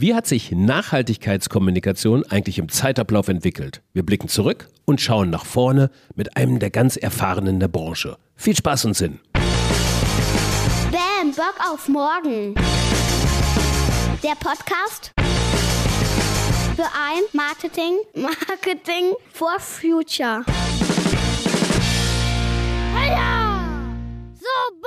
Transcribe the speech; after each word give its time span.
Wie 0.00 0.14
hat 0.14 0.28
sich 0.28 0.52
Nachhaltigkeitskommunikation 0.52 2.24
eigentlich 2.30 2.60
im 2.60 2.68
Zeitablauf 2.68 3.26
entwickelt? 3.26 3.82
Wir 3.92 4.06
blicken 4.06 4.28
zurück 4.28 4.68
und 4.84 5.00
schauen 5.00 5.28
nach 5.28 5.44
vorne 5.44 5.90
mit 6.14 6.36
einem 6.36 6.60
der 6.60 6.70
ganz 6.70 6.96
Erfahrenen 6.96 7.58
der 7.58 7.66
Branche. 7.66 8.16
Viel 8.36 8.54
Spaß 8.54 8.84
und 8.84 8.94
Sinn. 8.94 9.18
Bam, 10.92 11.32
Bock 11.34 11.56
auf 11.68 11.88
morgen. 11.88 12.54
Der 14.22 14.36
Podcast 14.38 15.10
für 16.76 16.84
ein 16.84 17.24
Marketing, 17.32 17.94
Marketing 18.14 19.14
for 19.32 19.58
Future. 19.58 20.44
Heya! 22.94 23.64
So! 24.38 24.77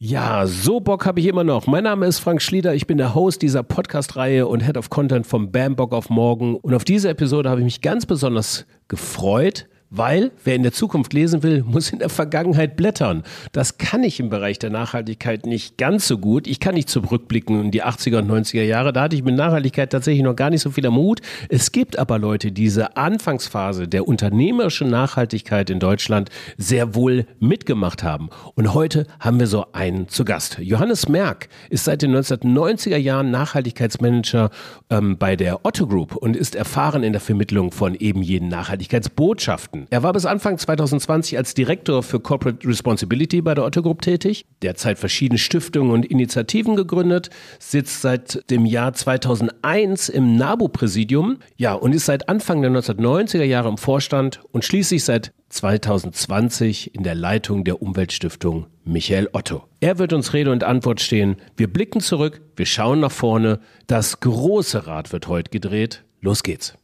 Ja, 0.00 0.46
so 0.46 0.78
Bock 0.78 1.06
habe 1.06 1.18
ich 1.18 1.26
immer 1.26 1.42
noch. 1.42 1.66
Mein 1.66 1.82
Name 1.82 2.06
ist 2.06 2.20
Frank 2.20 2.40
Schlieder, 2.40 2.72
ich 2.72 2.86
bin 2.86 2.98
der 2.98 3.16
Host 3.16 3.42
dieser 3.42 3.64
Podcast-Reihe 3.64 4.46
und 4.46 4.60
Head 4.60 4.76
of 4.76 4.90
Content 4.90 5.26
vom 5.26 5.50
Bam 5.50 5.74
Bock 5.74 5.92
auf 5.92 6.08
Morgen. 6.08 6.54
Und 6.54 6.72
auf 6.72 6.84
diese 6.84 7.08
Episode 7.08 7.50
habe 7.50 7.62
ich 7.62 7.64
mich 7.64 7.80
ganz 7.80 8.06
besonders 8.06 8.64
gefreut, 8.86 9.66
weil 9.90 10.30
wer 10.44 10.54
in 10.54 10.62
der 10.62 10.72
Zukunft 10.72 11.12
lesen 11.12 11.42
will, 11.42 11.64
muss 11.64 11.90
in 11.90 11.98
der 11.98 12.08
Vergangenheit 12.08 12.76
blättern. 12.76 13.24
Das 13.52 13.78
kann 13.78 14.04
ich 14.04 14.20
im 14.20 14.28
Bereich 14.28 14.58
der 14.58 14.70
Nachhaltigkeit 14.70 15.46
nicht 15.46 15.78
ganz 15.78 16.06
so 16.06 16.18
gut. 16.18 16.46
Ich 16.46 16.60
kann 16.60 16.74
nicht 16.74 16.88
zurückblicken 16.88 17.60
in 17.60 17.70
die 17.70 17.82
80er 17.82 18.18
und 18.18 18.30
90er 18.30 18.62
Jahre. 18.62 18.92
Da 18.92 19.02
hatte 19.02 19.16
ich 19.16 19.24
mit 19.24 19.34
Nachhaltigkeit 19.34 19.90
tatsächlich 19.90 20.22
noch 20.22 20.36
gar 20.36 20.50
nicht 20.50 20.62
so 20.62 20.70
viel 20.70 20.88
Mut. 20.88 21.20
Es 21.48 21.72
gibt 21.72 21.98
aber 21.98 22.18
Leute, 22.18 22.52
die 22.52 22.68
diese 22.68 22.98
Anfangsphase 22.98 23.88
der 23.88 24.06
unternehmerischen 24.06 24.90
Nachhaltigkeit 24.90 25.70
in 25.70 25.80
Deutschland 25.80 26.28
sehr 26.58 26.94
wohl 26.94 27.24
mitgemacht 27.40 28.02
haben. 28.02 28.28
Und 28.56 28.74
heute 28.74 29.06
haben 29.20 29.40
wir 29.40 29.46
so 29.46 29.64
einen 29.72 30.06
zu 30.08 30.26
Gast. 30.26 30.58
Johannes 30.58 31.08
Merck 31.08 31.48
ist 31.70 31.86
seit 31.86 32.02
den 32.02 32.14
1990er 32.14 32.98
Jahren 32.98 33.30
Nachhaltigkeitsmanager 33.30 34.50
ähm, 34.90 35.16
bei 35.16 35.34
der 35.34 35.64
Otto 35.64 35.86
Group 35.86 36.14
und 36.14 36.36
ist 36.36 36.56
erfahren 36.56 37.02
in 37.02 37.12
der 37.12 37.22
Vermittlung 37.22 37.72
von 37.72 37.94
eben 37.94 38.20
jenen 38.20 38.50
Nachhaltigkeitsbotschaften. 38.50 39.77
Monaten. 39.78 39.86
Er 39.90 40.02
war 40.02 40.12
bis 40.12 40.26
Anfang 40.26 40.58
2020 40.58 41.36
als 41.36 41.54
Direktor 41.54 42.02
für 42.02 42.20
Corporate 42.20 42.66
Responsibility 42.66 43.40
bei 43.40 43.54
der 43.54 43.64
Otto 43.64 43.82
Group 43.82 44.02
tätig, 44.02 44.44
derzeit 44.62 44.98
verschiedene 44.98 45.38
Stiftungen 45.38 45.92
und 45.92 46.06
Initiativen 46.06 46.76
gegründet, 46.76 47.30
sitzt 47.58 48.02
seit 48.02 48.50
dem 48.50 48.66
Jahr 48.66 48.92
2001 48.92 50.08
im 50.08 50.36
NABU-Präsidium, 50.36 51.38
ja, 51.56 51.74
und 51.74 51.94
ist 51.94 52.06
seit 52.06 52.28
Anfang 52.28 52.62
der 52.62 52.70
1990er 52.70 53.44
Jahre 53.44 53.68
im 53.68 53.78
Vorstand 53.78 54.40
und 54.52 54.64
schließlich 54.64 55.04
seit 55.04 55.32
2020 55.50 56.94
in 56.94 57.04
der 57.04 57.14
Leitung 57.14 57.64
der 57.64 57.80
Umweltstiftung 57.80 58.66
Michael 58.84 59.30
Otto. 59.32 59.64
Er 59.80 59.98
wird 59.98 60.12
uns 60.12 60.34
Rede 60.34 60.52
und 60.52 60.62
Antwort 60.62 61.00
stehen. 61.00 61.36
Wir 61.56 61.72
blicken 61.72 62.00
zurück, 62.00 62.42
wir 62.56 62.66
schauen 62.66 63.00
nach 63.00 63.12
vorne. 63.12 63.60
Das 63.86 64.20
große 64.20 64.86
Rad 64.86 65.12
wird 65.12 65.28
heute 65.28 65.50
gedreht. 65.50 66.04
Los 66.20 66.42
geht's. 66.42 66.74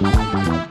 morgen. 0.00 0.67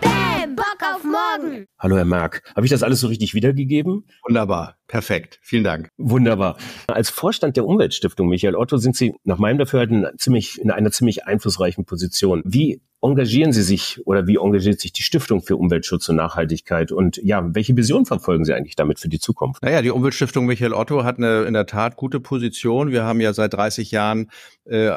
Hallo, 1.80 1.98
Herr 1.98 2.06
Merck. 2.06 2.44
Habe 2.56 2.66
ich 2.66 2.72
das 2.72 2.84
alles 2.84 3.00
so 3.00 3.08
richtig 3.08 3.34
wiedergegeben? 3.34 4.06
Wunderbar. 4.26 4.78
Perfekt. 4.88 5.40
Vielen 5.42 5.64
Dank. 5.64 5.90
Wunderbar. 5.98 6.58
Als 6.88 7.10
Vorstand 7.10 7.58
der 7.58 7.66
Umweltstiftung, 7.66 8.30
Michael 8.30 8.56
Otto, 8.56 8.78
sind 8.78 8.96
Sie 8.96 9.16
nach 9.24 9.38
meinem 9.38 9.58
Dafürhalten 9.58 10.08
ziemlich, 10.18 10.60
in 10.62 10.72
einer 10.72 10.92
ziemlich 10.92 11.26
einflussreichen 11.26 11.86
Position. 11.86 12.42
Wie 12.46 12.82
engagieren 13.02 13.52
Sie 13.52 13.62
sich 13.62 14.00
oder 14.06 14.28
wie 14.28 14.38
engagiert 14.38 14.80
sich 14.80 14.92
die 14.92 15.04
Stiftung 15.04 15.42
für 15.42 15.56
Umweltschutz 15.56 16.10
und 16.10 16.16
Nachhaltigkeit? 16.16 16.92
Und 16.92 17.18
ja, 17.18 17.54
welche 17.54 17.76
Vision 17.76 18.06
verfolgen 18.06 18.46
Sie 18.46 18.54
eigentlich 18.54 18.76
damit 18.76 19.00
für 19.00 19.10
die 19.10 19.20
Zukunft? 19.20 19.62
Naja, 19.62 19.82
die 19.82 19.92
Umweltstiftung 19.92 20.46
Michael 20.46 20.74
Otto 20.74 21.04
hat 21.04 21.18
eine 21.18 21.44
in 21.44 21.54
der 21.54 21.66
Tat 21.66 21.96
gute 21.96 22.20
Position. 22.20 22.92
Wir 22.92 23.04
haben 23.04 23.22
ja 23.22 23.34
seit 23.34 23.54
30 23.54 23.92
Jahren, 23.92 24.32
äh, 24.66 24.92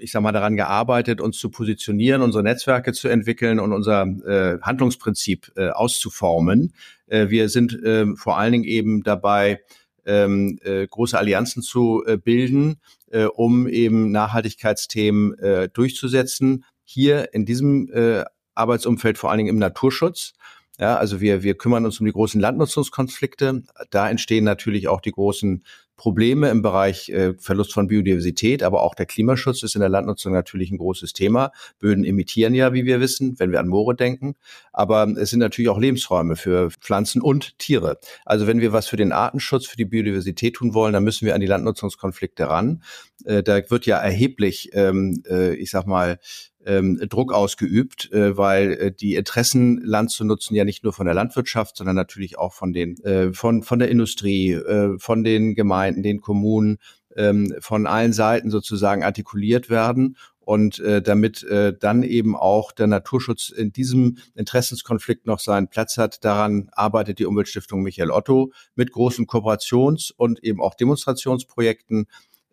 ich 0.00 0.10
sag 0.10 0.22
mal, 0.22 0.32
daran 0.32 0.56
gearbeitet, 0.56 1.20
uns 1.20 1.38
zu 1.38 1.50
positionieren, 1.50 2.20
unsere 2.20 2.42
Netzwerke 2.42 2.92
zu 2.92 3.08
entwickeln 3.08 3.58
und 3.58 3.72
unser 3.72 4.02
äh, 4.02 4.58
Handlungsprinzip 4.60 5.52
äh, 5.56 5.70
auszuformen. 6.06 6.72
Äh, 7.06 7.28
wir 7.28 7.48
sind 7.48 7.72
äh, 7.82 8.06
vor 8.16 8.38
allen 8.38 8.52
Dingen 8.52 8.64
eben 8.64 9.02
dabei, 9.02 9.60
ähm, 10.04 10.58
äh, 10.62 10.86
große 10.86 11.18
Allianzen 11.18 11.62
zu 11.62 12.04
äh, 12.06 12.16
bilden, 12.16 12.76
äh, 13.10 13.24
um 13.24 13.66
eben 13.66 14.12
Nachhaltigkeitsthemen 14.12 15.36
äh, 15.38 15.68
durchzusetzen. 15.68 16.64
Hier 16.84 17.34
in 17.34 17.44
diesem 17.44 17.90
äh, 17.92 18.24
Arbeitsumfeld 18.54 19.18
vor 19.18 19.30
allen 19.30 19.38
Dingen 19.38 19.50
im 19.50 19.58
Naturschutz. 19.58 20.34
Ja, 20.78 20.96
also 20.96 21.20
wir, 21.20 21.42
wir 21.42 21.56
kümmern 21.56 21.86
uns 21.86 22.00
um 22.00 22.06
die 22.06 22.12
großen 22.12 22.40
Landnutzungskonflikte. 22.40 23.62
Da 23.90 24.10
entstehen 24.10 24.44
natürlich 24.44 24.88
auch 24.88 25.00
die 25.00 25.12
großen 25.12 25.62
Probleme 25.96 26.50
im 26.50 26.60
Bereich 26.60 27.08
äh, 27.08 27.34
Verlust 27.38 27.72
von 27.72 27.86
Biodiversität, 27.86 28.62
aber 28.62 28.82
auch 28.82 28.94
der 28.94 29.06
Klimaschutz 29.06 29.62
ist 29.62 29.74
in 29.74 29.80
der 29.80 29.88
Landnutzung 29.88 30.32
natürlich 30.32 30.70
ein 30.70 30.76
großes 30.76 31.14
Thema. 31.14 31.52
Böden 31.78 32.04
emittieren 32.04 32.54
ja, 32.54 32.74
wie 32.74 32.84
wir 32.84 33.00
wissen, 33.00 33.38
wenn 33.38 33.50
wir 33.50 33.60
an 33.60 33.68
Moore 33.68 33.94
denken. 33.94 34.34
Aber 34.72 35.08
es 35.16 35.30
sind 35.30 35.40
natürlich 35.40 35.70
auch 35.70 35.80
Lebensräume 35.80 36.36
für 36.36 36.70
Pflanzen 36.70 37.22
und 37.22 37.58
Tiere. 37.58 37.98
Also 38.26 38.46
wenn 38.46 38.60
wir 38.60 38.74
was 38.74 38.86
für 38.88 38.96
den 38.96 39.12
Artenschutz, 39.12 39.66
für 39.66 39.78
die 39.78 39.86
Biodiversität 39.86 40.54
tun 40.56 40.74
wollen, 40.74 40.92
dann 40.92 41.04
müssen 41.04 41.24
wir 41.24 41.34
an 41.34 41.40
die 41.40 41.46
Landnutzungskonflikte 41.46 42.48
ran. 42.48 42.82
Äh, 43.24 43.42
da 43.42 43.58
wird 43.70 43.86
ja 43.86 43.96
erheblich, 43.96 44.70
ähm, 44.74 45.22
äh, 45.26 45.54
ich 45.54 45.70
sag 45.70 45.86
mal, 45.86 46.18
ähm, 46.66 47.00
Druck 47.08 47.32
ausgeübt, 47.32 48.12
äh, 48.12 48.36
weil 48.36 48.72
äh, 48.72 48.92
die 48.92 49.14
Interessen, 49.14 49.80
Land 49.82 50.10
zu 50.10 50.24
nutzen, 50.24 50.54
ja 50.54 50.64
nicht 50.64 50.84
nur 50.84 50.92
von 50.92 51.06
der 51.06 51.14
Landwirtschaft, 51.14 51.76
sondern 51.76 51.96
natürlich 51.96 52.38
auch 52.38 52.52
von 52.52 52.72
den 52.72 53.02
äh, 53.04 53.32
von 53.32 53.62
von 53.62 53.78
der 53.78 53.88
Industrie, 53.88 54.52
äh, 54.52 54.98
von 54.98 55.24
den 55.24 55.54
Gemeinden, 55.54 56.02
den 56.02 56.20
Kommunen, 56.20 56.78
ähm, 57.16 57.54
von 57.60 57.86
allen 57.86 58.12
Seiten 58.12 58.50
sozusagen 58.50 59.02
artikuliert 59.02 59.70
werden 59.70 60.16
und 60.46 60.78
äh, 60.78 61.02
damit 61.02 61.42
äh, 61.42 61.76
dann 61.76 62.04
eben 62.04 62.36
auch 62.36 62.70
der 62.70 62.86
Naturschutz 62.86 63.48
in 63.48 63.72
diesem 63.72 64.18
Interessenskonflikt 64.36 65.26
noch 65.26 65.40
seinen 65.40 65.68
Platz 65.68 65.98
hat. 65.98 66.24
Daran 66.24 66.68
arbeitet 66.72 67.18
die 67.18 67.26
Umweltstiftung 67.26 67.82
Michael 67.82 68.12
Otto 68.12 68.52
mit 68.76 68.92
großen 68.92 69.26
Kooperations- 69.26 70.12
und 70.16 70.44
eben 70.44 70.60
auch 70.60 70.74
Demonstrationsprojekten 70.74 72.06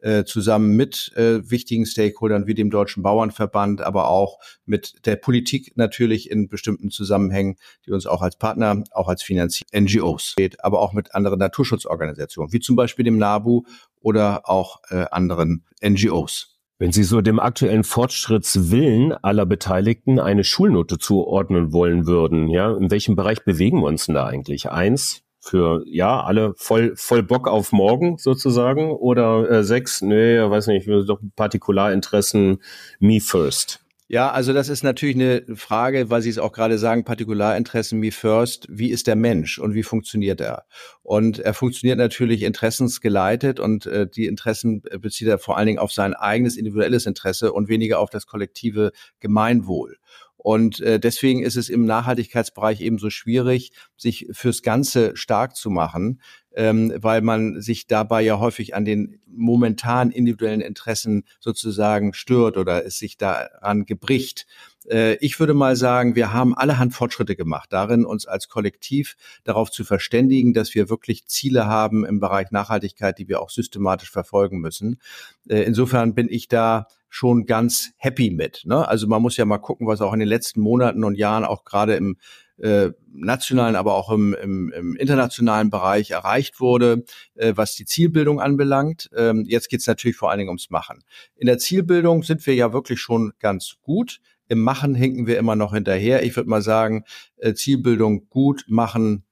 äh, 0.04 0.26
zusammen 0.26 0.76
mit 0.76 1.12
äh, 1.16 1.50
wichtigen 1.50 1.86
Stakeholdern 1.86 2.46
wie 2.46 2.54
dem 2.54 2.70
Deutschen 2.70 3.04
Bauernverband, 3.04 3.82
aber 3.82 4.10
auch 4.10 4.40
mit 4.66 5.06
der 5.06 5.16
Politik 5.16 5.74
natürlich 5.76 6.30
in 6.30 6.50
bestimmten 6.50 6.92
Zusammenhängen, 6.92 7.56
die 7.86 7.92
uns 7.92 8.06
auch 8.06 8.22
als 8.22 8.36
Partner, 8.36 8.84
auch 8.92 9.08
als 9.08 9.24
Finanzier 9.24 9.66
NGOs 9.74 10.36
aber 10.60 10.80
auch 10.80 10.94
mit 10.94 11.16
anderen 11.16 11.40
Naturschutzorganisationen, 11.40 12.52
wie 12.52 12.60
zum 12.60 12.76
Beispiel 12.76 13.06
dem 13.06 13.18
NABU 13.18 13.64
oder 14.02 14.50
auch 14.50 14.82
äh, 14.90 15.06
anderen 15.12 15.66
NGOs. 15.82 16.60
Wenn 16.80 16.92
Sie 16.92 17.04
so 17.04 17.22
dem 17.22 17.40
aktuellen 17.40 17.86
Fortschrittswillen 17.86 19.14
aller 19.14 19.46
Beteiligten 19.46 20.20
eine 20.20 20.44
Schulnote 20.44 20.98
zuordnen 20.98 21.72
wollen 21.72 22.08
würden, 22.08 22.50
ja, 22.50 22.76
in 22.76 22.92
welchem 22.92 23.16
Bereich 23.16 23.46
bewegen 23.46 23.80
wir 23.80 23.88
uns 23.88 24.08
denn 24.08 24.16
da 24.16 24.26
eigentlich? 24.26 24.70
Eins, 24.70 25.24
für 25.44 25.84
ja 25.86 26.24
alle 26.24 26.54
voll 26.56 26.96
voll 26.96 27.22
Bock 27.22 27.48
auf 27.48 27.74
morgen 27.74 28.18
sozusagen 28.18 28.92
oder 28.92 29.50
äh, 29.50 29.64
sechs 29.64 30.02
nee 30.02 30.40
weiß 30.40 30.68
nicht 30.68 30.88
doch 30.88 31.20
Partikularinteressen 31.36 32.60
me 33.00 33.20
first 33.20 33.84
ja, 34.10 34.30
also 34.30 34.54
das 34.54 34.70
ist 34.70 34.84
natürlich 34.84 35.16
eine 35.16 35.44
Frage, 35.56 36.12
weil 36.12 36.22
Sie 36.22 36.30
es 36.30 36.38
auch 36.38 36.52
gerade 36.52 36.78
sagen, 36.78 37.04
Partikularinteressen 37.04 38.00
me 38.00 38.12
first. 38.12 38.68
Wie 38.70 38.92
ist 38.92 39.08
der 39.08 39.16
Mensch 39.16 39.58
und 39.58 39.74
wie 39.74 39.82
funktioniert 39.82 40.40
er? 40.40 40.66
Und 41.02 41.40
er 41.40 41.56
funktioniert 41.56 41.98
natürlich 41.98 42.44
interessensgeleitet 42.44 43.60
und 43.60 43.88
äh, 43.88 44.06
die 44.06 44.28
Interessen 44.28 44.84
bezieht 45.00 45.30
er 45.30 45.40
vor 45.40 45.58
allen 45.58 45.66
Dingen 45.66 45.80
auf 45.80 45.92
sein 45.92 46.14
eigenes 46.14 46.58
individuelles 46.58 47.08
Interesse 47.08 47.54
und 47.54 47.70
weniger 47.70 47.98
auf 47.98 48.12
das 48.12 48.28
kollektive 48.28 48.92
Gemeinwohl. 49.20 49.98
Und 50.44 50.82
äh, 50.82 51.00
deswegen 51.00 51.42
ist 51.42 51.56
es 51.56 51.70
im 51.70 51.86
Nachhaltigkeitsbereich 51.86 52.82
eben 52.82 52.98
so 52.98 53.10
schwierig, 53.10 53.72
sich 53.96 54.28
fürs 54.32 54.62
Ganze 54.62 55.16
stark 55.16 55.56
zu 55.56 55.70
machen, 55.70 56.22
ähm, 56.54 56.94
weil 56.98 57.22
man 57.22 57.62
sich 57.62 57.88
dabei 57.88 58.22
ja 58.22 58.40
häufig 58.40 58.76
an 58.76 58.84
den 58.84 59.22
momentan 59.26 60.12
individuellen 60.12 60.60
Interessen 60.60 61.24
sozusagen 61.40 62.14
stört 62.14 62.58
oder 62.58 62.86
es 62.86 62.98
sich 62.98 63.18
daran 63.18 63.86
gebricht. 63.86 64.46
Äh, 64.90 65.16
ich 65.16 65.40
würde 65.40 65.54
mal 65.54 65.76
sagen, 65.76 66.16
wir 66.16 66.34
haben 66.34 66.56
allerhand 66.56 66.94
Fortschritte 66.94 67.36
gemacht, 67.36 67.72
darin 67.72 68.06
uns 68.06 68.26
als 68.26 68.50
Kollektiv 68.50 69.16
darauf 69.44 69.72
zu 69.72 69.84
verständigen, 69.84 70.54
dass 70.54 70.76
wir 70.76 70.90
wirklich 70.90 71.28
Ziele 71.28 71.66
haben 71.66 72.06
im 72.06 72.20
Bereich 72.20 72.52
Nachhaltigkeit, 72.52 73.18
die 73.18 73.28
wir 73.28 73.42
auch 73.42 73.50
systematisch 73.50 74.12
verfolgen 74.12 74.60
müssen. 74.60 75.00
Äh, 75.48 75.64
insofern 75.64 76.16
bin 76.16 76.28
ich 76.30 76.48
da 76.48 76.88
schon 77.10 77.46
ganz 77.46 77.92
happy 77.98 78.32
mit. 78.32 78.64
Ne? 78.66 78.88
Also 78.88 79.08
man 79.08 79.22
muss 79.22 79.38
ja 79.38 79.46
mal 79.46 79.60
gucken, 79.60 79.86
was 79.86 80.02
auch 80.02 80.14
in 80.14 80.20
den 80.20 80.28
letzten 80.28 80.62
Monaten 80.62 81.04
und 81.04 81.16
Jahren 81.16 81.46
auch 81.46 81.64
gerade 81.64 81.96
im 81.96 82.18
äh, 82.58 82.90
nationalen, 83.12 83.76
aber 83.76 83.94
auch 83.94 84.12
im, 84.12 84.34
im, 84.34 84.72
im 84.72 84.96
internationalen 84.96 85.70
Bereich 85.70 86.12
erreicht 86.12 86.60
wurde, 86.60 87.04
was 87.36 87.76
die 87.76 87.86
Zielbildung 87.86 88.40
anbelangt. 88.40 89.10
Ähm, 89.16 89.44
jetzt 89.48 89.70
geht 89.70 89.82
es 89.82 89.88
natürlich 89.88 90.18
vor 90.18 90.32
allen 90.32 90.40
Dingen 90.40 90.50
ums 90.50 90.72
Machen. 90.72 91.04
In 91.36 91.46
der 91.46 91.60
Zielbildung 91.60 92.24
sind 92.24 92.46
wir 92.48 92.56
ja 92.56 92.74
wirklich 92.74 93.00
schon 93.00 93.34
ganz 93.40 93.76
gut. 93.84 94.20
Im 94.54 94.62
Machen 94.62 94.94
hinken 94.94 95.26
wir 95.26 95.40
immer 95.40 95.56
noch 95.56 95.74
hinterher. 95.74 96.22
Ich 96.22 96.36
würde 96.36 96.48
mal 96.48 96.62
sagen, 96.62 97.06
äh, 97.38 97.56
Zielbildung 97.56 98.30
gut, 98.30 98.66
machen 98.68 99.26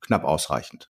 knapp 0.00 0.24
ausreichend. 0.24 0.90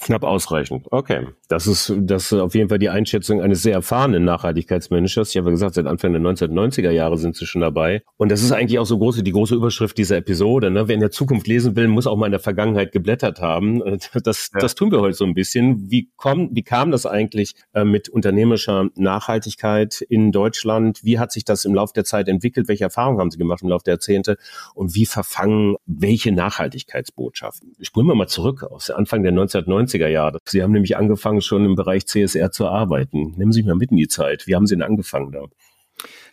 Knapp 0.00 0.24
ausreichend, 0.24 0.88
okay. 0.90 1.28
Das 1.50 1.66
ist, 1.66 1.92
das 1.98 2.30
ist 2.30 2.38
auf 2.38 2.54
jeden 2.54 2.68
Fall 2.68 2.78
die 2.78 2.90
Einschätzung 2.90 3.42
eines 3.42 3.62
sehr 3.62 3.72
erfahrenen 3.72 4.24
Nachhaltigkeitsmanagers. 4.24 5.30
Ich 5.30 5.36
habe 5.36 5.50
gesagt, 5.50 5.74
seit 5.74 5.86
Anfang 5.86 6.12
der 6.12 6.22
1990er 6.22 6.92
Jahre 6.92 7.18
sind 7.18 7.34
sie 7.34 7.44
schon 7.44 7.60
dabei. 7.60 8.04
Und 8.18 8.30
das 8.30 8.44
ist 8.44 8.52
eigentlich 8.52 8.78
auch 8.78 8.86
so 8.86 8.96
große, 8.96 9.24
die 9.24 9.32
große 9.32 9.56
Überschrift 9.56 9.98
dieser 9.98 10.16
Episode. 10.16 10.70
Ne? 10.70 10.86
Wer 10.86 10.94
in 10.94 11.00
der 11.00 11.10
Zukunft 11.10 11.48
lesen 11.48 11.74
will, 11.74 11.88
muss 11.88 12.06
auch 12.06 12.16
mal 12.16 12.26
in 12.26 12.30
der 12.30 12.40
Vergangenheit 12.40 12.92
geblättert 12.92 13.40
haben. 13.40 13.82
Das, 14.22 14.50
ja. 14.52 14.60
das 14.60 14.74
tun 14.74 14.92
wir 14.92 15.00
heute 15.00 15.14
so 15.14 15.24
ein 15.24 15.34
bisschen. 15.34 15.90
Wie, 15.90 16.10
kommt, 16.16 16.54
wie 16.54 16.62
kam 16.62 16.90
das 16.90 17.06
eigentlich 17.06 17.54
äh, 17.72 17.84
mit 17.84 18.08
unternehmerischer 18.08 18.88
Nachhaltigkeit 18.96 20.02
in 20.02 20.30
Deutschland? 20.30 21.02
Wie 21.02 21.18
hat 21.18 21.32
sich 21.32 21.44
das 21.44 21.64
im 21.64 21.74
Laufe 21.74 21.94
der 21.94 22.04
Zeit 22.04 22.28
entwickelt? 22.28 22.68
Welche 22.68 22.84
Erfahrungen 22.84 23.18
haben 23.18 23.30
Sie 23.30 23.38
gemacht 23.38 23.62
im 23.62 23.68
Laufe 23.68 23.84
der 23.84 23.94
Jahrzehnte? 23.94 24.36
Und 24.74 24.94
wie 24.94 25.06
verfangen 25.06 25.76
welche 25.86 26.32
Nachhaltigkeitsbotschaften? 26.32 27.72
Spulen 27.80 28.06
wir 28.08 28.14
mal 28.14 28.28
zurück 28.28 28.62
aus 28.62 28.90
Anfang 28.90 29.22
der 29.22 29.32
1990er 29.32 30.08
Jahre. 30.08 30.38
Sie 30.44 30.62
haben 30.62 30.72
nämlich 30.72 30.96
angefangen, 30.96 31.39
angefangen, 31.40 31.42
schon 31.42 31.64
im 31.64 31.74
Bereich 31.74 32.06
CSR 32.06 32.50
zu 32.50 32.66
arbeiten. 32.66 33.34
Nehmen 33.36 33.52
Sie 33.52 33.62
mich 33.62 33.68
mal 33.68 33.76
mit 33.76 33.90
in 33.90 33.96
die 33.96 34.08
Zeit. 34.08 34.46
Wie 34.46 34.54
haben 34.54 34.66
Sie 34.66 34.74
denn 34.74 34.82
angefangen 34.82 35.32
da? 35.32 35.44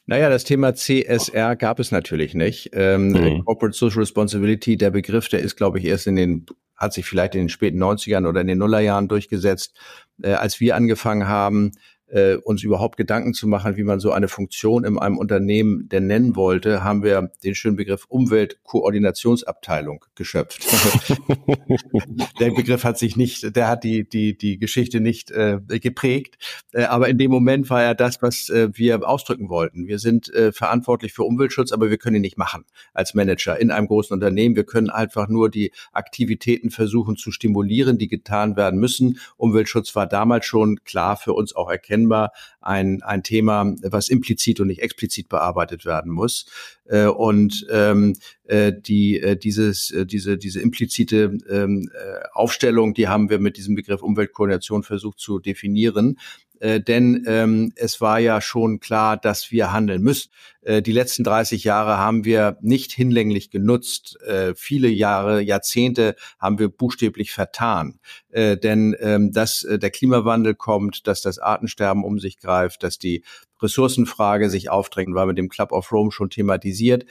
Naja, 0.05 0.29
das 0.29 0.45
Thema 0.45 0.73
CSR 0.73 1.57
gab 1.57 1.79
es 1.79 1.91
natürlich 1.91 2.33
nicht. 2.33 2.69
Ähm, 2.73 3.09
mhm. 3.09 3.45
Corporate 3.45 3.77
Social 3.77 3.99
Responsibility, 3.99 4.77
der 4.77 4.91
Begriff, 4.91 5.27
der 5.27 5.41
ist, 5.41 5.57
glaube 5.57 5.79
ich, 5.79 5.85
erst 5.85 6.07
in 6.07 6.15
den, 6.15 6.45
hat 6.77 6.93
sich 6.93 7.05
vielleicht 7.05 7.35
in 7.35 7.41
den 7.41 7.49
späten 7.49 7.83
90ern 7.83 8.25
oder 8.27 8.39
in 8.39 8.47
den 8.47 8.57
Nullerjahren 8.57 9.09
durchgesetzt. 9.09 9.77
Äh, 10.23 10.33
als 10.33 10.61
wir 10.61 10.75
angefangen 10.75 11.27
haben, 11.27 11.71
äh, 12.09 12.35
uns 12.35 12.63
überhaupt 12.63 12.97
Gedanken 12.97 13.33
zu 13.33 13.47
machen, 13.47 13.75
wie 13.77 13.83
man 13.83 13.99
so 13.99 14.11
eine 14.11 14.27
Funktion 14.27 14.83
in 14.85 14.97
einem 14.97 15.17
Unternehmen 15.17 15.89
denn 15.89 16.07
nennen 16.07 16.35
wollte, 16.35 16.83
haben 16.83 17.03
wir 17.03 17.31
den 17.43 17.55
schönen 17.55 17.75
Begriff 17.75 18.05
Umweltkoordinationsabteilung 18.07 20.05
geschöpft. 20.15 20.65
der 22.39 22.51
Begriff 22.51 22.83
hat 22.83 22.97
sich 22.97 23.17
nicht, 23.17 23.55
der 23.55 23.67
hat 23.67 23.83
die 23.83 24.07
die 24.07 24.37
die 24.37 24.57
Geschichte 24.57 24.99
nicht 24.99 25.31
äh, 25.31 25.59
geprägt, 25.67 26.37
äh, 26.71 26.83
aber 26.83 27.09
in 27.09 27.17
dem 27.17 27.31
Moment 27.31 27.69
war 27.69 27.83
er 27.83 27.95
das, 27.95 28.21
was 28.21 28.49
äh, 28.49 28.69
wir 28.73 29.07
ausdrücken 29.07 29.49
wollten. 29.49 29.87
Wir 29.87 29.99
sind 29.99 30.33
äh, 30.33 30.51
verantwortlich 30.51 31.13
für 31.13 31.23
Umweltschutz, 31.23 31.71
aber 31.71 31.89
wir 31.89 31.97
können 31.97 32.17
ihn 32.17 32.21
nicht 32.21 32.37
machen 32.37 32.63
als 32.93 33.13
Manager 33.13 33.59
in 33.59 33.71
einem 33.71 33.87
großen 33.87 34.13
Unternehmen. 34.13 34.55
Wir 34.55 34.65
können 34.65 34.89
einfach 34.89 35.27
nur 35.27 35.49
die 35.49 35.71
Aktivitäten 35.91 36.69
versuchen 36.69 37.17
zu 37.17 37.31
stimulieren, 37.31 37.97
die 37.97 38.07
getan 38.07 38.55
werden 38.55 38.79
müssen. 38.79 39.19
Umweltschutz 39.35 39.95
war 39.95 40.07
damals 40.07 40.45
schon 40.45 40.83
klar 40.85 41.17
für 41.17 41.33
uns 41.33 41.55
auch 41.55 41.69
erkennbar 41.69 41.96
erkennbar 41.97 42.31
ein, 42.61 43.01
ein 43.03 43.23
Thema, 43.23 43.73
was 43.81 44.09
implizit 44.09 44.59
und 44.59 44.67
nicht 44.67 44.81
explizit 44.81 45.29
bearbeitet 45.29 45.85
werden 45.85 46.11
muss. 46.11 46.45
Äh, 46.85 47.05
und 47.05 47.65
ähm, 47.71 48.15
äh, 48.45 48.73
die, 48.73 49.19
äh, 49.19 49.37
dieses, 49.37 49.91
äh, 49.91 50.05
diese, 50.05 50.37
diese 50.37 50.61
implizite 50.61 51.37
ähm, 51.49 51.89
äh, 51.93 52.25
Aufstellung, 52.33 52.93
die 52.93 53.07
haben 53.07 53.29
wir 53.29 53.39
mit 53.39 53.57
diesem 53.57 53.75
Begriff 53.75 54.01
Umweltkoordination 54.01 54.83
versucht 54.83 55.19
zu 55.19 55.39
definieren. 55.39 56.19
Äh, 56.59 56.81
denn 56.81 57.23
ähm, 57.27 57.73
es 57.75 58.01
war 58.01 58.19
ja 58.19 58.41
schon 58.41 58.79
klar, 58.79 59.17
dass 59.17 59.51
wir 59.51 59.71
handeln 59.71 60.01
müssen. 60.01 60.31
Äh, 60.61 60.81
die 60.81 60.91
letzten 60.91 61.23
30 61.23 61.63
Jahre 61.63 61.97
haben 61.97 62.25
wir 62.25 62.57
nicht 62.61 62.91
hinlänglich 62.91 63.51
genutzt. 63.51 64.19
Äh, 64.21 64.53
viele 64.55 64.89
Jahre, 64.89 65.41
Jahrzehnte 65.41 66.15
haben 66.39 66.59
wir 66.59 66.69
buchstäblich 66.69 67.31
vertan. 67.31 67.99
Äh, 68.29 68.57
denn 68.57 68.95
ähm, 68.99 69.31
dass 69.31 69.63
äh, 69.63 69.79
der 69.79 69.91
Klimawandel 69.91 70.55
kommt, 70.55 71.07
dass 71.07 71.21
das 71.21 71.39
Artensterben 71.39 72.03
um 72.03 72.19
sich 72.19 72.37
greift, 72.39 72.83
dass 72.83 72.97
die 72.97 73.23
Ressourcenfrage 73.61 74.49
sich 74.49 74.69
aufdrängt, 74.69 75.15
war 75.15 75.25
mit 75.25 75.37
dem 75.37 75.49
Club 75.49 75.71
of 75.71 75.91
Rome 75.91 76.11
schon 76.11 76.29
thematisiert. 76.29 77.05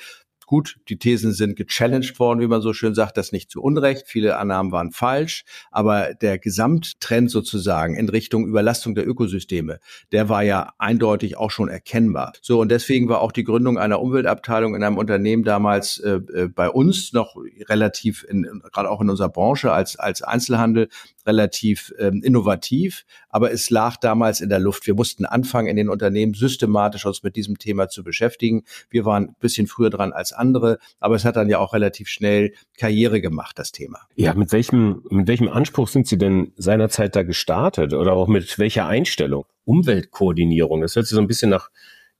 Gut, 0.47 0.79
die 0.89 0.97
Thesen 0.97 1.33
sind 1.33 1.57
gechallenged 1.57 2.21
worden, 2.21 2.39
wie 2.41 2.47
man 2.47 2.63
so 2.63 2.73
schön 2.73 2.95
sagt, 2.95 3.17
das 3.17 3.33
nicht 3.33 3.51
zu 3.51 3.61
Unrecht. 3.61 4.07
Viele 4.07 4.37
Annahmen 4.37 4.71
waren 4.71 4.93
falsch, 4.93 5.45
aber 5.73 6.15
der 6.15 6.39
Gesamttrend 6.39 7.33
sozusagen 7.33 7.97
in 7.97 8.09
Richtung 8.09 8.47
Überlastung 8.47 8.95
der 8.95 9.09
Ökosysteme, 9.09 9.81
der 10.13 10.29
war 10.29 10.45
ja 10.45 10.73
eindeutig 10.79 11.37
auch 11.37 11.51
schon 11.51 11.69
erkennbar. 11.69 12.33
So, 12.43 12.61
und 12.61 12.71
deswegen 12.71 13.09
war 13.09 13.23
auch 13.23 13.33
die 13.33 13.43
Gründung 13.43 13.77
einer 13.77 14.01
Umweltabteilung 14.01 14.77
in 14.77 14.85
einem 14.85 14.99
Unternehmen 14.99 15.43
damals 15.43 15.99
äh, 15.99 16.21
äh 16.33 16.49
bei 16.49 16.71
uns 16.71 17.13
noch 17.13 17.37
relativ, 17.69 18.25
in, 18.29 18.63
gerade 18.73 18.89
auch 18.89 19.01
in 19.01 19.11
unserer 19.11 19.31
Branche 19.31 19.73
als, 19.73 19.99
als 19.99 20.23
Einzelhandel, 20.23 20.89
relativ 21.27 21.93
ähm, 21.99 22.23
innovativ, 22.23 23.05
aber 23.29 23.51
es 23.51 23.69
lag 23.71 23.97
damals 23.97 24.41
in 24.41 24.49
der 24.49 24.61
Luft. 24.61 24.87
Wir 24.87 24.95
mussten 24.95 25.27
anfangen, 25.27 25.67
in 25.67 25.77
den 25.77 25.89
Unternehmen 25.89 26.35
systematisch 26.35 27.05
uns 27.05 27.23
mit 27.23 27.37
diesem 27.37 27.59
Thema 27.59 27.89
zu 27.89 28.05
beschäftigen. 28.05 28.63
Wir 28.89 29.05
waren 29.05 29.31
ein 29.31 29.37
bisschen 29.41 29.67
früher 29.67 29.91
dran 29.91 30.13
als 30.13 30.33
andere, 30.37 30.79
aber 31.01 31.15
es 31.15 31.25
hat 31.25 31.37
dann 31.37 31.49
ja 31.49 31.59
auch 31.59 31.73
relativ 31.73 32.09
schnell 32.09 32.53
Karriere 32.79 33.21
gemacht, 33.21 33.59
das 33.59 33.73
Thema. 33.73 34.01
Ja, 34.15 34.35
mit 34.35 34.53
welchem, 34.53 35.03
mit 35.11 35.29
welchem 35.29 35.49
Anspruch 35.49 35.89
sind 35.89 36.07
Sie 36.07 36.19
denn 36.19 36.53
seinerzeit 36.57 37.17
da 37.17 37.23
gestartet 37.23 37.93
oder 37.93 38.13
auch 38.13 38.29
mit 38.29 38.59
welcher 38.59 38.87
Einstellung? 38.87 39.47
Umweltkoordinierung, 39.65 40.81
das 40.81 40.97
hört 40.97 41.07
sich 41.07 41.15
so 41.15 41.21
ein 41.21 41.27
bisschen 41.27 41.51
nach 41.51 41.71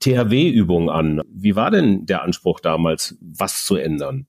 THW-Übung 0.01 0.91
an. 0.91 1.23
Wie 1.29 1.57
war 1.57 1.71
denn 1.71 2.07
der 2.07 2.23
Anspruch 2.23 2.61
damals, 2.61 3.17
was 3.21 3.65
zu 3.65 3.77
ändern? 3.77 4.27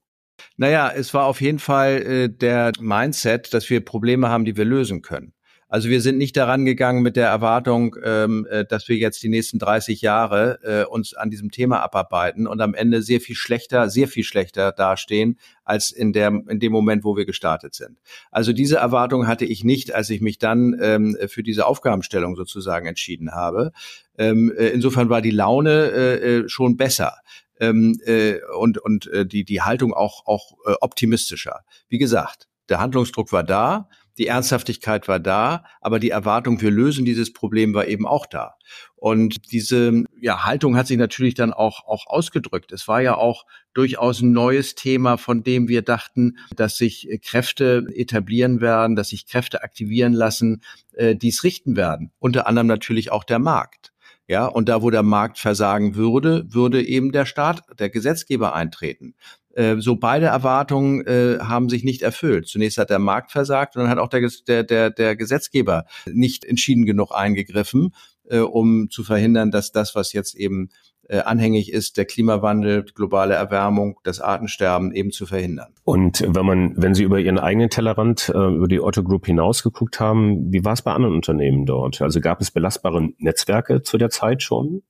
Naja, 0.55 0.91
es 0.95 1.13
war 1.13 1.25
auf 1.25 1.41
jeden 1.41 1.59
Fall 1.59 2.01
äh, 2.01 2.29
der 2.29 2.71
Mindset, 2.79 3.53
dass 3.53 3.69
wir 3.69 3.83
Probleme 3.83 4.29
haben, 4.29 4.45
die 4.45 4.55
wir 4.55 4.65
lösen 4.65 5.01
können. 5.01 5.33
Also 5.69 5.89
wir 5.89 6.01
sind 6.01 6.17
nicht 6.17 6.37
daran 6.37 6.63
gegangen 6.63 7.03
mit 7.03 7.17
der 7.17 7.27
Erwartung, 7.27 7.95
ähm, 8.03 8.47
äh, 8.49 8.63
dass 8.65 8.87
wir 8.87 8.95
jetzt 8.95 9.21
die 9.21 9.29
nächsten 9.29 9.59
30 9.59 10.01
Jahre 10.01 10.59
äh, 10.63 10.85
uns 10.85 11.13
an 11.13 11.29
diesem 11.29 11.51
Thema 11.51 11.81
abarbeiten 11.81 12.47
und 12.47 12.61
am 12.61 12.73
Ende 12.73 13.01
sehr 13.01 13.19
viel 13.19 13.35
schlechter, 13.35 13.89
sehr 13.89 14.07
viel 14.07 14.23
schlechter 14.23 14.71
dastehen 14.71 15.37
als 15.65 15.91
in 15.91 16.13
der 16.13 16.27
in 16.27 16.59
dem 16.59 16.71
Moment, 16.71 17.03
wo 17.03 17.17
wir 17.17 17.25
gestartet 17.25 17.75
sind. 17.75 17.97
Also 18.31 18.53
diese 18.53 18.77
Erwartung 18.77 19.27
hatte 19.27 19.43
ich 19.43 19.65
nicht, 19.65 19.93
als 19.93 20.09
ich 20.09 20.21
mich 20.21 20.37
dann 20.37 20.77
ähm, 20.81 21.17
für 21.27 21.43
diese 21.43 21.65
Aufgabenstellung 21.65 22.37
sozusagen 22.37 22.87
entschieden 22.87 23.31
habe. 23.33 23.71
Ähm, 24.17 24.53
äh, 24.57 24.67
insofern 24.67 25.09
war 25.09 25.21
die 25.21 25.31
Laune 25.31 25.91
äh, 25.91 26.37
äh 26.37 26.49
schon 26.49 26.77
besser 26.77 27.13
ähm, 27.59 27.99
äh, 28.05 28.37
und, 28.57 28.77
und 28.77 29.07
äh, 29.07 29.25
die, 29.25 29.43
die 29.43 29.61
Haltung 29.61 29.93
auch, 29.93 30.25
auch 30.25 30.53
äh, 30.65 30.73
optimistischer. 30.81 31.61
Wie 31.89 31.97
gesagt, 31.97 32.47
der 32.69 32.79
Handlungsdruck 32.79 33.31
war 33.31 33.43
da, 33.43 33.89
die 34.17 34.27
Ernsthaftigkeit 34.27 35.07
war 35.07 35.19
da, 35.19 35.63
aber 35.81 35.99
die 35.99 36.09
Erwartung, 36.09 36.59
wir 36.61 36.71
lösen 36.71 37.05
dieses 37.05 37.33
Problem, 37.33 37.73
war 37.73 37.87
eben 37.87 38.07
auch 38.07 38.25
da. 38.25 38.55
Und 38.95 39.51
diese 39.51 40.05
ja, 40.19 40.43
Haltung 40.43 40.75
hat 40.75 40.87
sich 40.87 40.97
natürlich 40.97 41.35
dann 41.35 41.53
auch, 41.53 41.85
auch 41.85 42.07
ausgedrückt. 42.07 42.71
Es 42.71 42.87
war 42.87 43.01
ja 43.01 43.15
auch 43.15 43.45
durchaus 43.73 44.21
ein 44.21 44.31
neues 44.31 44.73
Thema, 44.73 45.17
von 45.17 45.43
dem 45.43 45.67
wir 45.67 45.83
dachten, 45.83 46.37
dass 46.55 46.77
sich 46.77 47.07
Kräfte 47.23 47.85
etablieren 47.93 48.59
werden, 48.59 48.95
dass 48.95 49.09
sich 49.09 49.27
Kräfte 49.27 49.61
aktivieren 49.61 50.13
lassen, 50.13 50.63
äh, 50.93 51.15
die 51.15 51.29
es 51.29 51.43
richten 51.43 51.75
werden. 51.75 52.11
Unter 52.17 52.47
anderem 52.47 52.67
natürlich 52.67 53.11
auch 53.11 53.23
der 53.23 53.39
Markt. 53.39 53.93
Ja, 54.27 54.45
und 54.45 54.67
da, 54.67 54.81
wo 54.81 54.89
der 54.89 55.03
Markt 55.03 55.37
versagen 55.37 55.95
würde, 55.95 56.43
würde 56.49 56.85
eben 56.85 57.13
der 57.13 57.25
Staat, 57.25 57.61
der 57.79 57.89
Gesetzgeber 57.89 58.53
eintreten. 58.53 59.15
Äh, 59.57 59.77
so 59.79 59.95
beide 59.95 60.27
Erwartungen 60.27 61.05
äh, 61.07 61.39
haben 61.39 61.67
sich 61.67 61.83
nicht 61.83 62.03
erfüllt. 62.03 62.47
Zunächst 62.47 62.77
hat 62.77 62.91
der 62.91 62.99
Markt 62.99 63.31
versagt 63.31 63.75
und 63.75 63.81
dann 63.81 63.89
hat 63.89 63.97
auch 63.97 64.07
der, 64.07 64.29
der, 64.47 64.63
der, 64.63 64.91
der 64.91 65.15
Gesetzgeber 65.15 65.85
nicht 66.05 66.45
entschieden 66.45 66.85
genug 66.85 67.11
eingegriffen, 67.11 67.95
äh, 68.29 68.37
um 68.37 68.91
zu 68.91 69.03
verhindern, 69.03 69.49
dass 69.49 69.71
das, 69.71 69.95
was 69.95 70.13
jetzt 70.13 70.35
eben 70.35 70.69
äh, 71.09 71.21
anhängig 71.21 71.73
ist, 71.73 71.97
der 71.97 72.05
Klimawandel, 72.05 72.83
globale 72.83 73.33
Erwärmung, 73.33 73.99
das 74.03 74.21
Artensterben 74.21 74.91
eben 74.91 75.11
zu 75.11 75.25
verhindern. 75.25 75.73
Und 75.83 76.23
wenn 76.27 76.45
man, 76.45 76.73
wenn 76.77 76.93
Sie 76.93 77.03
über 77.03 77.19
Ihren 77.19 77.39
eigenen 77.39 77.71
Tellerrand, 77.71 78.29
äh, 78.29 78.37
über 78.37 78.67
die 78.67 78.79
Otto 78.79 79.03
Group 79.03 79.25
hinausgeguckt 79.25 79.99
haben, 79.99 80.51
wie 80.53 80.63
war 80.65 80.73
es 80.73 80.83
bei 80.83 80.91
anderen 80.91 81.15
Unternehmen 81.15 81.65
dort? 81.65 81.99
Also 82.03 82.21
gab 82.21 82.41
es 82.41 82.51
belastbare 82.51 83.09
Netzwerke 83.17 83.81
zu 83.81 83.97
der 83.97 84.11
Zeit 84.11 84.43
schon? 84.43 84.83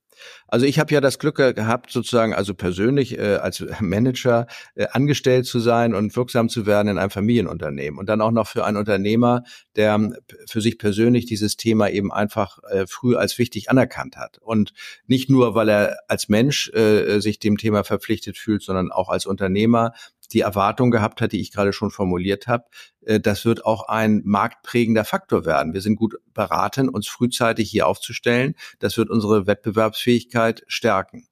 Also 0.46 0.66
ich 0.66 0.78
habe 0.78 0.92
ja 0.92 1.00
das 1.00 1.18
Glück 1.18 1.36
gehabt, 1.36 1.90
sozusagen, 1.90 2.34
also 2.34 2.54
persönlich 2.54 3.18
äh, 3.18 3.36
als 3.36 3.64
Manager 3.80 4.46
äh, 4.74 4.86
angestellt 4.92 5.46
zu 5.46 5.60
sein 5.60 5.94
und 5.94 6.16
wirksam 6.16 6.48
zu 6.48 6.66
werden 6.66 6.88
in 6.88 6.98
einem 6.98 7.10
Familienunternehmen 7.10 7.98
und 7.98 8.08
dann 8.08 8.20
auch 8.20 8.30
noch 8.30 8.46
für 8.48 8.64
einen 8.64 8.76
Unternehmer, 8.76 9.44
der 9.76 9.94
ähm, 9.94 10.16
für 10.48 10.60
sich 10.60 10.78
persönlich 10.78 11.26
dieses 11.26 11.56
Thema 11.56 11.88
eben 11.90 12.12
einfach 12.12 12.58
äh, 12.70 12.86
früh 12.86 13.16
als 13.16 13.38
wichtig 13.38 13.70
anerkannt 13.70 14.16
hat. 14.16 14.38
Und 14.38 14.72
nicht 15.06 15.30
nur, 15.30 15.54
weil 15.54 15.68
er 15.68 15.98
als 16.08 16.28
Mensch 16.28 16.70
äh, 16.74 17.20
sich 17.20 17.38
dem 17.38 17.56
Thema 17.56 17.84
verpflichtet 17.84 18.38
fühlt, 18.38 18.62
sondern 18.62 18.90
auch 18.90 19.08
als 19.08 19.26
Unternehmer 19.26 19.92
die 20.32 20.40
Erwartung 20.40 20.90
gehabt 20.90 21.20
hat, 21.20 21.32
die 21.32 21.40
ich 21.40 21.52
gerade 21.52 21.72
schon 21.72 21.90
formuliert 21.90 22.46
habe, 22.46 22.64
äh, 23.04 23.20
das 23.20 23.44
wird 23.44 23.64
auch 23.64 23.88
ein 23.88 24.22
marktprägender 24.24 25.04
Faktor 25.04 25.44
werden. 25.44 25.74
Wir 25.74 25.80
sind 25.80 25.96
gut 25.96 26.16
beraten, 26.34 26.88
uns 26.88 27.08
frühzeitig 27.08 27.70
hier 27.70 27.86
aufzustellen. 27.86 28.54
Das 28.78 28.96
wird 28.96 29.10
unsere 29.10 29.46
Wettbewerbsfähigkeit 29.46 30.62
stärken. 30.66 31.28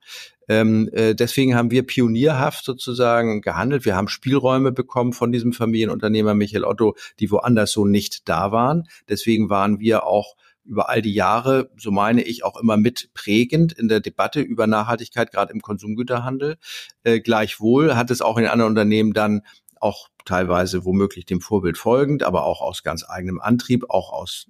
Ähm, 0.49 0.89
äh, 0.93 1.15
deswegen 1.15 1.55
haben 1.57 1.71
wir 1.71 1.85
pionierhaft 1.85 2.65
sozusagen 2.65 3.41
gehandelt. 3.41 3.85
Wir 3.85 3.97
haben 3.97 4.09
Spielräume 4.09 4.73
bekommen 4.73 5.13
von 5.13 5.33
diesem 5.33 5.53
Familienunternehmer 5.53 6.35
Michael 6.35 6.65
Otto, 6.65 6.95
die 7.19 7.31
woanders 7.31 7.73
so 7.73 7.85
nicht 7.85 8.29
da 8.29 8.53
waren. 8.53 8.85
Deswegen 9.09 9.51
waren 9.51 9.81
wir 9.81 10.05
auch 10.05 10.37
über 10.67 10.89
all 10.89 11.03
die 11.03 11.15
Jahre, 11.15 11.71
so 11.77 11.91
meine 11.91 12.23
ich, 12.23 12.45
auch 12.45 12.61
immer 12.61 12.77
mit 12.77 13.11
prägend 13.15 13.73
in 13.73 13.89
der 13.89 14.01
Debatte 14.01 14.41
über 14.41 14.67
Nachhaltigkeit, 14.67 15.31
gerade 15.31 15.53
im 15.53 15.61
Konsumgüterhandel. 15.61 16.57
Äh, 17.05 17.21
gleichwohl 17.21 17.97
hat 17.97 18.11
es 18.11 18.21
auch 18.21 18.37
in 18.37 18.47
anderen 18.47 18.73
Unternehmen 18.73 19.13
dann 19.13 19.43
auch 19.81 20.09
teilweise 20.25 20.85
womöglich 20.85 21.27
dem 21.27 21.41
Vorbild 21.41 21.79
folgend, 21.79 22.23
aber 22.23 22.45
auch 22.45 22.61
aus 22.61 22.83
ganz 22.83 23.05
eigenem 23.09 23.41
Antrieb, 23.41 23.85
auch 23.89 24.13
aus 24.13 24.47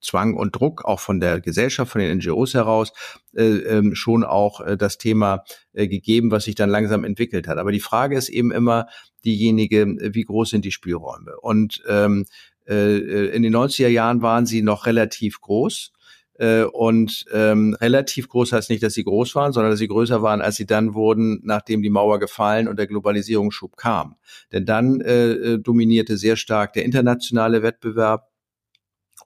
Zwang 0.00 0.34
und 0.34 0.56
Druck 0.56 0.84
auch 0.84 1.00
von 1.00 1.20
der 1.20 1.40
Gesellschaft, 1.40 1.92
von 1.92 2.00
den 2.00 2.18
NGOs 2.18 2.54
heraus 2.54 2.92
äh, 3.34 3.44
ähm, 3.44 3.94
schon 3.94 4.24
auch 4.24 4.60
äh, 4.60 4.76
das 4.76 4.98
Thema 4.98 5.44
äh, 5.72 5.88
gegeben, 5.88 6.30
was 6.30 6.44
sich 6.44 6.54
dann 6.54 6.70
langsam 6.70 7.04
entwickelt 7.04 7.46
hat. 7.46 7.58
Aber 7.58 7.72
die 7.72 7.80
Frage 7.80 8.16
ist 8.16 8.28
eben 8.28 8.50
immer 8.50 8.86
diejenige, 9.24 9.86
wie 10.14 10.24
groß 10.24 10.50
sind 10.50 10.64
die 10.64 10.72
Spielräume? 10.72 11.38
Und 11.40 11.82
ähm, 11.86 12.22
äh, 12.22 12.24
in 12.66 13.42
den 13.42 13.54
90er 13.54 13.88
Jahren 13.88 14.22
waren 14.22 14.46
sie 14.46 14.62
noch 14.62 14.86
relativ 14.86 15.40
groß. 15.40 15.92
Äh, 16.40 16.64
und 16.64 17.26
ähm, 17.32 17.76
relativ 17.78 18.28
groß 18.30 18.52
heißt 18.52 18.70
nicht, 18.70 18.82
dass 18.82 18.94
sie 18.94 19.04
groß 19.04 19.34
waren, 19.34 19.52
sondern 19.52 19.72
dass 19.72 19.78
sie 19.78 19.88
größer 19.88 20.22
waren, 20.22 20.40
als 20.40 20.56
sie 20.56 20.64
dann 20.64 20.94
wurden, 20.94 21.40
nachdem 21.44 21.82
die 21.82 21.90
Mauer 21.90 22.18
gefallen 22.18 22.66
und 22.66 22.78
der 22.78 22.86
Globalisierungsschub 22.86 23.76
kam. 23.76 24.16
Denn 24.50 24.64
dann 24.64 25.02
äh, 25.02 25.32
äh 25.32 25.58
dominierte 25.58 26.16
sehr 26.16 26.36
stark 26.36 26.72
der 26.72 26.86
internationale 26.86 27.62
Wettbewerb 27.62 28.30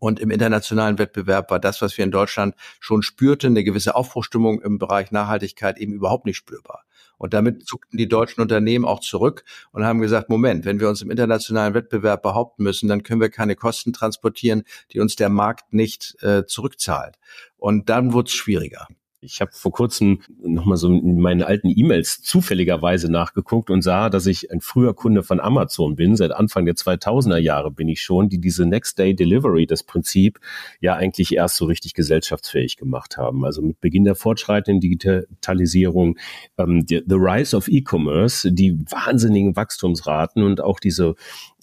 und 0.01 0.19
im 0.19 0.33
internationalen 0.33 0.99
Wettbewerb 0.99 1.53
war 1.53 1.61
das, 1.61 1.81
was 1.81 1.97
wir 1.97 2.05
in 2.05 2.11
Deutschland 2.11 2.57
schon 2.81 3.03
spürten, 3.03 3.51
eine 3.51 3.63
gewisse 3.63 3.95
Aufbruchstimmung 3.95 4.61
im 4.61 4.79
Bereich 4.79 5.13
Nachhaltigkeit 5.13 5.79
eben 5.79 5.93
überhaupt 5.93 6.27
nicht 6.27 6.37
spürbar. 6.37 6.83
Und 7.25 7.33
damit 7.33 7.67
zuckten 7.67 7.97
die 7.97 8.07
deutschen 8.07 8.43
Unternehmen 8.43 8.85
auch 8.85 9.01
zurück 9.01 9.45
und 9.73 9.83
haben 9.83 10.03
gesagt, 10.03 10.29
Moment, 10.29 10.67
wenn 10.67 10.79
wir 10.79 10.91
uns 10.91 11.01
im 11.01 11.11
internationalen 11.11 11.73
Wettbewerb 11.73 12.21
behaupten 12.21 12.63
müssen, 12.63 12.87
dann 12.87 13.03
können 13.03 13.23
wir 13.23 13.31
keine 13.31 13.57
Kosten 13.57 13.95
transportieren, 13.95 14.65
die 14.93 15.01
uns 15.01 15.17
der 15.17 15.31
Markt 15.31 15.73
nicht 15.73 16.23
äh, 16.23 16.45
zurückzahlt. 16.45 17.19
Und 17.57 17.89
dann 17.89 18.13
wurde 18.13 18.27
es 18.27 18.35
schwieriger. 18.35 18.89
Ich 19.25 19.41
habe 19.41 19.51
vor 19.53 19.73
kurzem 19.73 20.21
nochmal 20.43 20.77
so 20.77 20.89
in 20.89 21.19
meinen 21.19 21.43
alten 21.43 21.69
E-Mails 21.75 22.23
zufälligerweise 22.23 23.11
nachgeguckt 23.11 23.71
und 23.71 23.83
sah, 23.83 24.11
dass 24.11 24.27
ich 24.27 24.51
ein 24.51 24.61
früher 24.61 24.95
Kunde 24.95 25.23
von 25.23 25.41
Amazon 25.41 25.97
bin. 25.97 26.17
Seit 26.17 26.33
Anfang 26.33 26.67
der 26.67 26.75
2000er 26.75 27.39
Jahre 27.39 27.71
bin 27.71 27.89
ich 27.89 28.03
schon, 28.03 28.29
die 28.29 28.39
diese 28.39 28.67
Next 28.67 28.99
Day 28.99 29.15
Delivery, 29.15 29.67
das 29.67 29.83
Prinzip, 29.83 30.39
ja 30.81 30.95
eigentlich 30.95 31.35
erst 31.35 31.57
so 31.57 31.65
richtig 31.65 31.95
gesellschaftsfähig 31.95 32.77
gemacht 32.77 33.17
haben. 33.17 33.45
Also 33.45 33.63
mit 33.63 33.81
Beginn 33.81 34.05
der 34.05 34.15
fortschreitenden 34.15 34.81
Digitalisierung, 34.81 36.19
ähm, 36.59 36.85
the, 36.87 37.03
the 37.07 37.17
Rise 37.17 37.57
of 37.57 37.69
E-Commerce, 37.69 38.53
die 38.53 38.79
wahnsinnigen 38.91 39.57
Wachstumsraten 39.57 40.43
und 40.43 40.61
auch 40.61 40.79
diese 40.81 41.15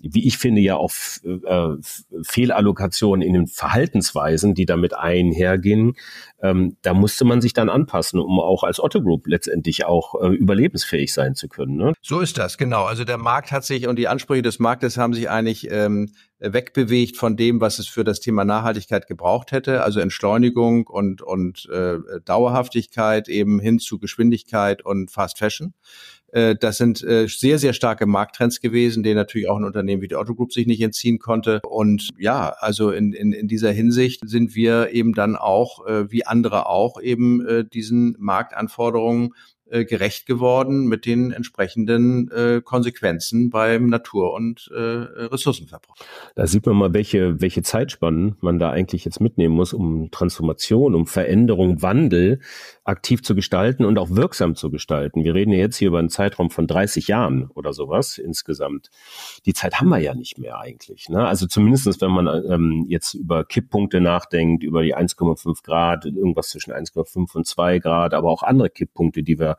wie 0.01 0.27
ich 0.27 0.37
finde, 0.37 0.61
ja 0.61 0.75
auch 0.75 0.91
äh, 1.23 1.75
Fehlallokationen 2.23 3.25
in 3.25 3.33
den 3.33 3.47
Verhaltensweisen, 3.47 4.53
die 4.53 4.65
damit 4.65 4.93
einhergehen. 4.93 5.93
Ähm, 6.41 6.77
da 6.81 6.93
musste 6.93 7.25
man 7.25 7.41
sich 7.41 7.53
dann 7.53 7.69
anpassen, 7.69 8.19
um 8.19 8.39
auch 8.39 8.63
als 8.63 8.79
Otto 8.79 9.01
Group 9.01 9.27
letztendlich 9.27 9.85
auch 9.85 10.15
äh, 10.21 10.27
überlebensfähig 10.27 11.13
sein 11.13 11.35
zu 11.35 11.47
können. 11.47 11.75
Ne? 11.77 11.93
So 12.01 12.19
ist 12.19 12.37
das, 12.37 12.57
genau. 12.57 12.85
Also 12.85 13.03
der 13.03 13.17
Markt 13.17 13.51
hat 13.51 13.63
sich 13.63 13.87
und 13.87 13.97
die 13.97 14.07
Ansprüche 14.07 14.41
des 14.41 14.59
Marktes 14.59 14.97
haben 14.97 15.13
sich 15.13 15.29
eigentlich 15.29 15.69
ähm, 15.69 16.11
wegbewegt 16.39 17.17
von 17.17 17.37
dem, 17.37 17.61
was 17.61 17.77
es 17.77 17.87
für 17.87 18.03
das 18.03 18.19
Thema 18.19 18.43
Nachhaltigkeit 18.43 19.07
gebraucht 19.07 19.51
hätte, 19.51 19.83
also 19.83 19.99
Entschleunigung 19.99 20.87
und, 20.87 21.21
und 21.21 21.69
äh, 21.71 21.97
Dauerhaftigkeit 22.25 23.29
eben 23.29 23.59
hin 23.59 23.77
zu 23.77 23.99
Geschwindigkeit 23.99 24.83
und 24.83 25.11
Fast 25.11 25.37
Fashion. 25.37 25.73
Äh, 26.31 26.55
das 26.55 26.77
sind 26.77 27.03
äh, 27.03 27.27
sehr, 27.27 27.59
sehr 27.59 27.73
starke 27.73 28.05
Markttrends 28.05 28.61
gewesen, 28.61 29.03
denen 29.03 29.15
natürlich 29.15 29.49
auch 29.49 29.57
ein 29.57 29.63
Unternehmen 29.63 30.01
wie 30.01 30.07
die 30.07 30.15
Otto 30.15 30.35
Group 30.35 30.53
sich 30.53 30.67
nicht 30.67 30.81
entziehen 30.81 31.19
konnte. 31.19 31.61
Und 31.67 32.09
ja, 32.17 32.55
also 32.59 32.91
in, 32.91 33.13
in, 33.13 33.33
in 33.33 33.47
dieser 33.47 33.71
Hinsicht 33.71 34.21
sind 34.27 34.55
wir 34.55 34.91
eben 34.91 35.13
dann 35.13 35.35
auch, 35.35 35.85
äh, 35.85 36.11
wie 36.11 36.25
andere 36.25 36.67
auch, 36.67 37.01
eben 37.01 37.67
diesen 37.73 38.15
Marktanforderungen 38.19 39.33
äh, 39.71 39.85
gerecht 39.85 40.25
geworden 40.25 40.87
mit 40.87 41.05
den 41.05 41.31
entsprechenden 41.31 42.29
äh, 42.31 42.61
Konsequenzen 42.61 43.49
beim 43.49 43.87
Natur- 43.87 44.33
und 44.33 44.69
äh, 44.73 44.77
Ressourcenverbrauch. 44.79 45.95
Da 46.35 46.45
sieht 46.45 46.65
man 46.65 46.75
mal, 46.75 46.93
welche, 46.93 47.39
welche 47.39 47.63
Zeitspannen 47.63 48.35
man 48.41 48.59
da 48.59 48.69
eigentlich 48.69 49.05
jetzt 49.05 49.21
mitnehmen 49.21 49.55
muss, 49.55 49.73
um 49.73 50.11
Transformation, 50.11 50.93
um 50.93 51.07
Veränderung, 51.07 51.81
Wandel 51.81 52.41
aktiv 52.83 53.23
zu 53.23 53.33
gestalten 53.33 53.85
und 53.85 53.97
auch 53.97 54.09
wirksam 54.09 54.55
zu 54.55 54.71
gestalten. 54.71 55.23
Wir 55.23 55.33
reden 55.35 55.53
ja 55.53 55.59
jetzt 55.59 55.77
hier 55.77 55.87
über 55.87 55.99
einen 55.99 56.09
Zeitraum 56.09 56.49
von 56.49 56.67
30 56.67 57.07
Jahren 57.07 57.49
oder 57.53 57.71
sowas 57.71 58.17
insgesamt. 58.17 58.89
Die 59.45 59.53
Zeit 59.53 59.79
haben 59.79 59.87
wir 59.87 59.99
ja 59.99 60.13
nicht 60.13 60.37
mehr 60.37 60.59
eigentlich. 60.59 61.07
Ne? 61.07 61.25
Also 61.25 61.47
zumindestens, 61.47 62.01
wenn 62.01 62.11
man 62.11 62.27
ähm, 62.27 62.85
jetzt 62.89 63.13
über 63.13 63.45
Kipppunkte 63.45 64.01
nachdenkt, 64.01 64.63
über 64.63 64.83
die 64.83 64.97
1,5 64.97 65.63
Grad, 65.63 66.05
irgendwas 66.05 66.49
zwischen 66.49 66.73
1,5 66.73 67.35
und 67.35 67.47
2 67.47 67.79
Grad, 67.79 68.13
aber 68.13 68.29
auch 68.29 68.43
andere 68.43 68.69
Kipppunkte, 68.69 69.23
die 69.23 69.39
wir 69.39 69.55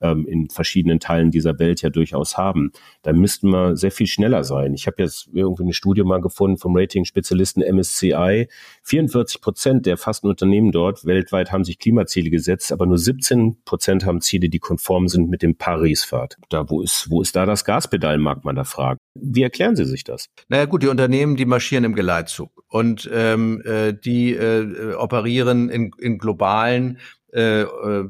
ähm, 0.00 0.26
in 0.26 0.48
verschiedenen 0.48 1.00
Teilen 1.00 1.30
dieser 1.30 1.58
Welt 1.58 1.82
ja 1.82 1.90
durchaus 1.90 2.36
haben. 2.36 2.72
Da 3.02 3.12
müssten 3.12 3.50
wir 3.50 3.76
sehr 3.76 3.90
viel 3.90 4.06
schneller 4.06 4.44
sein. 4.44 4.74
Ich 4.74 4.86
habe 4.86 5.02
jetzt 5.02 5.28
irgendwie 5.32 5.64
eine 5.64 5.72
Studie 5.72 6.02
mal 6.02 6.20
gefunden 6.20 6.58
vom 6.58 6.76
Rating-Spezialisten 6.76 7.62
MSCI. 7.62 8.48
44 8.82 9.40
Prozent 9.40 9.86
der 9.86 9.96
fasten 9.96 10.28
Unternehmen 10.28 10.72
dort 10.72 11.04
weltweit 11.04 11.52
haben 11.52 11.64
sich 11.64 11.78
Klimaziele 11.78 12.30
gesetzt, 12.30 12.72
aber 12.72 12.86
nur 12.86 12.98
17 12.98 13.62
Prozent 13.64 14.04
haben 14.04 14.20
Ziele, 14.20 14.48
die 14.48 14.58
konform 14.58 15.08
sind 15.08 15.30
mit 15.30 15.42
dem 15.42 15.56
Paris-Pfad. 15.56 16.36
Da, 16.48 16.68
wo 16.68 16.82
ist, 16.82 17.10
wo 17.10 17.22
ist 17.22 17.36
da 17.36 17.46
das 17.46 17.64
Gaspedal, 17.64 18.18
mag 18.18 18.44
man 18.44 18.56
da 18.56 18.64
fragen. 18.64 18.98
Wie 19.14 19.42
erklären 19.42 19.76
Sie 19.76 19.86
sich 19.86 20.04
das? 20.04 20.26
Naja 20.48 20.66
gut, 20.66 20.82
die 20.82 20.88
Unternehmen, 20.88 21.36
die 21.36 21.46
marschieren 21.46 21.84
im 21.84 21.94
Geleitzug 21.94 22.50
und 22.68 23.08
ähm, 23.12 23.62
äh, 23.64 23.94
die 23.94 24.34
äh, 24.34 24.94
operieren 24.94 25.70
in, 25.70 25.90
in 25.98 26.18
globalen 26.18 26.98
äh, 27.32 27.62
äh, 27.62 28.08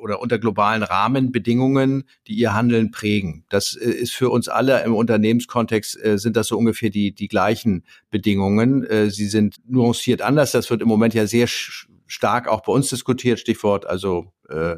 oder 0.00 0.20
unter 0.20 0.38
globalen 0.38 0.82
Rahmenbedingungen, 0.82 2.04
die 2.26 2.34
ihr 2.34 2.54
Handeln 2.54 2.90
prägen. 2.90 3.44
Das 3.48 3.74
äh, 3.74 3.90
ist 3.90 4.12
für 4.12 4.30
uns 4.30 4.48
alle 4.48 4.82
im 4.84 4.94
Unternehmenskontext 4.94 6.02
äh, 6.02 6.18
sind 6.18 6.36
das 6.36 6.48
so 6.48 6.58
ungefähr 6.58 6.90
die 6.90 7.12
die 7.12 7.28
gleichen 7.28 7.84
Bedingungen. 8.10 8.84
Äh, 8.84 9.10
sie 9.10 9.26
sind 9.26 9.56
nuanciert 9.66 10.22
anders. 10.22 10.52
Das 10.52 10.70
wird 10.70 10.82
im 10.82 10.88
Moment 10.88 11.14
ja 11.14 11.26
sehr 11.26 11.46
stark 12.06 12.48
auch 12.48 12.62
bei 12.62 12.72
uns 12.72 12.88
diskutiert. 12.88 13.38
Stichwort 13.38 13.86
also 13.86 14.32
äh, 14.48 14.76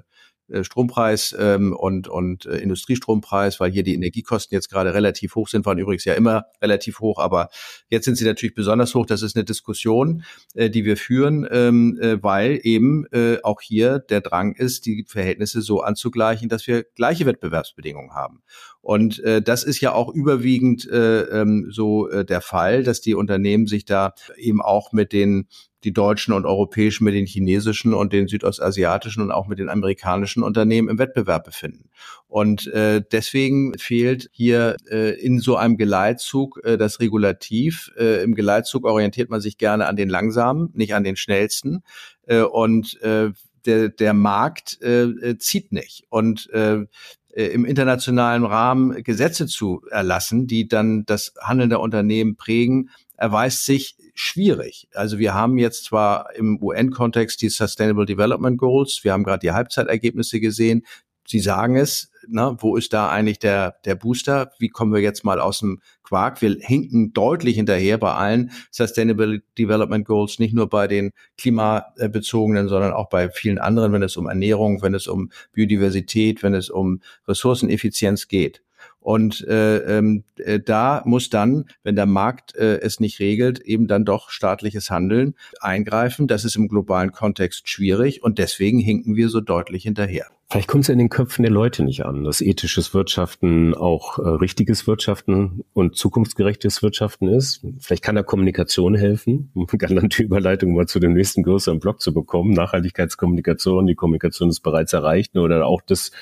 Strompreis 0.62 1.35
ähm, 1.38 1.75
und, 1.75 2.09
und 2.09 2.47
äh, 2.47 2.59
Industriestrompreis, 2.59 3.61
weil 3.61 3.71
hier 3.71 3.82
die 3.82 3.94
Energiekosten 3.94 4.54
jetzt 4.54 4.71
gerade 4.71 4.94
relativ 4.94 5.35
hoch 5.35 5.49
sind, 5.49 5.66
waren 5.66 5.78
übrigens 5.78 6.04
ja 6.04 6.14
immer 6.14 6.44
relativ 6.61 7.00
hoch, 7.00 7.18
aber 7.18 7.49
jetzt 7.88 8.04
sind 8.04 8.16
sie 8.16 8.25
natürlich 8.25 8.54
besonders 8.54 8.94
hoch. 8.94 9.06
Das 9.06 9.23
ist 9.23 9.37
eine 9.37 9.44
Diskussion, 9.44 10.25
äh, 10.54 10.71
die 10.71 10.85
wir 10.85 10.97
führen, 10.97 11.47
ähm, 11.50 11.99
äh, 12.00 12.23
weil 12.23 12.61
eben 12.62 13.06
äh, 13.12 13.38
auch 13.42 13.61
hier 13.61 13.99
der 13.99 14.21
Drang 14.21 14.54
ist, 14.54 14.87
die 14.87 15.04
Verhältnisse 15.09 15.62
so 15.62 15.80
anzugleichen, 15.80 16.49
dass 16.49 16.66
wir 16.66 16.85
gleiche 16.94 17.26
Wettbewerbsbedingungen 17.26 18.14
haben. 18.14 18.42
Und 18.80 19.21
äh, 19.21 19.40
das 19.40 19.62
ist 19.62 19.80
ja 19.80 19.92
auch 19.92 20.12
überwiegend 20.12 20.88
äh, 20.90 21.23
ähm, 21.23 21.68
so 21.71 22.09
äh, 22.09 22.25
der 22.25 22.40
Fall, 22.40 22.82
dass 22.82 23.00
die 23.00 23.14
Unternehmen 23.14 23.66
sich 23.66 23.85
da 23.85 24.14
eben 24.37 24.61
auch 24.61 24.92
mit 24.92 25.12
den 25.12 25.47
die 25.84 25.92
deutschen 25.92 26.32
und 26.32 26.46
europäischen 26.46 27.04
mit 27.04 27.14
den 27.14 27.26
chinesischen 27.26 27.94
und 27.94 28.12
den 28.12 28.28
südostasiatischen 28.28 29.22
und 29.22 29.32
auch 29.32 29.48
mit 29.48 29.58
den 29.58 29.68
amerikanischen 29.68 30.42
Unternehmen 30.42 30.88
im 30.88 30.98
Wettbewerb 30.98 31.44
befinden. 31.44 31.90
Und 32.28 32.66
äh, 32.68 33.02
deswegen 33.10 33.76
fehlt 33.78 34.30
hier 34.32 34.76
äh, 34.90 35.18
in 35.20 35.38
so 35.38 35.56
einem 35.56 35.76
Geleitzug 35.76 36.60
äh, 36.64 36.78
das 36.78 37.00
Regulativ. 37.00 37.90
Äh, 37.96 38.22
Im 38.22 38.34
Geleitzug 38.34 38.84
orientiert 38.84 39.30
man 39.30 39.40
sich 39.40 39.58
gerne 39.58 39.86
an 39.86 39.96
den 39.96 40.08
langsamen, 40.08 40.70
nicht 40.74 40.94
an 40.94 41.04
den 41.04 41.16
schnellsten. 41.16 41.82
Äh, 42.26 42.42
und 42.42 43.00
äh, 43.02 43.30
der, 43.66 43.88
der 43.88 44.14
Markt 44.14 44.80
äh, 44.82 45.04
äh 45.04 45.38
zieht 45.38 45.72
nicht. 45.72 46.04
Und 46.08 46.50
äh, 46.50 46.86
im 47.34 47.64
internationalen 47.64 48.44
Rahmen 48.44 49.02
Gesetze 49.02 49.46
zu 49.46 49.82
erlassen, 49.90 50.46
die 50.46 50.68
dann 50.68 51.04
das 51.06 51.32
Handeln 51.40 51.70
der 51.70 51.80
Unternehmen 51.80 52.36
prägen, 52.36 52.90
erweist 53.16 53.64
sich 53.64 53.96
schwierig. 54.14 54.88
Also 54.95 55.19
wir 55.19 55.35
haben 55.35 55.59
jetzt 55.59 55.85
zwar 55.85 56.35
im 56.35 56.62
UN-Kontext 56.62 57.40
die 57.42 57.49
Sustainable 57.49 58.07
Development 58.07 58.59
Goals, 58.59 59.00
wir 59.02 59.12
haben 59.12 59.25
gerade 59.25 59.40
die 59.40 59.52
Halbzeitergebnisse 59.52 60.40
gesehen. 60.40 60.85
Sie 61.26 61.40
sagen 61.40 61.76
es, 61.76 62.11
ne, 62.26 62.57
wo 62.59 62.76
ist 62.76 62.92
da 62.92 63.09
eigentlich 63.11 63.38
der, 63.38 63.76
der 63.85 63.95
Booster? 63.95 64.52
Wie 64.59 64.69
kommen 64.69 64.92
wir 64.92 65.00
jetzt 65.00 65.25
mal 65.25 65.40
aus 65.40 65.61
dem 65.61 65.81
Quark? 66.02 66.42
Wir 66.42 66.57
hinken 66.61 67.12
deutlich 67.12 67.57
hinterher 67.57 67.99
bei 67.99 68.12
allen 68.12 68.50
Sustainable 68.71 69.42
Development 69.59 70.04
Goals, 70.04 70.38
nicht 70.38 70.54
nur 70.54 70.69
bei 70.69 70.88
den 70.88 71.12
klimabezogenen, 71.38 72.69
sondern 72.69 72.92
auch 72.92 73.09
bei 73.09 73.31
vielen 73.31 73.59
anderen, 73.59 73.92
wenn 73.92 74.02
es 74.02 74.16
um 74.16 74.28
Ernährung, 74.28 74.83
wenn 74.83 74.95
es 74.95 75.07
um 75.07 75.31
Biodiversität, 75.52 76.42
wenn 76.42 76.54
es 76.54 76.71
um 76.71 77.00
Ressourceneffizienz 77.26 78.28
geht. 78.28 78.62
Und 79.02 79.47
äh, 79.49 79.99
ähm, 79.99 80.23
äh, 80.38 80.61
da 80.61 81.02
muss 81.04 81.28
dann, 81.28 81.64
wenn 81.82 81.97
der 81.97 82.06
Markt 82.06 82.54
äh, 82.54 82.78
es 82.80 83.00
nicht 83.00 83.18
regelt, 83.18 83.61
eben 83.61 83.88
dann 83.88 84.04
doch 84.04 84.30
staatliches 84.30 84.90
Handeln 84.90 85.35
eingreifen. 85.61 86.28
Das 86.28 86.44
ist 86.44 86.54
im 86.56 86.68
globalen 86.68 87.11
Kontext 87.11 87.68
schwierig 87.68 88.23
und 88.23 88.38
deswegen 88.38 88.78
hinken 88.78 89.16
wir 89.16 89.28
so 89.28 89.40
deutlich 89.40 89.82
hinterher. 89.82 90.26
Vielleicht 90.52 90.68
kommt 90.68 90.85
es 90.85 90.90
in 90.90 90.99
den 90.99 91.09
Köpfen 91.09 91.44
der 91.44 91.50
Leute 91.50 91.82
nicht 91.82 92.04
an, 92.04 92.25
dass 92.25 92.42
ethisches 92.42 92.92
Wirtschaften 92.92 93.75
auch 93.75 94.18
äh, 94.18 94.28
richtiges 94.28 94.87
Wirtschaften 94.87 95.64
und 95.73 95.97
zukunftsgerechtes 95.97 96.82
Wirtschaften 96.82 97.28
ist. 97.28 97.64
Vielleicht 97.78 98.04
kann 98.04 98.16
da 98.16 98.23
Kommunikation 98.23 98.94
helfen, 98.94 99.50
um 99.54 99.66
eine 99.66 99.78
galante 99.78 100.23
Überleitung 100.23 100.75
mal 100.75 100.87
zu 100.87 101.00
dem 101.00 101.14
nächsten 101.14 101.42
größeren 101.42 101.80
Block 101.80 102.02
zu 102.02 102.12
bekommen. 102.12 102.52
Nachhaltigkeitskommunikation, 102.52 103.87
die 103.87 103.94
Kommunikation 103.94 104.50
des 104.50 104.61
bereits 104.61 104.92
Erreichten 104.92 105.38
oder 105.38 105.66
auch 105.66 105.80
des 105.80 106.12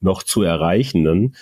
noch 0.00 0.22
zu 0.22 0.42
Erreichenden 0.42 1.34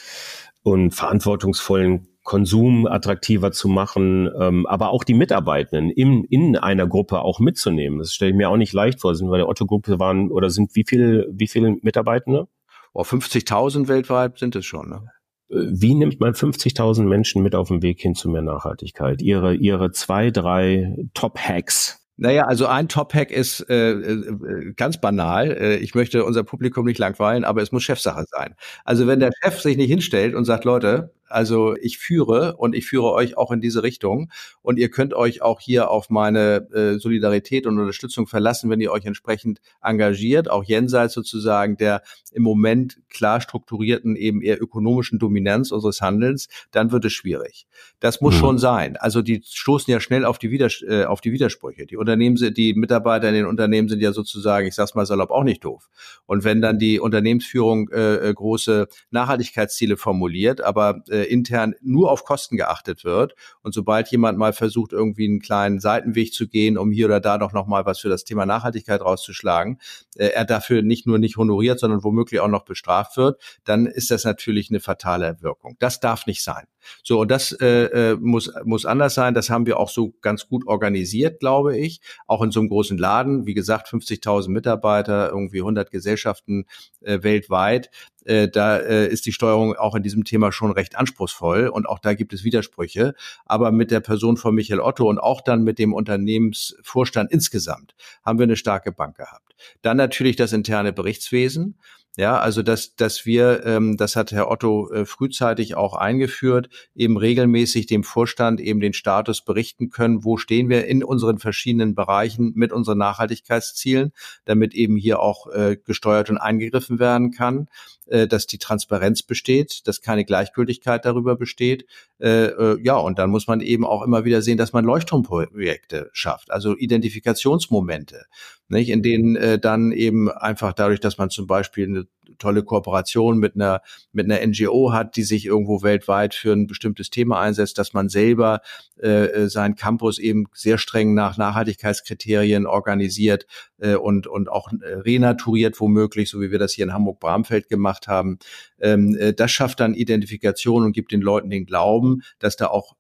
und 0.70 0.92
verantwortungsvollen 0.92 2.08
Konsum 2.28 2.86
attraktiver 2.86 3.52
zu 3.52 3.68
machen, 3.68 4.28
ähm, 4.38 4.66
aber 4.66 4.90
auch 4.90 5.02
die 5.02 5.14
Mitarbeitenden 5.14 5.90
in, 5.90 6.24
in 6.24 6.56
einer 6.56 6.86
Gruppe 6.86 7.22
auch 7.22 7.40
mitzunehmen. 7.40 7.98
Das 7.98 8.12
stelle 8.12 8.32
ich 8.32 8.36
mir 8.36 8.50
auch 8.50 8.58
nicht 8.58 8.74
leicht 8.74 9.00
vor. 9.00 9.14
Sind 9.14 9.30
bei 9.30 9.38
der 9.38 9.48
Otto-Gruppe 9.48 9.98
waren 9.98 10.30
oder 10.30 10.50
sind 10.50 10.74
wie 10.74 10.84
viele, 10.86 11.26
wie 11.32 11.48
viele 11.48 11.76
Mitarbeitende? 11.80 12.46
Oh, 12.92 13.00
50.000 13.00 13.88
weltweit 13.88 14.38
sind 14.38 14.56
es 14.56 14.66
schon. 14.66 14.90
Ne? 14.90 15.06
Äh, 15.50 15.70
wie 15.70 15.94
nimmt 15.94 16.20
man 16.20 16.34
50.000 16.34 17.04
Menschen 17.04 17.42
mit 17.42 17.54
auf 17.54 17.68
den 17.68 17.82
Weg 17.82 18.00
hin 18.00 18.14
zu 18.14 18.28
mehr 18.28 18.42
Nachhaltigkeit? 18.42 19.22
Ihre, 19.22 19.54
ihre 19.54 19.92
zwei, 19.92 20.30
drei 20.30 20.96
Top-Hacks, 21.14 22.07
naja, 22.18 22.44
also 22.46 22.66
ein 22.66 22.88
Top-Hack 22.88 23.30
ist 23.30 23.60
äh, 23.70 23.92
äh, 23.92 24.72
ganz 24.74 25.00
banal. 25.00 25.52
Äh, 25.52 25.76
ich 25.76 25.94
möchte 25.94 26.24
unser 26.24 26.42
Publikum 26.42 26.84
nicht 26.84 26.98
langweilen, 26.98 27.44
aber 27.44 27.62
es 27.62 27.70
muss 27.70 27.84
Chefsache 27.84 28.24
sein. 28.28 28.56
Also 28.84 29.06
wenn 29.06 29.20
der 29.20 29.30
Chef 29.40 29.60
sich 29.60 29.76
nicht 29.76 29.88
hinstellt 29.88 30.34
und 30.34 30.44
sagt, 30.44 30.64
Leute, 30.64 31.12
also 31.28 31.76
ich 31.76 31.98
führe 31.98 32.56
und 32.56 32.74
ich 32.74 32.86
führe 32.86 33.12
euch 33.12 33.36
auch 33.36 33.50
in 33.50 33.60
diese 33.60 33.82
Richtung 33.82 34.30
und 34.62 34.78
ihr 34.78 34.90
könnt 34.90 35.14
euch 35.14 35.42
auch 35.42 35.60
hier 35.60 35.90
auf 35.90 36.10
meine 36.10 36.68
äh, 36.72 36.98
Solidarität 36.98 37.66
und 37.66 37.78
Unterstützung 37.78 38.26
verlassen, 38.26 38.70
wenn 38.70 38.80
ihr 38.80 38.92
euch 38.92 39.04
entsprechend 39.04 39.60
engagiert, 39.82 40.50
auch 40.50 40.64
jenseits 40.64 41.14
sozusagen 41.14 41.76
der 41.76 42.02
im 42.32 42.42
Moment 42.42 42.98
klar 43.08 43.40
strukturierten 43.40 44.16
eben 44.16 44.42
eher 44.42 44.62
ökonomischen 44.62 45.18
Dominanz 45.18 45.70
unseres 45.72 46.00
Handelns, 46.00 46.48
dann 46.70 46.92
wird 46.92 47.04
es 47.04 47.12
schwierig. 47.12 47.66
Das 48.00 48.20
muss 48.20 48.34
mhm. 48.36 48.38
schon 48.38 48.58
sein. 48.58 48.96
Also 48.96 49.22
die 49.22 49.42
stoßen 49.44 49.90
ja 49.90 50.00
schnell 50.00 50.24
auf 50.24 50.38
die, 50.38 50.50
Widers 50.50 50.82
äh, 50.86 51.04
auf 51.04 51.20
die 51.20 51.32
Widersprüche. 51.32 51.86
Die 51.86 51.96
Unternehmen, 51.96 52.36
die 52.36 52.74
Mitarbeiter 52.74 53.28
in 53.28 53.34
den 53.34 53.46
Unternehmen 53.46 53.88
sind 53.88 54.00
ja 54.00 54.12
sozusagen, 54.12 54.66
ich 54.66 54.74
sag's 54.74 54.94
mal 54.94 55.06
salopp, 55.06 55.30
auch 55.30 55.44
nicht 55.44 55.64
doof. 55.64 55.88
Und 56.26 56.44
wenn 56.44 56.60
dann 56.60 56.78
die 56.78 57.00
Unternehmensführung 57.00 57.88
äh, 57.90 58.28
äh 58.28 58.34
große 58.34 58.88
Nachhaltigkeitsziele 59.10 59.96
formuliert, 59.96 60.60
aber 60.60 61.02
äh, 61.08 61.17
intern 61.24 61.74
nur 61.80 62.10
auf 62.10 62.24
Kosten 62.24 62.56
geachtet 62.56 63.04
wird 63.04 63.34
und 63.62 63.74
sobald 63.74 64.08
jemand 64.08 64.38
mal 64.38 64.52
versucht, 64.52 64.92
irgendwie 64.92 65.26
einen 65.26 65.40
kleinen 65.40 65.80
Seitenweg 65.80 66.32
zu 66.32 66.48
gehen, 66.48 66.78
um 66.78 66.90
hier 66.90 67.06
oder 67.06 67.20
da 67.20 67.38
doch 67.38 67.52
noch 67.52 67.66
mal 67.66 67.86
was 67.86 67.98
für 68.00 68.08
das 68.08 68.24
Thema 68.24 68.46
Nachhaltigkeit 68.46 69.00
rauszuschlagen, 69.00 69.78
äh, 70.16 70.28
er 70.28 70.44
dafür 70.44 70.82
nicht 70.82 71.06
nur 71.06 71.18
nicht 71.18 71.36
honoriert, 71.36 71.80
sondern 71.80 72.04
womöglich 72.04 72.40
auch 72.40 72.48
noch 72.48 72.64
bestraft 72.64 73.16
wird, 73.16 73.40
dann 73.64 73.86
ist 73.86 74.10
das 74.10 74.24
natürlich 74.24 74.70
eine 74.70 74.80
fatale 74.80 75.36
Wirkung. 75.40 75.76
Das 75.78 76.00
darf 76.00 76.26
nicht 76.26 76.42
sein. 76.42 76.66
So, 77.02 77.20
und 77.20 77.30
das 77.30 77.52
äh, 77.52 78.12
äh, 78.12 78.16
muss, 78.16 78.52
muss 78.64 78.84
anders 78.84 79.14
sein. 79.14 79.34
Das 79.34 79.50
haben 79.50 79.66
wir 79.66 79.78
auch 79.78 79.88
so 79.88 80.14
ganz 80.20 80.48
gut 80.48 80.66
organisiert, 80.66 81.40
glaube 81.40 81.76
ich. 81.76 82.00
Auch 82.26 82.42
in 82.42 82.50
so 82.50 82.60
einem 82.60 82.68
großen 82.68 82.98
Laden. 82.98 83.46
Wie 83.46 83.54
gesagt, 83.54 83.88
50.000 83.88 84.48
Mitarbeiter, 84.50 85.30
irgendwie 85.30 85.60
100 85.60 85.90
Gesellschaften 85.90 86.66
äh, 87.00 87.22
weltweit. 87.22 87.90
Äh, 88.24 88.48
da 88.48 88.76
äh, 88.76 89.08
ist 89.08 89.24
die 89.24 89.32
Steuerung 89.32 89.74
auch 89.74 89.94
in 89.94 90.02
diesem 90.02 90.24
Thema 90.24 90.52
schon 90.52 90.70
recht 90.70 90.96
anspruchsvoll 90.96 91.68
und 91.68 91.88
auch 91.88 91.98
da 91.98 92.12
gibt 92.12 92.34
es 92.34 92.44
Widersprüche. 92.44 93.14
Aber 93.46 93.72
mit 93.72 93.90
der 93.90 94.00
Person 94.00 94.36
von 94.36 94.54
Michael 94.54 94.80
Otto 94.80 95.08
und 95.08 95.18
auch 95.18 95.40
dann 95.40 95.64
mit 95.64 95.78
dem 95.78 95.94
Unternehmensvorstand 95.94 97.32
insgesamt 97.32 97.94
haben 98.22 98.38
wir 98.38 98.44
eine 98.44 98.56
starke 98.56 98.92
Bank 98.92 99.16
gehabt. 99.16 99.54
Dann 99.82 99.96
natürlich 99.96 100.36
das 100.36 100.52
interne 100.52 100.92
Berichtswesen. 100.92 101.78
Ja, 102.18 102.40
also 102.40 102.64
dass, 102.64 102.96
dass 102.96 103.26
wir, 103.26 103.64
ähm, 103.64 103.96
das 103.96 104.16
hat 104.16 104.32
Herr 104.32 104.50
Otto 104.50 104.90
äh, 104.90 105.06
frühzeitig 105.06 105.76
auch 105.76 105.94
eingeführt, 105.94 106.68
eben 106.96 107.16
regelmäßig 107.16 107.86
dem 107.86 108.02
Vorstand 108.02 108.60
eben 108.60 108.80
den 108.80 108.92
Status 108.92 109.44
berichten 109.44 109.90
können, 109.90 110.24
wo 110.24 110.36
stehen 110.36 110.68
wir 110.68 110.88
in 110.88 111.04
unseren 111.04 111.38
verschiedenen 111.38 111.94
Bereichen 111.94 112.54
mit 112.56 112.72
unseren 112.72 112.98
Nachhaltigkeitszielen, 112.98 114.12
damit 114.46 114.74
eben 114.74 114.96
hier 114.96 115.20
auch 115.20 115.46
äh, 115.52 115.76
gesteuert 115.76 116.28
und 116.28 116.38
eingegriffen 116.38 116.98
werden 116.98 117.30
kann 117.30 117.68
dass 118.08 118.46
die 118.46 118.58
Transparenz 118.58 119.22
besteht, 119.22 119.86
dass 119.86 120.00
keine 120.00 120.24
Gleichgültigkeit 120.24 121.04
darüber 121.04 121.36
besteht. 121.36 121.86
Äh, 122.20 122.46
äh, 122.46 122.78
ja, 122.82 122.96
und 122.96 123.18
dann 123.18 123.30
muss 123.30 123.46
man 123.46 123.60
eben 123.60 123.84
auch 123.84 124.02
immer 124.02 124.24
wieder 124.24 124.42
sehen, 124.42 124.58
dass 124.58 124.72
man 124.72 124.84
Leuchtturmprojekte 124.84 126.10
schafft, 126.12 126.50
also 126.50 126.76
Identifikationsmomente, 126.76 128.26
nicht, 128.68 128.90
in 128.90 129.02
denen 129.02 129.36
äh, 129.36 129.58
dann 129.58 129.92
eben 129.92 130.30
einfach 130.30 130.72
dadurch, 130.72 131.00
dass 131.00 131.18
man 131.18 131.30
zum 131.30 131.46
Beispiel 131.46 131.86
eine 131.86 132.06
tolle 132.38 132.62
Kooperation 132.62 133.38
mit 133.38 133.54
einer, 133.54 133.80
mit 134.12 134.30
einer 134.30 134.44
NGO 134.46 134.92
hat, 134.92 135.16
die 135.16 135.22
sich 135.22 135.46
irgendwo 135.46 135.82
weltweit 135.82 136.34
für 136.34 136.52
ein 136.52 136.66
bestimmtes 136.66 137.10
Thema 137.10 137.40
einsetzt, 137.40 137.78
dass 137.78 137.92
man 137.92 138.08
selber 138.08 138.60
äh, 139.00 139.26
äh 139.26 139.48
seinen 139.48 139.76
Campus 139.76 140.18
eben 140.18 140.46
sehr 140.52 140.78
streng 140.78 141.14
nach 141.14 141.38
Nachhaltigkeitskriterien 141.38 142.66
organisiert 142.66 143.46
äh, 143.78 143.94
und, 143.94 144.26
und 144.26 144.48
auch 144.48 144.70
äh, 144.72 144.94
renaturiert 144.94 145.80
womöglich, 145.80 146.30
so 146.30 146.40
wie 146.40 146.50
wir 146.50 146.58
das 146.58 146.72
hier 146.72 146.84
in 146.84 146.92
Hamburg-Bramfeld 146.92 147.68
gemacht 147.68 148.08
haben. 148.08 148.38
Ähm, 148.80 149.16
äh, 149.18 149.32
das 149.32 149.50
schafft 149.50 149.80
dann 149.80 149.94
Identifikation 149.94 150.84
und 150.84 150.92
gibt 150.92 151.12
den 151.12 151.22
Leuten 151.22 151.50
den 151.50 151.66
Glauben, 151.66 152.22
dass 152.38 152.56
da 152.56 152.66
auch 152.66 152.94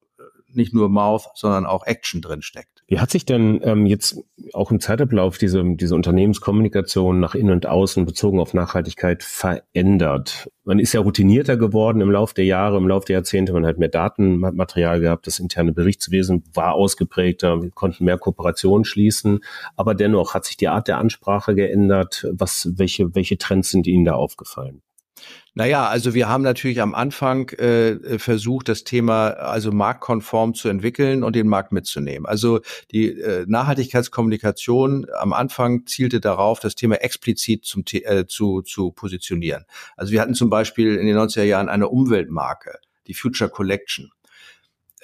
nicht 0.52 0.74
nur 0.74 0.88
Mouth, 0.88 1.28
sondern 1.34 1.66
auch 1.66 1.86
Action 1.86 2.22
drin 2.22 2.42
steckt. 2.42 2.77
Wie 2.90 3.00
hat 3.00 3.10
sich 3.10 3.26
denn 3.26 3.60
ähm, 3.64 3.84
jetzt 3.84 4.16
auch 4.54 4.70
im 4.70 4.80
Zeitablauf 4.80 5.36
diese, 5.36 5.62
diese 5.76 5.94
Unternehmenskommunikation 5.94 7.20
nach 7.20 7.34
innen 7.34 7.50
und 7.50 7.66
außen 7.66 8.06
bezogen 8.06 8.40
auf 8.40 8.54
Nachhaltigkeit 8.54 9.22
verändert? 9.22 10.50
Man 10.64 10.78
ist 10.78 10.94
ja 10.94 11.02
routinierter 11.02 11.58
geworden 11.58 12.00
im 12.00 12.10
Laufe 12.10 12.32
der 12.32 12.46
Jahre, 12.46 12.78
im 12.78 12.88
Laufe 12.88 13.04
der 13.04 13.16
Jahrzehnte. 13.16 13.52
Man 13.52 13.66
hat 13.66 13.76
mehr 13.76 13.90
Datenmaterial 13.90 15.00
gehabt, 15.00 15.26
das 15.26 15.38
interne 15.38 15.72
Berichtswesen 15.72 16.44
war 16.54 16.72
ausgeprägter, 16.72 17.62
wir 17.62 17.70
konnten 17.72 18.06
mehr 18.06 18.16
Kooperationen 18.16 18.86
schließen. 18.86 19.40
Aber 19.76 19.94
dennoch 19.94 20.32
hat 20.32 20.46
sich 20.46 20.56
die 20.56 20.68
Art 20.68 20.88
der 20.88 20.96
Ansprache 20.96 21.54
geändert. 21.54 22.26
Was, 22.32 22.70
welche, 22.76 23.14
welche 23.14 23.36
Trends 23.36 23.70
sind 23.70 23.86
Ihnen 23.86 24.06
da 24.06 24.14
aufgefallen? 24.14 24.80
Naja, 25.54 25.88
also 25.88 26.14
wir 26.14 26.28
haben 26.28 26.44
natürlich 26.44 26.80
am 26.80 26.94
Anfang 26.94 27.48
äh, 27.50 28.18
versucht, 28.20 28.68
das 28.68 28.84
Thema 28.84 29.30
also 29.30 29.72
marktkonform 29.72 30.54
zu 30.54 30.68
entwickeln 30.68 31.24
und 31.24 31.34
den 31.34 31.48
Markt 31.48 31.72
mitzunehmen. 31.72 32.26
Also 32.26 32.60
die 32.92 33.08
äh, 33.08 33.44
Nachhaltigkeitskommunikation 33.48 35.06
am 35.18 35.32
Anfang 35.32 35.84
zielte 35.86 36.20
darauf, 36.20 36.60
das 36.60 36.76
Thema 36.76 36.96
explizit 37.02 37.64
zum, 37.64 37.82
äh, 37.90 38.26
zu, 38.26 38.62
zu 38.62 38.92
positionieren. 38.92 39.64
Also 39.96 40.12
wir 40.12 40.20
hatten 40.20 40.34
zum 40.34 40.48
Beispiel 40.48 40.94
in 40.94 41.06
den 41.08 41.16
90er 41.16 41.42
Jahren 41.42 41.68
eine 41.68 41.88
Umweltmarke, 41.88 42.78
die 43.08 43.14
Future 43.14 43.50
Collection. 43.50 44.12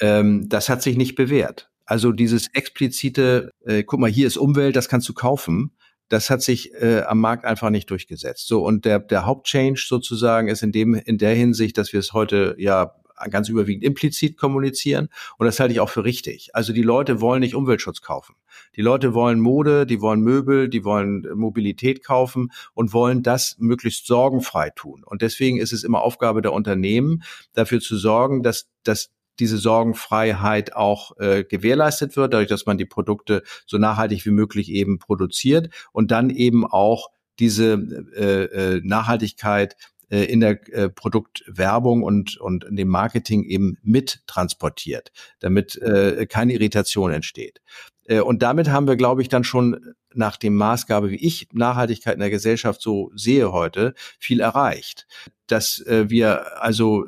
Ähm, 0.00 0.48
das 0.48 0.68
hat 0.68 0.82
sich 0.82 0.96
nicht 0.96 1.16
bewährt. 1.16 1.68
Also 1.84 2.12
dieses 2.12 2.48
explizite, 2.54 3.50
äh, 3.66 3.82
guck 3.82 3.98
mal, 3.98 4.10
hier 4.10 4.26
ist 4.26 4.36
Umwelt, 4.36 4.76
das 4.76 4.88
kannst 4.88 5.08
du 5.08 5.14
kaufen 5.14 5.72
das 6.14 6.30
hat 6.30 6.42
sich 6.42 6.72
äh, 6.74 7.02
am 7.02 7.18
Markt 7.18 7.44
einfach 7.44 7.70
nicht 7.70 7.90
durchgesetzt. 7.90 8.46
So 8.46 8.64
und 8.64 8.84
der 8.84 9.00
der 9.00 9.26
Hauptchange 9.26 9.76
sozusagen 9.76 10.46
ist 10.48 10.62
in 10.62 10.70
dem 10.70 10.94
in 10.94 11.18
der 11.18 11.34
Hinsicht, 11.34 11.76
dass 11.76 11.92
wir 11.92 11.98
es 11.98 12.12
heute 12.12 12.54
ja 12.56 12.94
ganz 13.30 13.48
überwiegend 13.48 13.84
implizit 13.84 14.36
kommunizieren 14.36 15.08
und 15.38 15.46
das 15.46 15.58
halte 15.58 15.72
ich 15.72 15.80
auch 15.80 15.88
für 15.88 16.04
richtig. 16.04 16.50
Also 16.52 16.72
die 16.72 16.82
Leute 16.82 17.20
wollen 17.20 17.40
nicht 17.40 17.54
Umweltschutz 17.56 18.00
kaufen. 18.00 18.36
Die 18.76 18.82
Leute 18.82 19.12
wollen 19.14 19.40
Mode, 19.40 19.86
die 19.86 20.00
wollen 20.00 20.20
Möbel, 20.20 20.68
die 20.68 20.84
wollen 20.84 21.26
Mobilität 21.34 22.04
kaufen 22.04 22.52
und 22.74 22.92
wollen 22.92 23.22
das 23.22 23.56
möglichst 23.58 24.06
sorgenfrei 24.06 24.70
tun. 24.70 25.02
Und 25.04 25.20
deswegen 25.22 25.58
ist 25.58 25.72
es 25.72 25.82
immer 25.82 26.02
Aufgabe 26.02 26.42
der 26.42 26.52
Unternehmen, 26.52 27.24
dafür 27.54 27.80
zu 27.80 27.96
sorgen, 27.96 28.42
dass, 28.42 28.68
dass 28.84 29.10
diese 29.38 29.58
Sorgenfreiheit 29.58 30.74
auch 30.74 31.18
äh, 31.18 31.44
gewährleistet 31.44 32.16
wird, 32.16 32.32
dadurch, 32.32 32.48
dass 32.48 32.66
man 32.66 32.78
die 32.78 32.84
Produkte 32.84 33.42
so 33.66 33.78
nachhaltig 33.78 34.24
wie 34.26 34.30
möglich 34.30 34.70
eben 34.70 34.98
produziert 34.98 35.72
und 35.92 36.10
dann 36.10 36.30
eben 36.30 36.66
auch 36.66 37.10
diese 37.38 37.74
äh, 38.14 38.44
äh, 38.44 38.80
Nachhaltigkeit 38.84 39.76
äh, 40.10 40.24
in 40.24 40.40
der 40.40 40.60
äh, 40.72 40.88
Produktwerbung 40.88 42.02
und, 42.02 42.36
und 42.38 42.64
in 42.64 42.76
dem 42.76 42.88
Marketing 42.88 43.44
eben 43.44 43.78
mit 43.82 44.22
transportiert, 44.26 45.10
damit 45.40 45.76
äh, 45.82 46.26
keine 46.26 46.52
Irritation 46.54 47.12
entsteht. 47.12 47.60
Äh, 48.06 48.20
und 48.20 48.42
damit 48.42 48.68
haben 48.68 48.86
wir, 48.86 48.96
glaube 48.96 49.22
ich, 49.22 49.28
dann 49.28 49.44
schon 49.44 49.94
nach 50.16 50.36
dem 50.36 50.54
Maßgabe, 50.54 51.10
wie 51.10 51.24
ich 51.24 51.48
Nachhaltigkeit 51.52 52.14
in 52.14 52.20
der 52.20 52.30
Gesellschaft 52.30 52.80
so 52.80 53.10
sehe 53.14 53.52
heute, 53.52 53.94
viel 54.18 54.40
erreicht. 54.40 55.06
Dass 55.46 55.80
äh, 55.86 56.08
wir 56.08 56.62
also 56.62 57.04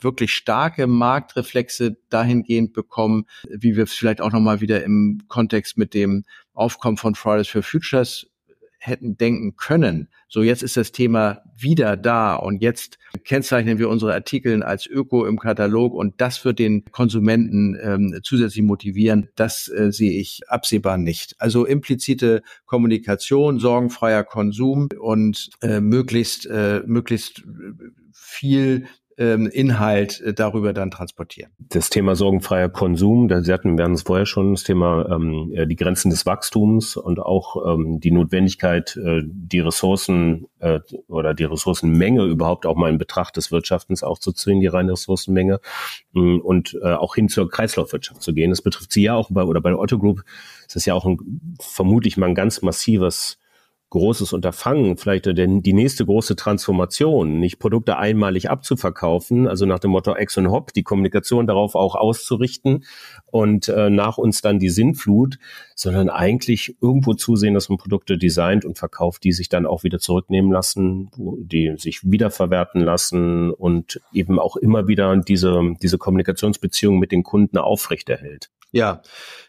wirklich 0.00 0.34
starke 0.34 0.86
Marktreflexe 0.86 1.96
dahingehend 2.10 2.72
bekommen, 2.72 3.26
wie 3.48 3.76
wir 3.76 3.84
es 3.84 3.92
vielleicht 3.92 4.20
auch 4.20 4.32
nochmal 4.32 4.60
wieder 4.60 4.82
im 4.84 5.22
Kontext 5.28 5.78
mit 5.78 5.94
dem 5.94 6.24
Aufkommen 6.52 6.96
von 6.96 7.14
Fridays 7.14 7.48
for 7.48 7.62
Futures 7.62 8.26
hätten 8.78 9.16
denken 9.16 9.56
können. 9.56 10.08
So, 10.28 10.42
jetzt 10.42 10.62
ist 10.62 10.76
das 10.76 10.92
Thema 10.92 11.42
wieder 11.56 11.96
da 11.96 12.34
und 12.34 12.62
jetzt 12.62 12.98
kennzeichnen 13.24 13.78
wir 13.78 13.88
unsere 13.88 14.12
Artikel 14.12 14.62
als 14.62 14.86
Öko 14.86 15.26
im 15.26 15.38
Katalog 15.38 15.94
und 15.94 16.20
das 16.20 16.44
wird 16.44 16.58
den 16.58 16.84
Konsumenten 16.86 17.76
ähm, 17.80 18.20
zusätzlich 18.22 18.64
motivieren. 18.64 19.28
Das 19.36 19.68
äh, 19.68 19.92
sehe 19.92 20.18
ich 20.20 20.40
absehbar 20.48 20.98
nicht. 20.98 21.34
Also 21.38 21.64
implizite 21.64 22.42
Kommunikation, 22.64 23.58
sorgenfreier 23.58 24.24
Konsum 24.24 24.88
und 24.98 25.50
äh, 25.62 25.80
möglichst, 25.80 26.46
äh, 26.46 26.82
möglichst 26.86 27.42
viel 28.12 28.86
ähm, 29.18 29.46
Inhalt 29.46 30.20
äh, 30.20 30.34
darüber 30.34 30.72
dann 30.72 30.90
transportieren. 30.90 31.50
Das 31.58 31.90
Thema 31.90 32.16
sorgenfreier 32.16 32.68
Konsum, 32.68 33.28
da 33.28 33.42
Sie 33.42 33.52
hatten, 33.52 33.76
wir 33.76 33.84
hatten 33.84 33.94
es 33.94 34.02
vorher 34.02 34.26
schon, 34.26 34.54
das 34.54 34.64
Thema 34.64 35.08
ähm, 35.10 35.52
die 35.68 35.76
Grenzen 35.76 36.10
des 36.10 36.26
Wachstums 36.26 36.96
und 36.96 37.18
auch 37.18 37.74
ähm, 37.74 38.00
die 38.00 38.10
Notwendigkeit, 38.10 38.96
äh, 38.96 39.22
die 39.24 39.60
Ressourcen 39.60 40.46
äh, 40.58 40.80
oder 41.08 41.34
die 41.34 41.44
Ressourcenmenge 41.44 42.24
überhaupt 42.24 42.66
auch 42.66 42.76
mal 42.76 42.90
in 42.90 42.98
Betracht 42.98 43.36
des 43.36 43.50
Wirtschaftens 43.50 44.02
aufzuziehen, 44.02 44.60
die 44.60 44.66
reine 44.66 44.92
Ressourcenmenge 44.92 45.60
mh, 46.12 46.42
und 46.42 46.78
äh, 46.82 46.92
auch 46.92 47.14
hin 47.14 47.28
zur 47.28 47.50
Kreislaufwirtschaft 47.50 48.22
zu 48.22 48.34
gehen. 48.34 48.50
Das 48.50 48.62
betrifft 48.62 48.92
Sie 48.92 49.02
ja 49.02 49.14
auch 49.14 49.30
bei, 49.30 49.44
oder 49.44 49.60
bei 49.60 49.70
der 49.70 49.78
Otto 49.78 49.98
Group, 49.98 50.22
das 50.66 50.76
ist 50.76 50.86
ja 50.86 50.94
auch 50.94 51.06
ein, 51.06 51.56
vermutlich 51.60 52.16
mal 52.16 52.28
ein 52.28 52.34
ganz 52.34 52.62
massives 52.62 53.38
großes 53.90 54.32
Unterfangen, 54.32 54.96
vielleicht 54.96 55.26
denn 55.26 55.62
die 55.62 55.72
nächste 55.72 56.04
große 56.04 56.34
Transformation, 56.34 57.38
nicht 57.38 57.58
Produkte 57.58 57.96
einmalig 57.96 58.50
abzuverkaufen, 58.50 59.46
also 59.46 59.64
nach 59.64 59.78
dem 59.78 59.92
Motto 59.92 60.14
Ex 60.14 60.36
und 60.36 60.50
Hop, 60.50 60.72
die 60.72 60.82
Kommunikation 60.82 61.46
darauf 61.46 61.76
auch 61.76 61.94
auszurichten 61.94 62.84
und 63.26 63.68
äh, 63.68 63.88
nach 63.88 64.18
uns 64.18 64.42
dann 64.42 64.58
die 64.58 64.70
Sinnflut, 64.70 65.38
sondern 65.76 66.10
eigentlich 66.10 66.76
irgendwo 66.82 67.14
zusehen, 67.14 67.54
dass 67.54 67.68
man 67.68 67.78
Produkte 67.78 68.18
designt 68.18 68.64
und 68.64 68.76
verkauft, 68.76 69.22
die 69.22 69.32
sich 69.32 69.48
dann 69.48 69.66
auch 69.66 69.84
wieder 69.84 70.00
zurücknehmen 70.00 70.50
lassen, 70.50 71.10
die 71.16 71.74
sich 71.76 72.00
wiederverwerten 72.02 72.80
lassen 72.80 73.52
und 73.52 74.00
eben 74.12 74.40
auch 74.40 74.56
immer 74.56 74.88
wieder 74.88 75.16
diese, 75.16 75.74
diese 75.80 75.98
Kommunikationsbeziehung 75.98 76.98
mit 76.98 77.12
den 77.12 77.22
Kunden 77.22 77.58
aufrechterhält. 77.58 78.50
Ja, 78.76 79.00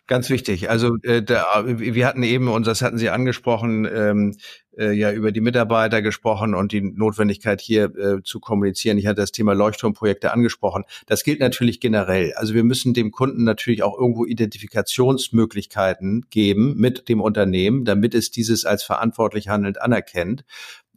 ganz 0.07 0.29
wichtig. 0.29 0.69
Also 0.69 0.95
äh, 1.03 1.21
da, 1.21 1.65
wir 1.65 2.07
hatten 2.07 2.23
eben, 2.23 2.47
und 2.47 2.65
das 2.65 2.81
hatten 2.81 2.97
Sie 2.97 3.09
angesprochen, 3.09 3.85
ähm, 3.93 4.37
äh, 4.77 4.93
ja 4.93 5.11
über 5.11 5.33
die 5.33 5.41
Mitarbeiter 5.41 6.01
gesprochen 6.01 6.55
und 6.55 6.71
die 6.71 6.79
Notwendigkeit 6.79 7.59
hier 7.59 7.93
äh, 7.97 8.23
zu 8.23 8.39
kommunizieren. 8.39 8.97
Ich 8.97 9.05
hatte 9.05 9.19
das 9.19 9.33
Thema 9.33 9.51
Leuchtturmprojekte 9.51 10.31
angesprochen. 10.31 10.85
Das 11.07 11.25
gilt 11.25 11.41
natürlich 11.41 11.81
generell. 11.81 12.31
Also 12.35 12.53
wir 12.53 12.63
müssen 12.63 12.93
dem 12.93 13.11
Kunden 13.11 13.43
natürlich 13.43 13.83
auch 13.83 13.99
irgendwo 13.99 14.23
Identifikationsmöglichkeiten 14.23 16.27
geben 16.29 16.77
mit 16.77 17.09
dem 17.09 17.19
Unternehmen, 17.19 17.83
damit 17.83 18.15
es 18.15 18.31
dieses 18.31 18.63
als 18.63 18.83
verantwortlich 18.83 19.49
handelnd 19.49 19.81
anerkennt. 19.81 20.45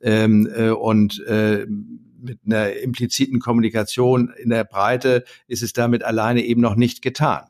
Ähm, 0.03 0.49
äh, 0.55 0.71
und 0.71 1.21
äh, 1.27 1.66
mit 1.66 2.38
einer 2.47 2.75
impliziten 2.75 3.40
Kommunikation 3.40 4.33
in 4.38 4.51
der 4.51 4.62
Breite 4.62 5.25
ist 5.49 5.64
es 5.64 5.73
damit 5.73 6.05
alleine 6.05 6.45
eben 6.45 6.61
noch 6.61 6.77
nicht 6.77 7.03
getan. 7.03 7.49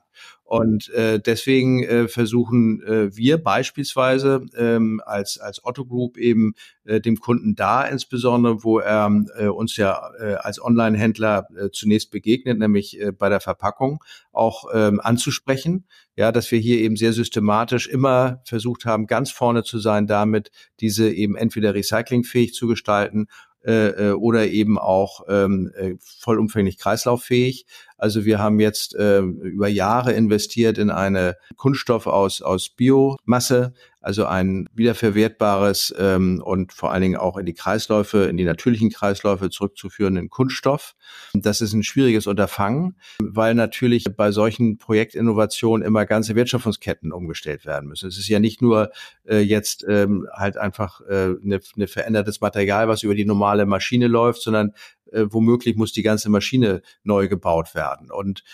Und 0.51 0.89
äh, 0.95 1.21
deswegen 1.21 1.85
äh, 1.85 2.09
versuchen 2.09 2.83
äh, 2.83 3.17
wir 3.17 3.39
beispielsweise 3.39 4.45
ähm, 4.57 5.01
als, 5.07 5.39
als 5.39 5.65
Otto 5.65 5.85
Group 5.85 6.17
eben 6.17 6.55
äh, 6.83 7.01
dem 7.01 7.21
Kunden 7.21 7.55
da 7.55 7.85
insbesondere, 7.85 8.65
wo 8.65 8.81
er 8.81 9.13
äh, 9.39 9.47
uns 9.47 9.77
ja 9.77 10.11
äh, 10.19 10.35
als 10.35 10.61
Online-Händler 10.61 11.47
äh, 11.57 11.71
zunächst 11.71 12.11
begegnet, 12.11 12.59
nämlich 12.59 13.01
äh, 13.01 13.13
bei 13.13 13.29
der 13.29 13.39
Verpackung, 13.39 14.03
auch 14.33 14.65
ähm, 14.75 14.99
anzusprechen. 15.01 15.85
Ja, 16.17 16.33
dass 16.33 16.51
wir 16.51 16.59
hier 16.59 16.79
eben 16.79 16.97
sehr 16.97 17.13
systematisch 17.13 17.87
immer 17.87 18.43
versucht 18.45 18.85
haben, 18.85 19.07
ganz 19.07 19.31
vorne 19.31 19.63
zu 19.63 19.79
sein, 19.79 20.09
damit 20.09 20.51
diese 20.81 21.09
eben 21.09 21.37
entweder 21.37 21.75
recyclingfähig 21.75 22.55
zu 22.55 22.67
gestalten 22.67 23.29
äh, 23.63 24.09
äh, 24.09 24.13
oder 24.13 24.49
eben 24.49 24.79
auch 24.79 25.27
ähm, 25.29 25.71
äh, 25.77 25.95
vollumfänglich 26.01 26.79
kreislauffähig. 26.79 27.67
Also 28.01 28.25
wir 28.25 28.39
haben 28.39 28.61
jetzt 28.61 28.95
äh, 28.95 29.21
über 29.21 29.69
Jahre 29.69 30.13
investiert 30.13 30.79
in 30.79 30.91
eine 30.91 31.37
Kunststoff 31.57 32.07
aus, 32.07 32.41
aus 32.41 32.71
Biomasse, 32.71 33.75
also 34.01 34.25
ein 34.25 34.67
wiederverwertbares 34.73 35.95
ähm, 35.99 36.41
und 36.43 36.73
vor 36.73 36.91
allen 36.91 37.03
Dingen 37.03 37.17
auch 37.17 37.37
in 37.37 37.45
die 37.45 37.53
Kreisläufe, 37.53 38.25
in 38.25 38.39
die 38.39 38.45
natürlichen 38.45 38.89
Kreisläufe 38.89 39.51
zurückzuführenden 39.51 40.31
Kunststoff. 40.31 40.95
Das 41.35 41.61
ist 41.61 41.75
ein 41.75 41.83
schwieriges 41.83 42.27
Unterfangen, 42.27 42.97
weil 43.23 43.55
natürlich 43.55 44.05
bei 44.17 44.33
solchen 44.33 44.79
Projektinnovationen 44.79 45.87
immer 45.87 46.07
ganze 46.07 46.35
Wertschöpfungsketten 46.35 47.13
umgestellt 47.13 47.67
werden 47.67 47.91
müssen. 47.91 48.09
Es 48.09 48.17
ist 48.17 48.29
ja 48.29 48.41
nicht 48.41 48.63
nur 48.63 48.91
äh, 49.29 49.41
jetzt 49.41 49.85
ähm, 49.87 50.27
halt 50.33 50.57
einfach 50.57 51.03
äh, 51.03 51.35
eine, 51.45 51.61
eine 51.77 51.87
verändertes 51.87 52.41
Material, 52.41 52.89
was 52.89 53.03
über 53.03 53.15
die 53.15 53.27
normale 53.27 53.67
Maschine 53.67 54.09
läuft, 54.09 54.41
sondern 54.41 54.73
äh, 55.13 55.27
womöglich 55.31 55.77
muss 55.77 55.93
die 55.93 56.03
ganze 56.03 56.31
Maschine 56.31 56.83
neu 57.03 57.29
gebaut 57.29 57.75
werden. 57.75 58.11
Und 58.11 58.45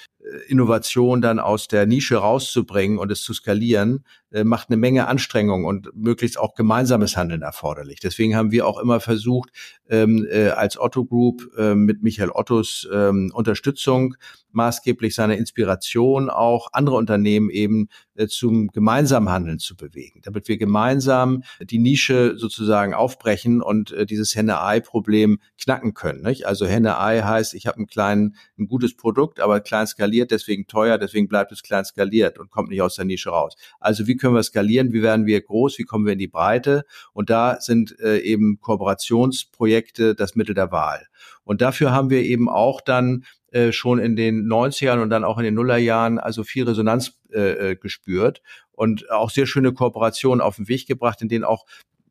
Innovation 0.49 1.21
dann 1.21 1.39
aus 1.39 1.69
der 1.69 1.87
Nische 1.87 2.17
rauszubringen 2.17 2.99
und 2.99 3.13
es 3.13 3.23
zu 3.23 3.33
skalieren, 3.33 4.05
äh, 4.33 4.45
macht 4.45 4.69
eine 4.69 4.77
Menge 4.77 5.07
Anstrengung 5.07 5.65
und 5.65 5.91
möglichst 5.95 6.39
auch 6.39 6.55
gemeinsames 6.55 7.17
Handeln 7.17 7.43
erforderlich. 7.43 8.01
Deswegen 8.01 8.35
haben 8.35 8.51
wir 8.51 8.67
auch 8.67 8.79
immer 8.79 8.99
versucht, 8.99 9.51
ähm, 9.89 10.27
äh, 10.29 10.49
als 10.49 10.79
Otto 10.79 11.05
Group 11.05 11.49
äh, 11.57 11.75
mit 11.75 12.03
Michael 12.03 12.31
Ottos 12.31 12.89
ähm, 12.93 13.31
Unterstützung 13.33 14.17
maßgeblich 14.51 15.15
seine 15.15 15.37
Inspiration 15.37 16.29
auch 16.29 16.69
andere 16.73 16.97
Unternehmen 16.97 17.51
eben 17.51 17.89
äh, 18.15 18.27
zum 18.27 18.69
gemeinsamen 18.69 19.29
Handeln 19.29 19.59
zu 19.59 19.77
bewegen, 19.77 20.23
damit 20.25 20.49
wir 20.49 20.57
gemeinsam 20.57 21.43
die 21.61 21.79
Nische 21.79 22.37
sozusagen 22.37 22.95
aufbrechen 22.95 23.63
und 23.63 23.93
äh, 23.93 24.07
dieses 24.07 24.35
Henne-Ei-Problem 24.35 25.39
knacken 25.61 25.95
können. 25.95 26.23
Nicht? 26.23 26.47
Also 26.47 26.67
Henne-Ei 26.67 27.21
heißt, 27.21 27.55
ich 27.55 27.67
habe 27.67 27.81
ein 27.81 27.87
klein, 27.87 28.35
ein 28.59 28.67
gutes 28.67 28.97
Produkt, 28.97 29.41
aber 29.41 29.61
klein 29.61 29.77
deswegen 30.25 30.67
teuer, 30.67 30.97
deswegen 30.97 31.29
bleibt 31.29 31.53
es 31.53 31.63
klein 31.63 31.85
skaliert 31.85 32.39
und 32.39 32.51
kommt 32.51 32.71
nicht 32.71 32.81
aus 32.81 32.97
der 32.97 33.05
Nische 33.05 33.31
raus. 33.31 33.57
Also 33.81 34.07
wie 34.07 34.17
können 34.17 34.35
wir 34.35 34.43
skalieren? 34.43 34.93
Wie 34.93 35.03
werden 35.03 35.27
wir 35.27 35.41
groß? 35.41 35.79
Wie 35.79 35.85
kommen 35.85 36.07
wir 36.07 36.15
in 36.15 36.19
die 36.19 36.29
Breite? 36.29 36.85
Und 37.13 37.29
da 37.29 37.61
sind 37.61 37.99
äh, 38.01 38.19
eben 38.19 38.59
Kooperationsprojekte 38.61 40.15
das 40.15 40.35
Mittel 40.37 40.55
der 40.55 40.73
Wahl. 40.73 41.07
Und 41.45 41.61
dafür 41.61 41.93
haben 41.93 42.09
wir 42.11 42.23
eben 42.23 42.49
auch 42.49 42.81
dann 42.81 43.25
äh, 43.53 43.73
schon 43.73 43.99
in 43.99 44.17
den 44.17 44.47
90ern 44.47 45.01
und 45.01 45.11
dann 45.11 45.25
auch 45.25 45.39
in 45.39 45.45
den 45.45 45.55
Nullerjahren 45.55 46.19
also 46.19 46.45
viel 46.45 46.65
Resonanz 46.65 47.19
äh, 47.33 47.71
äh, 47.71 47.77
gespürt 47.77 48.43
und 48.73 49.11
auch 49.11 49.31
sehr 49.31 49.47
schöne 49.47 49.73
Kooperationen 49.73 50.41
auf 50.41 50.57
den 50.57 50.69
Weg 50.69 50.87
gebracht, 50.87 51.23
in 51.23 51.29
denen 51.29 51.45
auch 51.45 51.65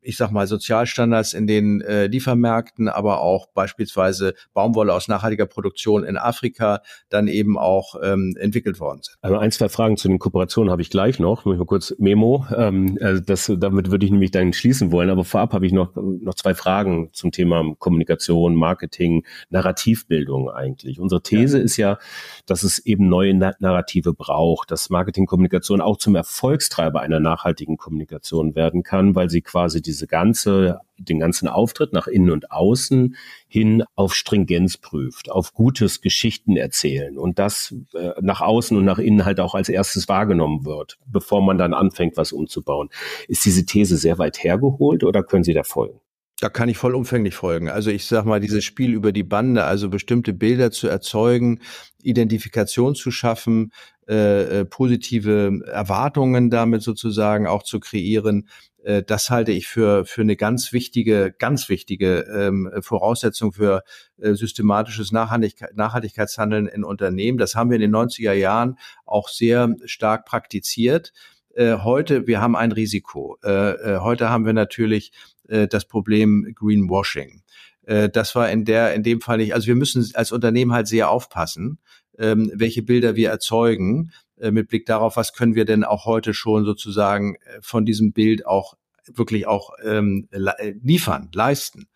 ich 0.06 0.16
sag 0.16 0.30
mal, 0.30 0.46
Sozialstandards 0.46 1.32
in 1.32 1.46
den 1.46 1.80
äh, 1.80 2.06
Liefermärkten, 2.06 2.88
aber 2.88 3.20
auch 3.20 3.48
beispielsweise 3.48 4.34
Baumwolle 4.54 4.94
aus 4.94 5.08
nachhaltiger 5.08 5.46
Produktion 5.46 6.04
in 6.04 6.16
Afrika 6.16 6.80
dann 7.08 7.26
eben 7.26 7.58
auch 7.58 7.96
ähm, 8.02 8.36
entwickelt 8.38 8.78
worden 8.78 9.00
sind. 9.02 9.16
Also 9.20 9.36
ein, 9.38 9.50
zwei 9.50 9.68
Fragen 9.68 9.96
zu 9.96 10.08
den 10.08 10.18
Kooperationen 10.18 10.70
habe 10.70 10.82
ich 10.82 10.90
gleich 10.90 11.18
noch. 11.18 11.44
Muss 11.44 11.54
ich 11.54 11.58
mal 11.58 11.66
kurz 11.66 11.94
Memo. 11.98 12.46
Ähm, 12.56 12.98
also 13.00 13.20
das, 13.20 13.52
damit 13.58 13.90
würde 13.90 14.06
ich 14.06 14.12
nämlich 14.12 14.30
dann 14.30 14.52
schließen 14.52 14.92
wollen. 14.92 15.10
Aber 15.10 15.24
vorab 15.24 15.52
habe 15.52 15.66
ich 15.66 15.72
noch, 15.72 15.96
noch 15.96 16.34
zwei 16.34 16.54
Fragen 16.54 17.10
zum 17.12 17.32
Thema 17.32 17.74
Kommunikation, 17.78 18.54
Marketing, 18.54 19.24
Narrativbildung 19.50 20.50
eigentlich. 20.50 21.00
Unsere 21.00 21.22
These 21.22 21.58
ja. 21.58 21.64
ist 21.64 21.76
ja, 21.76 21.98
dass 22.46 22.62
es 22.62 22.78
eben 22.78 23.08
neue 23.08 23.34
Narrative 23.34 24.14
braucht, 24.14 24.70
dass 24.70 24.88
Marketingkommunikation 24.88 25.80
auch 25.80 25.96
zum 25.96 26.14
Erfolgstreiber 26.14 27.00
einer 27.00 27.18
nachhaltigen 27.18 27.76
Kommunikation 27.76 28.54
werden 28.54 28.84
kann, 28.84 29.14
weil 29.14 29.30
sie 29.30 29.42
quasi 29.42 29.82
diese 29.82 29.95
diese 29.96 30.06
ganze, 30.06 30.80
den 30.98 31.18
ganzen 31.18 31.48
Auftritt 31.48 31.94
nach 31.94 32.06
innen 32.06 32.30
und 32.30 32.50
außen 32.50 33.16
hin 33.48 33.82
auf 33.94 34.14
Stringenz 34.14 34.76
prüft, 34.76 35.30
auf 35.30 35.54
gutes 35.54 36.02
Geschichten 36.02 36.56
erzählen 36.56 37.16
und 37.16 37.38
das 37.38 37.74
äh, 37.94 38.10
nach 38.20 38.42
außen 38.42 38.76
und 38.76 38.84
nach 38.84 38.98
innen 38.98 39.24
halt 39.24 39.40
auch 39.40 39.54
als 39.54 39.70
erstes 39.70 40.06
wahrgenommen 40.08 40.66
wird, 40.66 40.98
bevor 41.06 41.40
man 41.40 41.56
dann 41.56 41.72
anfängt, 41.72 42.18
was 42.18 42.32
umzubauen. 42.32 42.90
Ist 43.26 43.44
diese 43.46 43.64
These 43.64 43.96
sehr 43.96 44.18
weit 44.18 44.44
hergeholt 44.44 45.02
oder 45.02 45.22
können 45.22 45.44
Sie 45.44 45.54
da 45.54 45.62
folgen? 45.62 46.00
Da 46.38 46.50
kann 46.50 46.68
ich 46.68 46.76
vollumfänglich 46.76 47.34
folgen. 47.34 47.70
Also 47.70 47.90
ich 47.90 48.04
sag 48.04 48.26
mal, 48.26 48.40
dieses 48.40 48.62
Spiel 48.62 48.92
über 48.92 49.10
die 49.10 49.22
Bande, 49.22 49.64
also 49.64 49.88
bestimmte 49.88 50.34
Bilder 50.34 50.70
zu 50.70 50.86
erzeugen, 50.86 51.60
Identifikation 52.02 52.94
zu 52.94 53.10
schaffen, 53.10 53.72
äh, 54.06 54.60
äh 54.60 54.64
positive 54.66 55.60
Erwartungen 55.66 56.50
damit 56.50 56.82
sozusagen 56.82 57.46
auch 57.46 57.62
zu 57.62 57.80
kreieren, 57.80 58.48
äh, 58.86 59.02
das 59.02 59.30
halte 59.30 59.52
ich 59.52 59.66
für, 59.66 60.04
für 60.04 60.22
eine 60.22 60.36
ganz 60.36 60.72
wichtige, 60.72 61.34
ganz 61.36 61.68
wichtige 61.68 62.20
ähm, 62.32 62.70
Voraussetzung 62.80 63.52
für 63.52 63.82
äh, 64.18 64.34
systematisches 64.34 65.12
Nachhaltigkeit, 65.12 65.76
Nachhaltigkeitshandeln 65.76 66.68
in 66.68 66.84
Unternehmen. 66.84 67.36
Das 67.36 67.54
haben 67.56 67.70
wir 67.70 67.74
in 67.76 67.82
den 67.82 67.94
90er 67.94 68.32
Jahren 68.32 68.78
auch 69.04 69.28
sehr 69.28 69.74
stark 69.84 70.24
praktiziert. 70.24 71.12
Äh, 71.54 71.78
heute, 71.78 72.26
wir 72.28 72.40
haben 72.40 72.54
ein 72.54 72.70
Risiko. 72.72 73.38
Äh, 73.42 73.72
äh 73.72 73.98
heute 73.98 74.30
haben 74.30 74.46
wir 74.46 74.52
natürlich 74.52 75.12
äh, 75.48 75.66
das 75.66 75.84
Problem 75.86 76.52
Greenwashing. 76.54 77.42
Das 77.88 78.34
war 78.34 78.50
in 78.50 78.64
der, 78.64 78.94
in 78.94 79.04
dem 79.04 79.20
Fall 79.20 79.36
nicht. 79.36 79.54
Also 79.54 79.68
wir 79.68 79.76
müssen 79.76 80.04
als 80.14 80.32
Unternehmen 80.32 80.72
halt 80.72 80.88
sehr 80.88 81.08
aufpassen, 81.08 81.78
ähm, 82.18 82.50
welche 82.52 82.82
Bilder 82.82 83.14
wir 83.14 83.30
erzeugen, 83.30 84.10
mit 84.50 84.68
Blick 84.68 84.86
darauf, 84.86 85.16
was 85.16 85.32
können 85.32 85.54
wir 85.54 85.64
denn 85.64 85.84
auch 85.84 86.04
heute 86.04 86.34
schon 86.34 86.64
sozusagen 86.64 87.36
äh, 87.36 87.60
von 87.62 87.84
diesem 87.84 88.12
Bild 88.12 88.46
auch 88.46 88.74
wirklich 89.12 89.46
auch 89.46 89.70
ähm, 89.84 90.28
äh, 90.30 90.74
liefern, 90.82 91.30
leisten. 91.32 91.88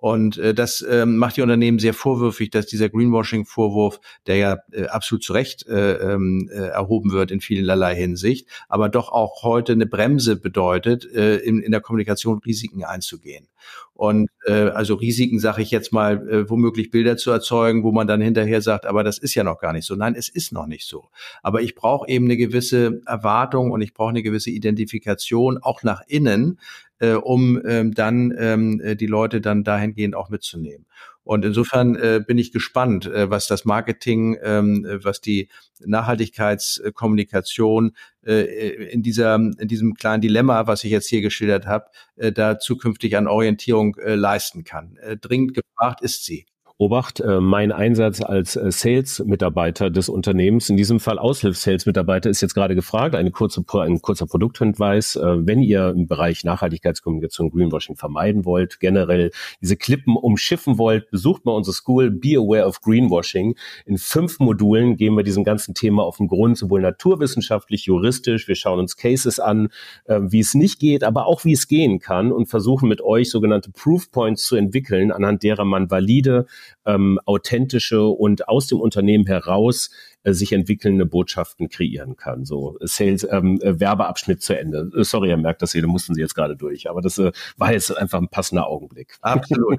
Und 0.00 0.38
äh, 0.38 0.54
das 0.54 0.80
ähm, 0.88 1.16
macht 1.16 1.36
die 1.36 1.42
Unternehmen 1.42 1.80
sehr 1.80 1.92
vorwürfig, 1.92 2.50
dass 2.50 2.66
dieser 2.66 2.88
Greenwashing-Vorwurf, 2.88 4.00
der 4.28 4.36
ja 4.36 4.56
äh, 4.70 4.86
absolut 4.86 5.24
zu 5.24 5.32
Recht 5.32 5.66
äh, 5.66 5.94
ähm, 5.94 6.48
äh, 6.52 6.68
erhoben 6.68 7.10
wird 7.10 7.32
in 7.32 7.40
vielerlei 7.40 7.96
Hinsicht, 7.96 8.48
aber 8.68 8.88
doch 8.88 9.10
auch 9.10 9.42
heute 9.42 9.72
eine 9.72 9.86
Bremse 9.86 10.36
bedeutet, 10.36 11.04
äh, 11.12 11.38
in, 11.38 11.60
in 11.60 11.72
der 11.72 11.80
Kommunikation 11.80 12.38
Risiken 12.38 12.84
einzugehen. 12.84 13.48
Und 13.92 14.30
äh, 14.46 14.52
also 14.52 14.94
Risiken, 14.94 15.40
sage 15.40 15.62
ich 15.62 15.72
jetzt 15.72 15.92
mal, 15.92 16.28
äh, 16.28 16.48
womöglich 16.48 16.92
Bilder 16.92 17.16
zu 17.16 17.32
erzeugen, 17.32 17.82
wo 17.82 17.90
man 17.90 18.06
dann 18.06 18.20
hinterher 18.20 18.62
sagt, 18.62 18.86
aber 18.86 19.02
das 19.02 19.18
ist 19.18 19.34
ja 19.34 19.42
noch 19.42 19.58
gar 19.58 19.72
nicht 19.72 19.86
so. 19.86 19.96
Nein, 19.96 20.14
es 20.14 20.28
ist 20.28 20.52
noch 20.52 20.66
nicht 20.66 20.86
so. 20.86 21.08
Aber 21.42 21.60
ich 21.60 21.74
brauche 21.74 22.08
eben 22.08 22.26
eine 22.26 22.36
gewisse 22.36 23.00
Erwartung 23.06 23.72
und 23.72 23.80
ich 23.80 23.94
brauche 23.94 24.10
eine 24.10 24.22
gewisse 24.22 24.50
Identifikation 24.50 25.58
auch 25.58 25.82
nach 25.82 26.02
innen, 26.06 26.60
äh, 26.98 27.12
um 27.12 27.60
ähm, 27.66 27.94
dann 27.94 28.34
ähm, 28.38 28.80
äh, 28.80 28.96
die 28.96 29.06
Leute 29.06 29.40
dann 29.40 29.64
dahingehend 29.64 30.14
auch 30.14 30.30
mitzunehmen. 30.30 30.86
Und 31.28 31.44
insofern 31.44 31.94
äh, 31.94 32.24
bin 32.26 32.38
ich 32.38 32.52
gespannt, 32.52 33.04
äh, 33.04 33.28
was 33.28 33.48
das 33.48 33.66
Marketing, 33.66 34.38
ähm, 34.42 34.86
äh, 34.86 35.04
was 35.04 35.20
die 35.20 35.50
Nachhaltigkeitskommunikation 35.84 37.94
äh, 38.24 38.44
in 38.90 39.02
dieser 39.02 39.34
in 39.34 39.68
diesem 39.68 39.92
kleinen 39.94 40.22
Dilemma, 40.22 40.66
was 40.66 40.84
ich 40.84 40.90
jetzt 40.90 41.08
hier 41.08 41.20
geschildert 41.20 41.66
habe, 41.66 41.90
äh, 42.16 42.32
da 42.32 42.58
zukünftig 42.58 43.14
an 43.16 43.26
Orientierung 43.26 43.96
äh, 43.96 44.14
leisten 44.14 44.64
kann. 44.64 44.96
Äh, 45.02 45.18
dringend 45.18 45.52
gefragt 45.52 46.00
ist 46.00 46.24
sie. 46.24 46.46
Obacht, 46.80 47.18
äh, 47.18 47.40
mein 47.40 47.72
Einsatz 47.72 48.20
als 48.20 48.54
äh, 48.54 48.70
Sales-Mitarbeiter 48.70 49.90
des 49.90 50.08
Unternehmens, 50.08 50.70
in 50.70 50.76
diesem 50.76 51.00
Fall 51.00 51.18
Aushilfs-Sales-Mitarbeiter, 51.18 52.30
ist 52.30 52.40
jetzt 52.40 52.54
gerade 52.54 52.76
gefragt. 52.76 53.16
Eine 53.16 53.32
kurze, 53.32 53.64
ein 53.80 54.00
kurzer 54.00 54.26
Produkthinweis. 54.26 55.16
Äh, 55.16 55.44
wenn 55.44 55.60
ihr 55.60 55.88
im 55.88 56.06
Bereich 56.06 56.44
Nachhaltigkeitskommunikation 56.44 57.50
Greenwashing 57.50 57.96
vermeiden 57.96 58.44
wollt, 58.44 58.78
generell 58.78 59.32
diese 59.60 59.76
Klippen 59.76 60.14
umschiffen 60.14 60.78
wollt, 60.78 61.10
besucht 61.10 61.44
mal 61.44 61.50
unsere 61.50 61.74
School 61.74 62.12
Be 62.12 62.36
Aware 62.36 62.66
of 62.66 62.80
Greenwashing. 62.80 63.56
In 63.84 63.98
fünf 63.98 64.38
Modulen 64.38 64.96
gehen 64.96 65.16
wir 65.16 65.24
diesem 65.24 65.42
ganzen 65.42 65.74
Thema 65.74 66.04
auf 66.04 66.18
den 66.18 66.28
Grund, 66.28 66.58
sowohl 66.58 66.80
naturwissenschaftlich, 66.80 67.86
juristisch. 67.86 68.46
Wir 68.46 68.54
schauen 68.54 68.78
uns 68.78 68.96
Cases 68.96 69.40
an, 69.40 69.70
wie 70.06 70.38
es 70.38 70.54
nicht 70.54 70.78
geht, 70.78 71.02
aber 71.02 71.26
auch 71.26 71.44
wie 71.44 71.52
es 71.52 71.66
gehen 71.66 71.98
kann 71.98 72.30
und 72.30 72.46
versuchen 72.46 72.88
mit 72.88 73.00
euch 73.00 73.30
sogenannte 73.30 73.72
Proof 73.72 74.12
Points 74.12 74.44
zu 74.44 74.54
entwickeln, 74.54 75.10
anhand 75.10 75.42
derer 75.42 75.64
man 75.64 75.90
valide 75.90 76.46
ähm, 76.84 77.18
authentische 77.24 78.04
und 78.04 78.48
aus 78.48 78.66
dem 78.66 78.80
Unternehmen 78.80 79.26
heraus 79.26 79.90
äh, 80.22 80.32
sich 80.32 80.52
entwickelnde 80.52 81.06
Botschaften 81.06 81.68
kreieren 81.68 82.16
kann. 82.16 82.44
So 82.44 82.76
Sales 82.80 83.26
ähm, 83.30 83.60
äh, 83.62 83.78
Werbeabschnitt 83.78 84.42
zu 84.42 84.58
Ende. 84.58 84.90
Äh, 84.96 85.04
sorry, 85.04 85.30
ihr 85.30 85.36
merkt 85.36 85.62
das 85.62 85.72
hier, 85.72 85.82
da 85.82 85.88
mussten 85.88 86.14
Sie 86.14 86.20
jetzt 86.20 86.34
gerade 86.34 86.56
durch, 86.56 86.88
aber 86.88 87.00
das 87.00 87.18
äh, 87.18 87.32
war 87.56 87.72
jetzt 87.72 87.96
einfach 87.96 88.18
ein 88.18 88.28
passender 88.28 88.66
Augenblick. 88.66 89.16
Absolut. 89.20 89.78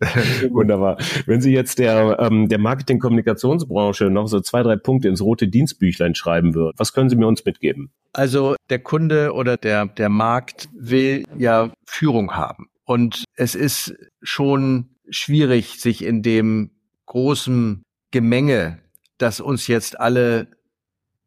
Wunderbar. 0.50 0.96
Wenn 1.26 1.40
Sie 1.40 1.52
jetzt 1.52 1.78
der, 1.78 2.18
ähm, 2.20 2.48
der 2.48 2.58
Marketing-Kommunikationsbranche 2.58 4.10
noch 4.10 4.28
so 4.28 4.40
zwei, 4.40 4.62
drei 4.62 4.76
Punkte 4.76 5.08
ins 5.08 5.20
rote 5.20 5.48
Dienstbüchlein 5.48 6.14
schreiben 6.14 6.54
würden, 6.54 6.74
was 6.76 6.92
können 6.92 7.10
Sie 7.10 7.16
mir 7.16 7.26
uns 7.26 7.44
mitgeben? 7.44 7.90
Also 8.12 8.54
der 8.70 8.78
Kunde 8.78 9.32
oder 9.32 9.56
der, 9.56 9.86
der 9.86 10.08
Markt 10.08 10.68
will 10.72 11.24
ja 11.36 11.72
Führung 11.84 12.36
haben. 12.36 12.68
Und 12.84 13.24
es 13.34 13.54
ist 13.54 13.94
schon 14.22 14.88
schwierig, 15.10 15.80
sich 15.80 16.04
in 16.04 16.22
dem 16.22 16.70
großen 17.06 17.82
Gemenge, 18.10 18.78
das 19.18 19.40
uns 19.40 19.66
jetzt 19.66 19.98
alle 19.98 20.48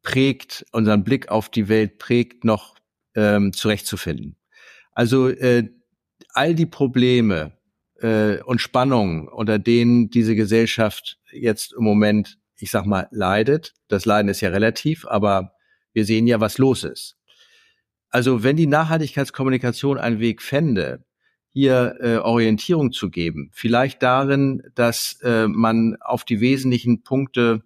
prägt, 0.01 0.65
unseren 0.71 1.03
Blick 1.03 1.29
auf 1.29 1.49
die 1.49 1.69
Welt 1.69 1.97
prägt, 1.97 2.43
noch 2.43 2.75
ähm, 3.15 3.53
zurechtzufinden. 3.53 4.35
Also 4.93 5.29
äh, 5.29 5.69
all 6.33 6.55
die 6.55 6.65
Probleme 6.65 7.57
äh, 7.99 8.41
und 8.43 8.61
Spannungen, 8.61 9.27
unter 9.27 9.59
denen 9.59 10.09
diese 10.09 10.35
Gesellschaft 10.35 11.19
jetzt 11.31 11.73
im 11.73 11.83
Moment, 11.83 12.39
ich 12.57 12.71
sag 12.71 12.85
mal, 12.85 13.07
leidet, 13.11 13.73
das 13.87 14.05
Leiden 14.05 14.29
ist 14.29 14.41
ja 14.41 14.49
relativ, 14.49 15.05
aber 15.05 15.53
wir 15.93 16.05
sehen 16.05 16.27
ja, 16.27 16.39
was 16.39 16.57
los 16.57 16.83
ist. 16.83 17.17
Also 18.09 18.43
wenn 18.43 18.57
die 18.57 18.67
Nachhaltigkeitskommunikation 18.67 19.97
einen 19.97 20.19
Weg 20.19 20.41
fände, 20.41 21.05
hier 21.53 21.95
äh, 21.99 22.17
Orientierung 22.17 22.91
zu 22.91 23.09
geben. 23.09 23.49
Vielleicht 23.53 24.01
darin, 24.03 24.63
dass 24.75 25.19
äh, 25.21 25.47
man 25.47 25.97
auf 25.99 26.23
die 26.23 26.39
wesentlichen 26.39 27.03
Punkte 27.03 27.61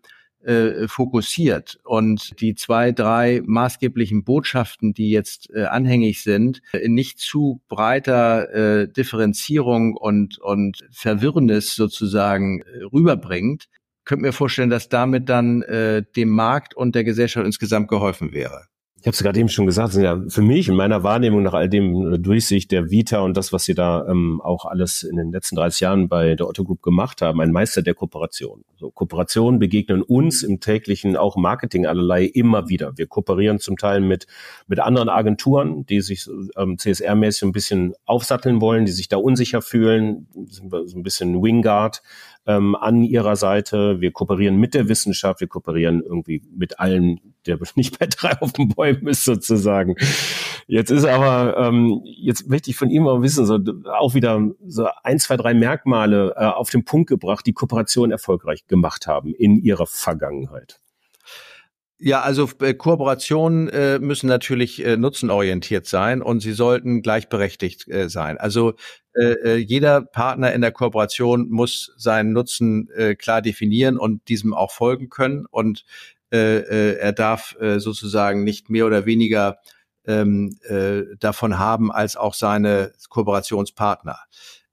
äh, 0.45 0.87
fokussiert 0.87 1.79
und 1.83 2.39
die 2.39 2.55
zwei, 2.55 2.91
drei 2.91 3.41
maßgeblichen 3.45 4.23
Botschaften, 4.23 4.93
die 4.93 5.09
jetzt 5.09 5.49
äh, 5.53 5.63
anhängig 5.63 6.23
sind, 6.23 6.61
in 6.71 6.93
nicht 6.93 7.19
zu 7.19 7.61
breiter 7.67 8.53
äh, 8.53 8.87
Differenzierung 8.87 9.95
und, 9.95 10.37
und 10.39 10.87
Verwirrnis 10.91 11.75
sozusagen 11.75 12.61
äh, 12.61 12.83
rüberbringt, 12.83 13.69
könnte 14.03 14.23
mir 14.23 14.33
vorstellen, 14.33 14.69
dass 14.69 14.87
damit 14.87 15.29
dann 15.29 15.63
äh, 15.63 16.03
dem 16.15 16.29
Markt 16.29 16.75
und 16.75 16.93
der 16.93 17.03
Gesellschaft 17.03 17.45
insgesamt 17.45 17.87
geholfen 17.87 18.31
wäre 18.31 18.67
ich 19.05 19.07
habe 19.07 19.13
es 19.13 19.21
gerade 19.21 19.39
eben 19.39 19.49
schon 19.49 19.67
gesagt, 19.67 19.93
sind 19.93 20.03
ja 20.03 20.19
für 20.29 20.41
mich 20.41 20.67
in 20.67 20.73
meiner 20.73 21.03
Wahrnehmung 21.03 21.43
nach 21.43 21.53
all 21.53 21.69
dem 21.69 22.23
Durchsicht 22.23 22.71
der 22.71 22.89
Vita 22.89 23.19
und 23.19 23.37
das, 23.37 23.53
was 23.53 23.63
sie 23.63 23.75
da 23.75 24.03
ähm, 24.07 24.41
auch 24.41 24.65
alles 24.65 25.03
in 25.03 25.15
den 25.17 25.31
letzten 25.31 25.55
30 25.57 25.79
Jahren 25.81 26.09
bei 26.09 26.33
der 26.33 26.47
Otto 26.47 26.63
Group 26.63 26.81
gemacht 26.81 27.21
haben, 27.21 27.39
ein 27.39 27.51
Meister 27.51 27.83
der 27.83 27.93
Kooperation. 27.93 28.65
So, 28.77 28.89
Kooperationen 28.89 29.59
begegnen 29.59 30.01
uns 30.01 30.41
im 30.41 30.59
täglichen, 30.59 31.17
auch 31.17 31.35
Marketing 31.35 31.85
allerlei 31.85 32.23
immer 32.25 32.67
wieder. 32.67 32.97
Wir 32.97 33.05
kooperieren 33.05 33.59
zum 33.59 33.77
Teil 33.77 34.01
mit, 34.01 34.25
mit 34.65 34.79
anderen 34.79 35.09
Agenturen, 35.09 35.85
die 35.85 36.01
sich 36.01 36.27
ähm, 36.57 36.77
CSR-mäßig 36.79 37.43
ein 37.43 37.51
bisschen 37.51 37.93
aufsatteln 38.05 38.59
wollen, 38.59 38.85
die 38.85 38.91
sich 38.91 39.07
da 39.07 39.17
unsicher 39.17 39.61
fühlen, 39.61 40.25
so 40.47 40.63
ein 40.63 41.03
bisschen 41.03 41.43
Wingard 41.43 42.01
ähm, 42.47 42.75
an 42.75 43.03
ihrer 43.03 43.35
Seite. 43.35 44.01
Wir 44.01 44.11
kooperieren 44.11 44.57
mit 44.57 44.73
der 44.73 44.87
Wissenschaft, 44.87 45.41
wir 45.41 45.47
kooperieren 45.47 46.01
irgendwie 46.01 46.43
mit 46.55 46.79
allen, 46.79 47.19
der 47.45 47.59
nicht 47.75 47.99
bei 47.99 48.07
drei 48.07 48.39
auf 48.41 48.53
den 48.53 48.69
Bäumen 48.69 49.07
ist 49.07 49.23
sozusagen. 49.23 49.95
Jetzt 50.67 50.89
ist 50.89 51.05
aber, 51.05 51.57
ähm, 51.57 52.01
jetzt 52.03 52.49
möchte 52.49 52.71
ich 52.71 52.75
von 52.75 52.89
ihm 52.89 53.03
mal 53.03 53.21
wissen, 53.21 53.45
so 53.45 53.59
auch 53.91 54.15
wieder 54.15 54.41
so 54.65 54.87
ein, 55.03 55.19
zwei, 55.19 55.37
drei 55.37 55.53
Merkmale 55.53 56.33
äh, 56.35 56.45
auf 56.45 56.69
den 56.69 56.85
Punkt 56.85 57.09
gebracht, 57.09 57.45
die 57.45 57.53
Kooperation 57.53 58.11
erfolgreich 58.11 58.65
gemacht 58.67 59.05
haben 59.05 59.33
in 59.35 59.57
ihrer 59.57 59.85
Vergangenheit. 59.85 60.79
Ja, 61.97 62.21
also 62.21 62.49
äh, 62.61 62.73
Kooperationen 62.73 63.69
äh, 63.69 63.99
müssen 63.99 64.27
natürlich 64.27 64.83
äh, 64.83 64.97
nutzenorientiert 64.97 65.85
sein 65.85 66.21
und 66.21 66.41
sie 66.41 66.51
sollten 66.51 67.01
gleichberechtigt 67.01 67.87
äh, 67.87 68.09
sein. 68.09 68.37
Also 68.37 68.73
äh, 69.15 69.33
äh, 69.33 69.55
jeder 69.55 70.01
Partner 70.01 70.53
in 70.53 70.61
der 70.61 70.71
Kooperation 70.71 71.49
muss 71.49 71.93
seinen 71.97 72.33
Nutzen 72.33 72.89
äh, 72.95 73.15
klar 73.15 73.41
definieren 73.41 73.97
und 73.97 74.27
diesem 74.27 74.53
auch 74.53 74.71
folgen 74.71 75.09
können 75.09 75.45
und 75.45 75.85
äh, 76.31 76.57
äh, 76.57 76.97
er 76.97 77.13
darf 77.13 77.55
äh, 77.59 77.79
sozusagen 77.79 78.43
nicht 78.43 78.69
mehr 78.69 78.85
oder 78.85 79.05
weniger 79.05 79.59
ähm, 80.07 80.57
äh, 80.63 81.03
davon 81.19 81.59
haben 81.59 81.91
als 81.91 82.15
auch 82.15 82.33
seine 82.33 82.93
Kooperationspartner. 83.09 84.19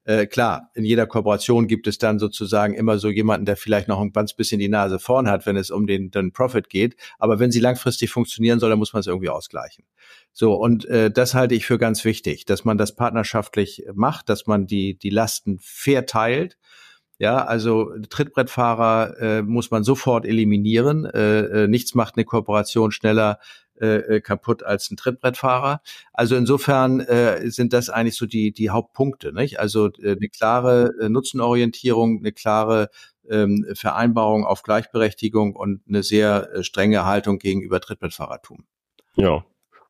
Äh, 0.05 0.27
klar, 0.27 0.71
in 0.75 0.85
jeder 0.85 1.07
Kooperation 1.07 1.69
gibt 1.69 1.87
es 1.87 1.99
dann 1.99 2.19
sozusagen 2.19 2.75
immer 2.75 2.99
so 2.99 3.09
jemanden, 3.09 3.47
der 3.47 3.57
vielleicht 3.57 3.87
noch 3.87 4.01
ein 4.01 4.13
ganz 4.13 4.35
bisschen 4.35 4.59
die 4.59 4.69
Nase 4.69 4.99
vorn 4.99 5.29
hat, 5.29 5.47
wenn 5.47 5.57
es 5.57 5.71
um 5.71 5.87
den, 5.87 6.11
den 6.11 6.33
Profit 6.33 6.69
geht. 6.69 6.97
Aber 7.19 7.39
wenn 7.39 7.53
sie 7.53 7.61
langfristig 7.61 8.11
funktionieren 8.11 8.59
soll, 8.59 8.71
dann 8.71 8.79
muss 8.79 8.93
man 8.93 9.01
es 9.01 9.07
irgendwie 9.07 9.29
ausgleichen. 9.29 9.85
So, 10.33 10.55
und 10.55 10.85
äh, 10.87 11.11
das 11.11 11.35
halte 11.35 11.55
ich 11.55 11.67
für 11.67 11.79
ganz 11.79 12.05
wichtig, 12.05 12.45
dass 12.47 12.65
man 12.65 12.79
das 12.79 12.97
partnerschaftlich 12.97 13.85
macht, 13.95 14.29
dass 14.29 14.47
man 14.47 14.67
die, 14.67 14.99
die 14.99 15.11
Lasten 15.11 15.59
fair 15.61 16.07
teilt. 16.07 16.59
Ja, 17.19 17.45
also 17.45 17.93
Trittbrettfahrer 18.11 19.17
äh, 19.21 19.43
muss 19.43 19.71
man 19.71 19.85
sofort 19.85 20.27
eliminieren. 20.27 21.05
Äh, 21.05 21.41
äh, 21.41 21.69
nichts 21.69 21.95
macht 21.95 22.17
eine 22.17 22.25
Kooperation 22.25 22.91
schneller 22.91 23.39
äh, 23.83 23.97
äh, 23.97 24.21
kaputt 24.21 24.63
als 24.63 24.91
ein 24.91 24.97
Trittbrettfahrer. 24.97 25.83
Also 26.13 26.37
insofern 26.37 27.01
äh, 27.01 27.51
sind 27.51 27.73
das 27.73 27.91
eigentlich 27.91 28.17
so 28.17 28.27
die, 28.27 28.53
die 28.53 28.71
Hauptpunkte. 28.71 29.33
Nicht? 29.33 29.59
Also 29.59 29.89
äh, 30.01 30.13
eine 30.13 30.29
klare 30.29 30.93
äh, 31.01 31.09
Nutzenorientierung, 31.09 32.19
eine 32.19 32.31
klare 32.31 32.91
ähm, 33.29 33.67
Vereinbarung 33.75 34.45
auf 34.45 34.63
Gleichberechtigung 34.63 35.57
und 35.57 35.83
eine 35.89 36.03
sehr 36.05 36.49
äh, 36.55 36.63
strenge 36.63 37.05
Haltung 37.05 37.39
gegenüber 37.39 37.81
Trittbrettfahrertum. 37.81 38.65
Ja, 39.17 39.45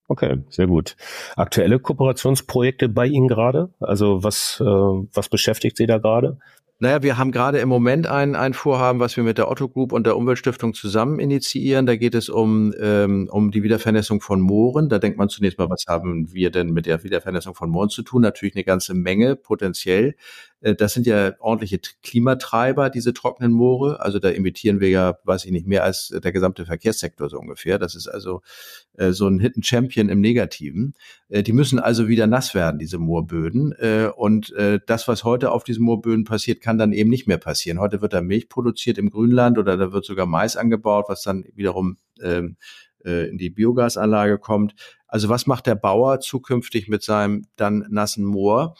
Okay, 0.09 0.43
sehr 0.51 0.67
gut. 0.67 0.97
Aktuelle 1.37 1.79
Kooperationsprojekte 1.79 2.91
bei 2.91 3.07
Ihnen 3.07 3.29
gerade? 3.29 3.73
Also 3.81 4.23
was, 4.23 4.61
äh, 4.61 4.65
was 4.65 5.31
beschäftigt 5.31 5.77
Sie 5.79 5.87
da 5.87 5.99
gerade? 5.99 6.39
Naja, 6.83 7.01
wir 7.01 7.17
haben 7.17 7.31
gerade 7.31 7.61
im 7.61 7.69
Moment 7.69 8.09
ein, 8.09 8.35
ein 8.35 8.55
Vorhaben, 8.55 8.99
was 8.99 9.17
wir 9.17 9.23
mit 9.23 9.39
der 9.39 9.49
Otto 9.49 9.69
Group 9.69 9.93
und 9.93 10.05
der 10.05 10.17
Umweltstiftung 10.17 10.75
zusammen 10.75 11.21
initiieren. 11.21 11.87
Da 11.87 11.95
geht 11.95 12.13
es 12.17 12.29
um, 12.29 12.75
ähm, 12.77 13.29
um 13.31 13.53
die 13.53 13.63
Wiedervernässung 13.63 14.21
von 14.21 14.41
Mooren. 14.41 14.89
Da 14.89 14.99
denkt 14.99 15.17
man 15.17 15.29
zunächst 15.29 15.61
mal, 15.61 15.71
was 15.71 15.85
haben 15.87 16.33
wir 16.33 16.51
denn 16.51 16.71
mit 16.73 16.87
der 16.87 17.05
Wiedervernässung 17.05 17.55
von 17.55 17.71
Mooren 17.71 17.89
zu 17.89 18.03
tun? 18.03 18.23
Natürlich 18.23 18.57
eine 18.57 18.65
ganze 18.65 18.95
Menge 18.95 19.37
potenziell. 19.37 20.17
Äh, 20.63 20.75
das 20.75 20.95
sind 20.95 21.07
ja 21.07 21.35
ordentliche 21.41 21.81
Klimatreiber, 22.03 22.89
diese 22.89 23.13
trockenen 23.13 23.53
Moore. 23.53 24.01
Also 24.01 24.19
da 24.19 24.31
emittieren 24.31 24.81
wir 24.81 24.89
ja, 24.89 25.19
weiß 25.25 25.45
ich 25.45 25.51
nicht, 25.51 25.67
mehr 25.67 25.85
als 25.85 26.09
der 26.09 26.33
gesamte 26.33 26.65
Verkehrssektor 26.65 27.29
so 27.29 27.39
ungefähr. 27.39 27.79
Das 27.79 27.95
ist 27.95 28.09
also 28.09 28.41
äh, 28.97 29.13
so 29.13 29.29
ein 29.29 29.41
Hidden 29.41 29.63
Champion 29.63 30.09
im 30.09 30.21
Negativen. 30.21 30.95
Äh, 31.29 31.43
die 31.43 31.53
müssen 31.53 31.79
also 31.79 32.09
wieder 32.09 32.27
nass 32.27 32.55
werden, 32.55 32.79
diese 32.79 32.99
Moorböden. 32.99 33.73
Äh, 33.79 34.11
und 34.17 34.53
äh, 34.53 34.81
das, 34.87 35.09
was 35.09 35.25
heute 35.25 35.51
auf 35.51 35.65
diesen 35.65 35.85
Moorböden 35.85 36.25
passiert, 36.25 36.61
kann 36.61 36.79
dann 36.79 36.93
eben 36.93 37.11
nicht 37.11 37.27
mehr 37.27 37.39
passieren. 37.39 37.81
Heute 37.81 38.01
wird 38.01 38.13
da 38.13 38.23
Milch 38.23 38.49
produziert 38.49 38.99
im 38.99 39.11
Grünland 39.11 39.59
oder 39.59 39.77
da 39.77 39.93
wird 39.93 40.05
sogar 40.05 40.27
Mais 40.27 40.57
angebaut, 40.57 41.07
was 41.09 41.23
dann 41.23 41.45
wiederum 41.55 41.99
ähm, 42.23 42.57
äh, 43.05 43.29
in 43.29 43.39
die 43.39 43.51
Biogasanlage 43.51 44.39
kommt. 44.39 44.75
Also 45.07 45.29
was 45.29 45.47
macht 45.47 45.67
der 45.67 45.75
Bauer 45.75 46.21
zukünftig 46.21 46.89
mit 46.89 47.03
seinem 47.03 47.47
dann 47.57 47.87
nassen 47.91 48.25
Moor? 48.25 48.77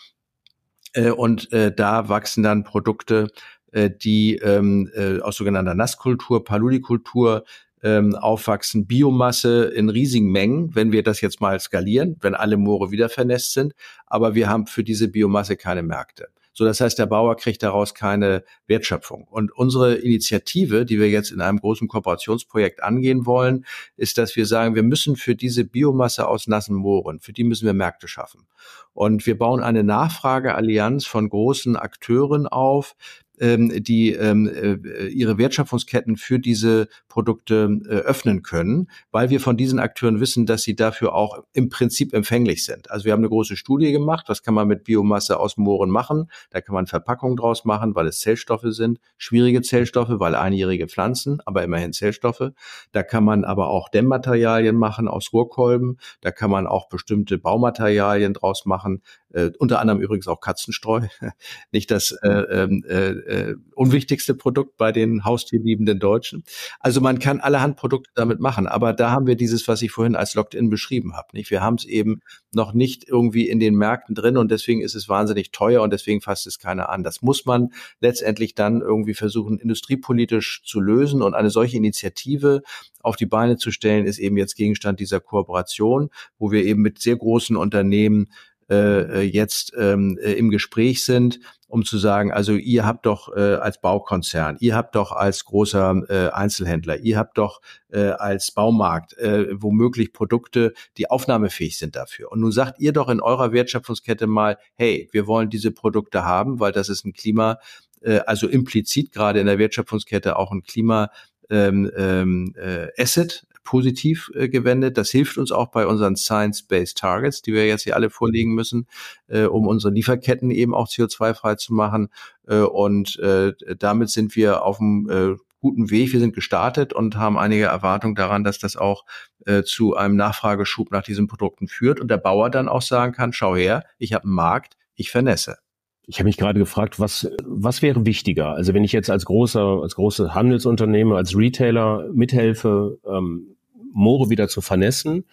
Äh, 0.95 1.11
und 1.11 1.53
äh, 1.53 1.73
da 1.75 2.09
wachsen 2.09 2.43
dann 2.43 2.65
Produkte, 2.65 3.29
äh, 3.73 3.91
die 3.91 4.37
ähm, 4.37 4.91
äh, 4.95 5.21
aus 5.21 5.37
sogenannter 5.37 5.75
Nasskultur, 5.75 6.45
Paludikultur 6.45 7.45
ähm, 7.83 8.15
aufwachsen, 8.15 8.87
Biomasse 8.87 9.65
in 9.65 9.89
riesigen 9.89 10.31
Mengen, 10.31 10.75
wenn 10.75 10.93
wir 10.93 11.03
das 11.03 11.21
jetzt 11.21 11.41
mal 11.41 11.59
skalieren, 11.59 12.17
wenn 12.21 12.35
alle 12.35 12.57
Moore 12.57 12.91
wieder 12.91 13.09
vernässt 13.09 13.53
sind. 13.53 13.75
Aber 14.07 14.35
wir 14.35 14.49
haben 14.49 14.67
für 14.67 14.85
diese 14.85 15.09
Biomasse 15.09 15.57
keine 15.57 15.83
Märkte. 15.83 16.29
So, 16.53 16.65
das 16.65 16.81
heißt, 16.81 16.99
der 16.99 17.07
Bauer 17.07 17.37
kriegt 17.37 17.63
daraus 17.63 17.95
keine 17.95 18.45
Wertschöpfung. 18.67 19.27
Und 19.29 19.53
unsere 19.53 19.95
Initiative, 19.95 20.85
die 20.85 20.99
wir 20.99 21.09
jetzt 21.09 21.31
in 21.31 21.41
einem 21.41 21.59
großen 21.59 21.89
Kooperationsprojekt 21.89 22.83
angehen 22.83 23.25
wollen, 23.25 23.65
ist, 23.97 24.19
dass 24.19 24.37
wir 24.37 24.47
sagen, 24.47 24.75
wir 24.75 24.83
müssen 24.83 25.17
für 25.17 25.35
diese 25.35 25.65
Biomasse 25.65 26.29
aus 26.29 26.47
nassen 26.47 26.77
Mooren, 26.77 27.21
für 27.21 27.33
die 27.33 27.45
müssen 27.45 27.67
wir 27.67 27.73
Märkte 27.73 28.09
schaffen. 28.09 28.47
Und 28.93 29.27
wir 29.27 29.39
bauen 29.39 29.63
eine 29.63 29.83
Nachfrageallianz 29.83 31.07
von 31.07 31.29
großen 31.29 31.77
Akteuren 31.77 32.47
auf, 32.47 32.95
ähm, 33.43 33.83
die 33.83 34.13
ähm, 34.13 34.47
äh, 34.49 35.07
ihre 35.09 35.37
Wertschöpfungsketten 35.37 36.17
für 36.17 36.39
diese 36.39 36.87
Produkte 37.09 37.81
äh, 37.85 37.89
öffnen 37.89 38.43
können, 38.43 38.89
weil 39.11 39.31
wir 39.31 39.41
von 39.41 39.57
diesen 39.57 39.81
Akteuren 39.81 40.21
wissen, 40.21 40.47
dass 40.47 40.63
sie 40.63 40.77
dafür 40.77 41.13
auch 41.15 41.43
im 41.53 41.69
Prinzip 41.69 42.15
empfänglich 42.15 42.65
sind. 42.65 42.91
Also 42.91 43.05
wir 43.05 43.13
haben 43.13 43.21
eine 43.21 43.29
große 43.29 43.57
Studie 43.57 43.91
gemacht, 43.91 44.27
was 44.29 44.45
kann 44.45 44.55
man 44.55 44.69
mit 44.69 44.85
Biomasse 44.85 45.41
aus 45.41 45.57
Mooren 45.57 45.91
machen? 45.91 46.31
Da 46.51 46.61
kann 46.61 46.75
man 46.75 46.87
Verpackungen 46.87 47.37
draus 47.37 47.65
machen, 47.65 47.97
weil 47.97 48.07
es 48.07 48.21
Zellstoffe 48.21 48.67
sind, 48.67 49.01
schwierige 49.19 49.61
Zellstoffe, 49.63 50.21
weil 50.21 50.37
einjährige 50.37 50.87
Pflanzen, 50.87 51.41
aber 51.45 51.65
immerhin 51.65 51.93
Zellstoffe. 51.93 52.53
Da 52.93 53.03
kann 53.03 53.25
man 53.25 53.45
aber 53.45 53.69
auch 53.71 53.89
Dämmmaterialien 53.89 54.77
machen 54.77 55.09
aus 55.09 55.33
Rohrkolben, 55.33 55.99
da 56.21 56.31
kann 56.31 56.51
man 56.51 56.69
auch 56.69 56.89
bestimmte 56.89 57.39
Baumaterialien 57.39 58.35
draus 58.35 58.67
machen, 58.67 59.03
äh, 59.33 59.51
unter 59.59 59.81
anderem 59.81 60.01
übrigens 60.01 60.29
auch 60.29 60.41
Katzenstreu. 60.41 61.01
Nicht 61.73 61.91
das 61.91 62.13
äh, 62.23 62.29
ähm, 62.29 62.85
äh, 62.89 63.32
äh, 63.33 63.55
unwichtigste 63.75 64.35
Produkt 64.35 64.77
bei 64.77 64.93
den 64.93 65.25
haustierliebenden 65.25 65.99
Deutschen. 65.99 66.45
Also 66.81 67.01
man 67.01 67.19
kann 67.19 67.41
allerhand 67.41 67.77
Produkte 67.77 68.11
damit 68.15 68.41
machen, 68.41 68.67
aber 68.67 68.93
da 68.93 69.11
haben 69.11 69.27
wir 69.27 69.37
dieses, 69.37 69.67
was 69.69 69.81
ich 69.81 69.91
vorhin 69.91 70.15
als 70.15 70.35
Locked-in 70.35 70.69
beschrieben 70.69 71.17
habe. 71.17 71.29
Nicht? 71.33 71.51
Wir 71.51 71.63
haben 71.63 71.77
es 71.77 71.87
eben 71.87 72.21
noch 72.53 72.75
nicht 72.75 73.09
irgendwie 73.09 73.49
in 73.49 73.59
den 73.59 73.75
Märkten 73.75 74.15
drin 74.15 74.37
und 74.37 74.51
deswegen 74.51 74.83
ist 74.83 74.95
es 74.95 75.09
wahnsinnig 75.09 75.51
teuer 75.51 75.83
und 75.83 75.93
deswegen 75.93 76.21
fasst 76.21 76.47
es 76.47 76.59
keiner 76.59 76.91
an. 76.91 77.03
Das 77.03 77.23
muss 77.23 77.47
man 77.47 77.71
letztendlich 78.01 78.55
dann 78.55 78.83
irgendwie 78.83 79.15
versuchen, 79.15 79.59
industriepolitisch 79.59 80.63
zu 80.65 80.81
lösen 80.81 81.23
und 81.23 81.33
eine 81.35 81.51
solche 81.51 81.79
Initiative 81.79 82.63
auf 83.01 83.17
die 83.17 83.27
Beine 83.27 83.57
zu 83.57 83.71
stellen, 83.71 84.05
ist 84.05 84.19
eben 84.19 84.37
jetzt 84.37 84.57
Gegenstand 84.57 85.01
dieser 85.01 85.21
Kooperation, 85.21 86.11
wo 86.39 86.53
wir 86.53 86.65
eben 86.65 86.83
mit 86.83 87.01
sehr 87.01 87.17
großen 87.17 87.57
Unternehmen 87.57 88.29
äh, 88.73 89.21
äh, 89.21 89.21
jetzt 89.21 89.75
ähm, 89.79 90.19
äh, 90.23 90.33
im 90.33 90.49
Gespräch 90.49 91.05
sind, 91.05 91.41
um 91.69 91.85
zu 91.85 91.99
sagen, 91.99 92.33
also 92.33 92.55
ihr 92.55 92.87
habt 92.87 93.05
doch 93.05 93.37
äh, 93.37 93.57
als 93.57 93.83
Baukonzern, 93.83 94.57
ihr 94.61 94.75
habt 94.75 94.95
doch 94.95 95.13
als 95.13 95.45
großer 95.45 96.03
äh, 96.09 96.31
Einzelhändler, 96.31 96.97
ihr 97.01 97.19
habt 97.19 97.37
doch 97.37 97.61
äh, 97.91 98.01
als 98.01 98.51
Baumarkt 98.51 99.19
äh, 99.19 99.49
womöglich 99.53 100.15
Produkte, 100.15 100.73
die 100.97 101.11
aufnahmefähig 101.11 101.77
sind 101.77 101.97
dafür. 101.97 102.33
Und 102.33 102.41
nun 102.41 102.51
sagt 102.51 102.81
ihr 102.81 102.95
doch 102.95 103.11
in 103.11 103.21
eurer 103.21 103.53
Wertschöpfungskette 103.53 104.27
mal, 104.27 104.57
hey, 104.75 105.07
wir 105.13 105.27
wollen 105.27 105.51
diese 105.51 105.71
Produkte 105.71 106.25
haben, 106.25 106.59
weil 106.59 106.73
das 106.73 106.89
ist 106.89 107.05
ein 107.05 107.13
Klima, 107.13 107.59
äh, 108.01 108.21
also 108.21 108.49
implizit 108.49 109.13
gerade 109.13 109.41
in 109.41 109.47
der 109.47 109.59
Wertschöpfungskette 109.59 110.37
auch 110.37 110.51
ein 110.51 110.63
Klima 110.63 111.11
ähm, 111.51 111.91
ähm, 111.95 112.55
äh, 112.57 112.89
Asset, 112.99 113.45
positiv 113.65 114.31
äh, 114.35 114.49
gewendet. 114.49 114.99
Das 114.99 115.11
hilft 115.11 115.39
uns 115.39 115.53
auch 115.53 115.69
bei 115.69 115.87
unseren 115.87 116.17
Science-Based 116.17 116.97
Targets, 116.97 117.43
die 117.43 117.53
wir 117.53 117.67
jetzt 117.67 117.83
hier 117.83 117.97
alle 117.97 118.11
vorlegen 118.11 118.55
müssen, 118.55 118.87
äh, 119.29 119.45
um 119.45 119.67
unsere 119.67 119.93
Lieferketten 119.93 120.51
eben 120.51 120.75
auch 120.75 120.89
CO2-frei 120.89 121.55
zu 121.57 121.75
machen. 121.75 122.09
Äh, 122.47 122.59
und 122.59 123.19
äh, 123.19 123.53
damit 123.79 124.11
sind 124.11 124.37
wir 124.37 124.65
auf 124.65 124.81
einem 124.81 125.09
äh, 125.11 125.37
guten 125.61 125.91
Weg. 125.91 126.13
Wir 126.13 126.21
sind 126.21 126.35
gestartet 126.35 126.93
und 126.93 127.17
haben 127.17 127.39
einige 127.39 127.67
Erwartungen 127.67 128.17
daran, 128.17 128.45
dass 128.45 128.59
das 128.59 128.77
auch 128.77 129.05
äh, 129.47 129.63
zu 129.63 129.97
einem 129.97 130.17
Nachfrageschub 130.17 130.91
nach 130.91 131.05
diesen 131.05 131.29
Produkten 131.29 131.69
führt 131.69 132.01
und 132.01 132.09
der 132.09 132.19
Bauer 132.19 132.51
dann 132.51 132.69
auch 132.69 132.83
sagen 132.83 133.13
kann, 133.13 133.33
schau 133.33 133.57
her, 133.57 133.85
ich 133.99 134.13
habe 134.13 134.25
einen 134.25 134.35
Markt, 134.35 134.77
ich 134.95 135.11
vernässe. 135.11 135.59
Ich 136.07 136.19
habe 136.19 136.27
mich 136.27 136.37
gerade 136.37 136.59
gefragt, 136.59 136.99
was, 136.99 137.31
was 137.45 137.81
wäre 137.81 138.05
wichtiger? 138.05 138.55
Also 138.55 138.75
wenn 138.75 138.85
ich 138.85 138.93
jetzt 138.93 139.11
als 139.11 139.25
großer, 139.25 139.81
als 139.83 139.95
große 139.95 140.35
Handelsunternehmer, 140.35 141.17
als 141.17 141.37
Retailer 141.37 142.09
mithelfe, 142.13 142.99
ähm, 143.07 143.57
Moore 143.93 144.31
wieder 144.31 144.49
zu 144.49 144.61
vernässen, 144.61 145.25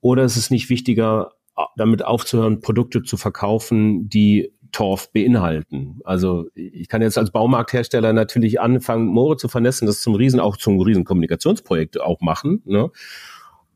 oder 0.00 0.24
ist 0.24 0.36
es 0.36 0.50
nicht 0.50 0.68
wichtiger, 0.68 1.32
damit 1.76 2.04
aufzuhören, 2.04 2.60
Produkte 2.60 3.02
zu 3.02 3.16
verkaufen, 3.16 4.08
die 4.08 4.52
Torf 4.72 5.10
beinhalten. 5.12 6.00
Also 6.04 6.46
ich 6.54 6.88
kann 6.88 7.00
jetzt 7.00 7.16
als 7.16 7.30
Baumarkthersteller 7.30 8.12
natürlich 8.12 8.60
anfangen, 8.60 9.06
Moore 9.06 9.36
zu 9.36 9.48
vernässen, 9.48 9.86
das 9.86 10.00
zum 10.00 10.14
Riesen, 10.14 10.38
auch 10.38 10.56
zum 10.56 10.78
riesen 10.80 11.04
Kommunikationsprojekt 11.04 12.00
auch 12.00 12.20
machen. 12.20 12.62
Ne? 12.66 12.90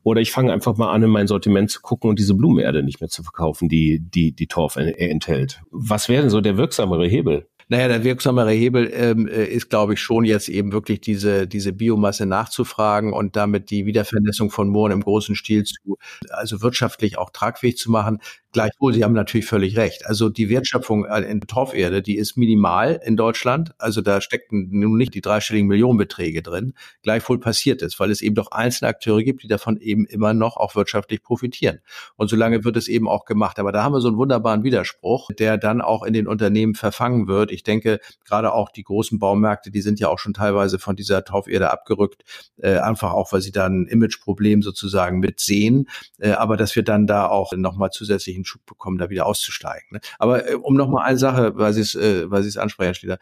Oder 0.03 0.21
ich 0.21 0.31
fange 0.31 0.51
einfach 0.51 0.77
mal 0.77 0.91
an, 0.91 1.03
in 1.03 1.09
mein 1.09 1.27
Sortiment 1.27 1.69
zu 1.69 1.81
gucken 1.81 2.09
und 2.09 2.19
diese 2.19 2.33
Blumenerde 2.33 2.83
nicht 2.83 3.01
mehr 3.01 3.09
zu 3.09 3.23
verkaufen, 3.23 3.69
die, 3.69 3.99
die, 3.99 4.31
die 4.31 4.47
Torf 4.47 4.75
enthält. 4.75 5.61
Was 5.71 6.09
wäre 6.09 6.21
denn 6.21 6.29
so 6.29 6.41
der 6.41 6.57
wirksamere 6.57 7.07
Hebel? 7.07 7.47
Naja, 7.71 7.87
der 7.87 8.03
wirksamere 8.03 8.51
Hebel 8.51 8.91
ähm, 8.93 9.29
äh, 9.29 9.45
ist, 9.45 9.69
glaube 9.69 9.93
ich, 9.93 10.01
schon 10.01 10.25
jetzt 10.25 10.49
eben 10.49 10.73
wirklich 10.73 10.99
diese, 10.99 11.47
diese 11.47 11.71
Biomasse 11.71 12.25
nachzufragen 12.25 13.13
und 13.13 13.37
damit 13.37 13.69
die 13.69 13.85
Wiedervernässung 13.85 14.51
von 14.51 14.67
Mooren 14.67 14.91
im 14.91 14.99
großen 14.99 15.35
Stil 15.35 15.63
zu, 15.63 15.97
also 16.31 16.61
wirtschaftlich 16.61 17.17
auch 17.17 17.29
tragfähig 17.29 17.77
zu 17.77 17.89
machen. 17.89 18.19
Gleichwohl, 18.53 18.93
Sie 18.93 19.05
haben 19.05 19.13
natürlich 19.13 19.45
völlig 19.45 19.77
recht. 19.77 20.05
Also 20.05 20.27
die 20.27 20.49
Wertschöpfung 20.49 21.05
äh, 21.05 21.21
in 21.21 21.39
Torferde, 21.39 22.01
die 22.01 22.17
ist 22.17 22.35
minimal 22.35 22.99
in 23.05 23.15
Deutschland. 23.15 23.71
Also 23.77 24.01
da 24.01 24.19
stecken 24.19 24.67
nun 24.71 24.97
nicht 24.97 25.13
die 25.13 25.21
dreistelligen 25.21 25.69
Millionenbeträge 25.69 26.41
drin. 26.41 26.73
Gleichwohl 27.01 27.39
passiert 27.39 27.81
es, 27.81 27.97
weil 27.97 28.11
es 28.11 28.21
eben 28.21 28.35
doch 28.35 28.51
einzelne 28.51 28.89
Akteure 28.89 29.23
gibt, 29.23 29.43
die 29.43 29.47
davon 29.47 29.77
eben 29.77 30.05
immer 30.05 30.33
noch 30.33 30.57
auch 30.57 30.75
wirtschaftlich 30.75 31.23
profitieren. 31.23 31.79
Und 32.17 32.29
solange 32.29 32.65
wird 32.65 32.75
es 32.75 32.89
eben 32.89 33.07
auch 33.07 33.23
gemacht. 33.23 33.57
Aber 33.57 33.71
da 33.71 33.83
haben 33.83 33.93
wir 33.93 34.01
so 34.01 34.09
einen 34.09 34.17
wunderbaren 34.17 34.63
Widerspruch, 34.63 35.29
der 35.39 35.57
dann 35.57 35.79
auch 35.79 36.03
in 36.03 36.11
den 36.11 36.27
Unternehmen 36.27 36.75
verfangen 36.75 37.29
wird. 37.29 37.51
Ich 37.51 37.63
denke, 37.63 37.99
gerade 38.25 38.51
auch 38.51 38.69
die 38.69 38.83
großen 38.83 39.17
Baumärkte, 39.17 39.71
die 39.71 39.81
sind 39.81 40.01
ja 40.01 40.09
auch 40.09 40.19
schon 40.19 40.33
teilweise 40.33 40.77
von 40.77 40.97
dieser 40.97 41.23
Torferde 41.23 41.71
abgerückt, 41.71 42.23
äh, 42.57 42.79
einfach 42.79 43.13
auch, 43.13 43.31
weil 43.31 43.41
sie 43.41 43.53
da 43.53 43.65
ein 43.67 43.87
Imageproblem 43.87 44.61
sozusagen 44.61 45.19
mit 45.19 45.39
sehen. 45.39 45.87
Äh, 46.19 46.31
aber 46.31 46.57
dass 46.57 46.75
wir 46.75 46.83
dann 46.83 47.07
da 47.07 47.27
auch 47.27 47.53
nochmal 47.53 47.91
zusätzlichen 47.91 48.40
einen 48.41 48.45
Schub 48.45 48.65
bekommen, 48.65 48.97
da 48.97 49.09
wieder 49.09 49.25
auszusteigen. 49.25 49.87
Ne? 49.91 49.99
Aber 50.19 50.49
äh, 50.49 50.55
um 50.55 50.75
nochmal 50.75 51.05
eine 51.05 51.17
Sache, 51.17 51.53
weil 51.55 51.73
Sie 51.73 51.81
es, 51.81 51.95
äh, 51.95 52.29
weil 52.29 52.43
Sie 52.43 52.49
es 52.49 52.57
ansprechen, 52.57 53.09
Herr 53.09 53.17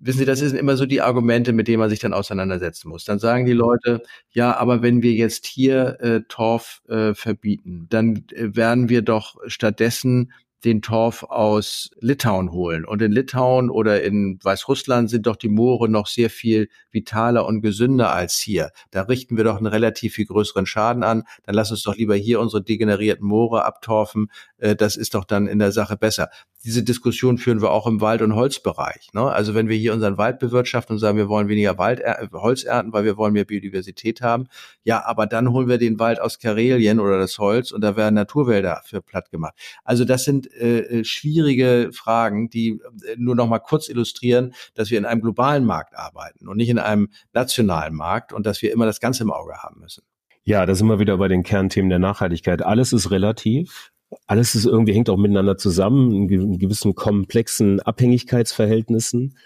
wissen 0.00 0.18
Sie, 0.18 0.24
das 0.24 0.38
sind 0.38 0.56
immer 0.56 0.76
so 0.76 0.86
die 0.86 1.00
Argumente, 1.00 1.52
mit 1.52 1.68
denen 1.68 1.80
man 1.80 1.90
sich 1.90 1.98
dann 1.98 2.12
auseinandersetzen 2.12 2.88
muss. 2.88 3.04
Dann 3.04 3.18
sagen 3.18 3.46
die 3.46 3.52
Leute, 3.52 4.02
ja, 4.30 4.56
aber 4.56 4.82
wenn 4.82 5.02
wir 5.02 5.12
jetzt 5.12 5.46
hier 5.46 5.98
äh, 6.00 6.20
Torf 6.28 6.82
äh, 6.88 7.14
verbieten, 7.14 7.86
dann 7.88 8.24
äh, 8.32 8.54
werden 8.54 8.88
wir 8.88 9.02
doch 9.02 9.36
stattdessen 9.46 10.32
den 10.64 10.80
Torf 10.80 11.24
aus 11.24 11.90
Litauen 12.00 12.50
holen. 12.50 12.84
Und 12.84 13.02
in 13.02 13.12
Litauen 13.12 13.70
oder 13.70 14.02
in 14.02 14.38
Weißrussland 14.42 15.10
sind 15.10 15.26
doch 15.26 15.36
die 15.36 15.48
Moore 15.48 15.88
noch 15.88 16.06
sehr 16.06 16.30
viel 16.30 16.68
vitaler 16.90 17.46
und 17.46 17.60
gesünder 17.60 18.12
als 18.14 18.38
hier. 18.38 18.70
Da 18.90 19.02
richten 19.02 19.36
wir 19.36 19.44
doch 19.44 19.58
einen 19.58 19.66
relativ 19.66 20.14
viel 20.14 20.26
größeren 20.26 20.64
Schaden 20.64 21.02
an. 21.02 21.24
Dann 21.44 21.54
lass 21.54 21.70
uns 21.70 21.82
doch 21.82 21.96
lieber 21.96 22.14
hier 22.14 22.40
unsere 22.40 22.62
degenerierten 22.62 23.26
Moore 23.26 23.64
abtorfen. 23.64 24.30
Äh, 24.64 24.76
das 24.76 24.96
ist 24.96 25.14
doch 25.14 25.24
dann 25.24 25.46
in 25.46 25.58
der 25.58 25.72
Sache 25.72 25.96
besser 25.96 26.30
diese 26.64 26.82
Diskussion 26.82 27.36
führen 27.36 27.60
wir 27.60 27.70
auch 27.70 27.86
im 27.86 28.00
Wald- 28.00 28.22
und 28.22 28.34
Holzbereich. 28.34 29.10
Ne? 29.12 29.30
Also 29.30 29.54
wenn 29.54 29.68
wir 29.68 29.76
hier 29.76 29.92
unseren 29.92 30.16
Wald 30.16 30.38
bewirtschaften 30.38 30.94
und 30.94 30.98
sagen, 30.98 31.18
wir 31.18 31.28
wollen 31.28 31.48
weniger 31.48 31.76
Wald, 31.76 32.00
äh, 32.00 32.26
Holz 32.32 32.64
ernten, 32.64 32.92
weil 32.92 33.04
wir 33.04 33.18
wollen 33.18 33.34
mehr 33.34 33.44
Biodiversität 33.44 34.22
haben, 34.22 34.46
ja, 34.82 35.04
aber 35.04 35.26
dann 35.26 35.52
holen 35.52 35.68
wir 35.68 35.76
den 35.76 35.98
Wald 35.98 36.20
aus 36.20 36.38
Karelien 36.38 37.00
oder 37.00 37.18
das 37.18 37.38
Holz 37.38 37.70
und 37.70 37.82
da 37.82 37.96
werden 37.96 38.14
Naturwälder 38.14 38.80
für 38.86 39.02
platt 39.02 39.30
gemacht. 39.30 39.54
Also 39.84 40.06
das 40.06 40.24
sind 40.24 40.50
äh, 40.54 41.04
schwierige 41.04 41.90
Fragen, 41.92 42.48
die 42.48 42.80
äh, 43.06 43.16
nur 43.18 43.34
noch 43.34 43.46
mal 43.46 43.58
kurz 43.58 43.90
illustrieren, 43.90 44.54
dass 44.74 44.90
wir 44.90 44.96
in 44.96 45.04
einem 45.04 45.20
globalen 45.20 45.66
Markt 45.66 45.94
arbeiten 45.94 46.48
und 46.48 46.56
nicht 46.56 46.70
in 46.70 46.78
einem 46.78 47.08
nationalen 47.34 47.94
Markt 47.94 48.32
und 48.32 48.46
dass 48.46 48.62
wir 48.62 48.72
immer 48.72 48.86
das 48.86 49.00
Ganze 49.00 49.22
im 49.22 49.30
Auge 49.30 49.58
haben 49.58 49.80
müssen. 49.80 50.02
Ja, 50.46 50.66
da 50.66 50.74
sind 50.74 50.88
wir 50.88 50.98
wieder 50.98 51.16
bei 51.16 51.28
den 51.28 51.42
Kernthemen 51.42 51.88
der 51.88 51.98
Nachhaltigkeit. 51.98 52.62
Alles 52.62 52.92
ist 52.92 53.10
relativ. 53.10 53.92
Alles 54.26 54.54
ist 54.54 54.66
irgendwie 54.66 54.92
hängt 54.92 55.10
auch 55.10 55.16
miteinander 55.16 55.56
zusammen, 55.56 56.28
in 56.28 56.58
gewissen 56.58 56.94
komplexen 56.94 57.80
Abhängigkeitsverhältnissen. 57.80 59.36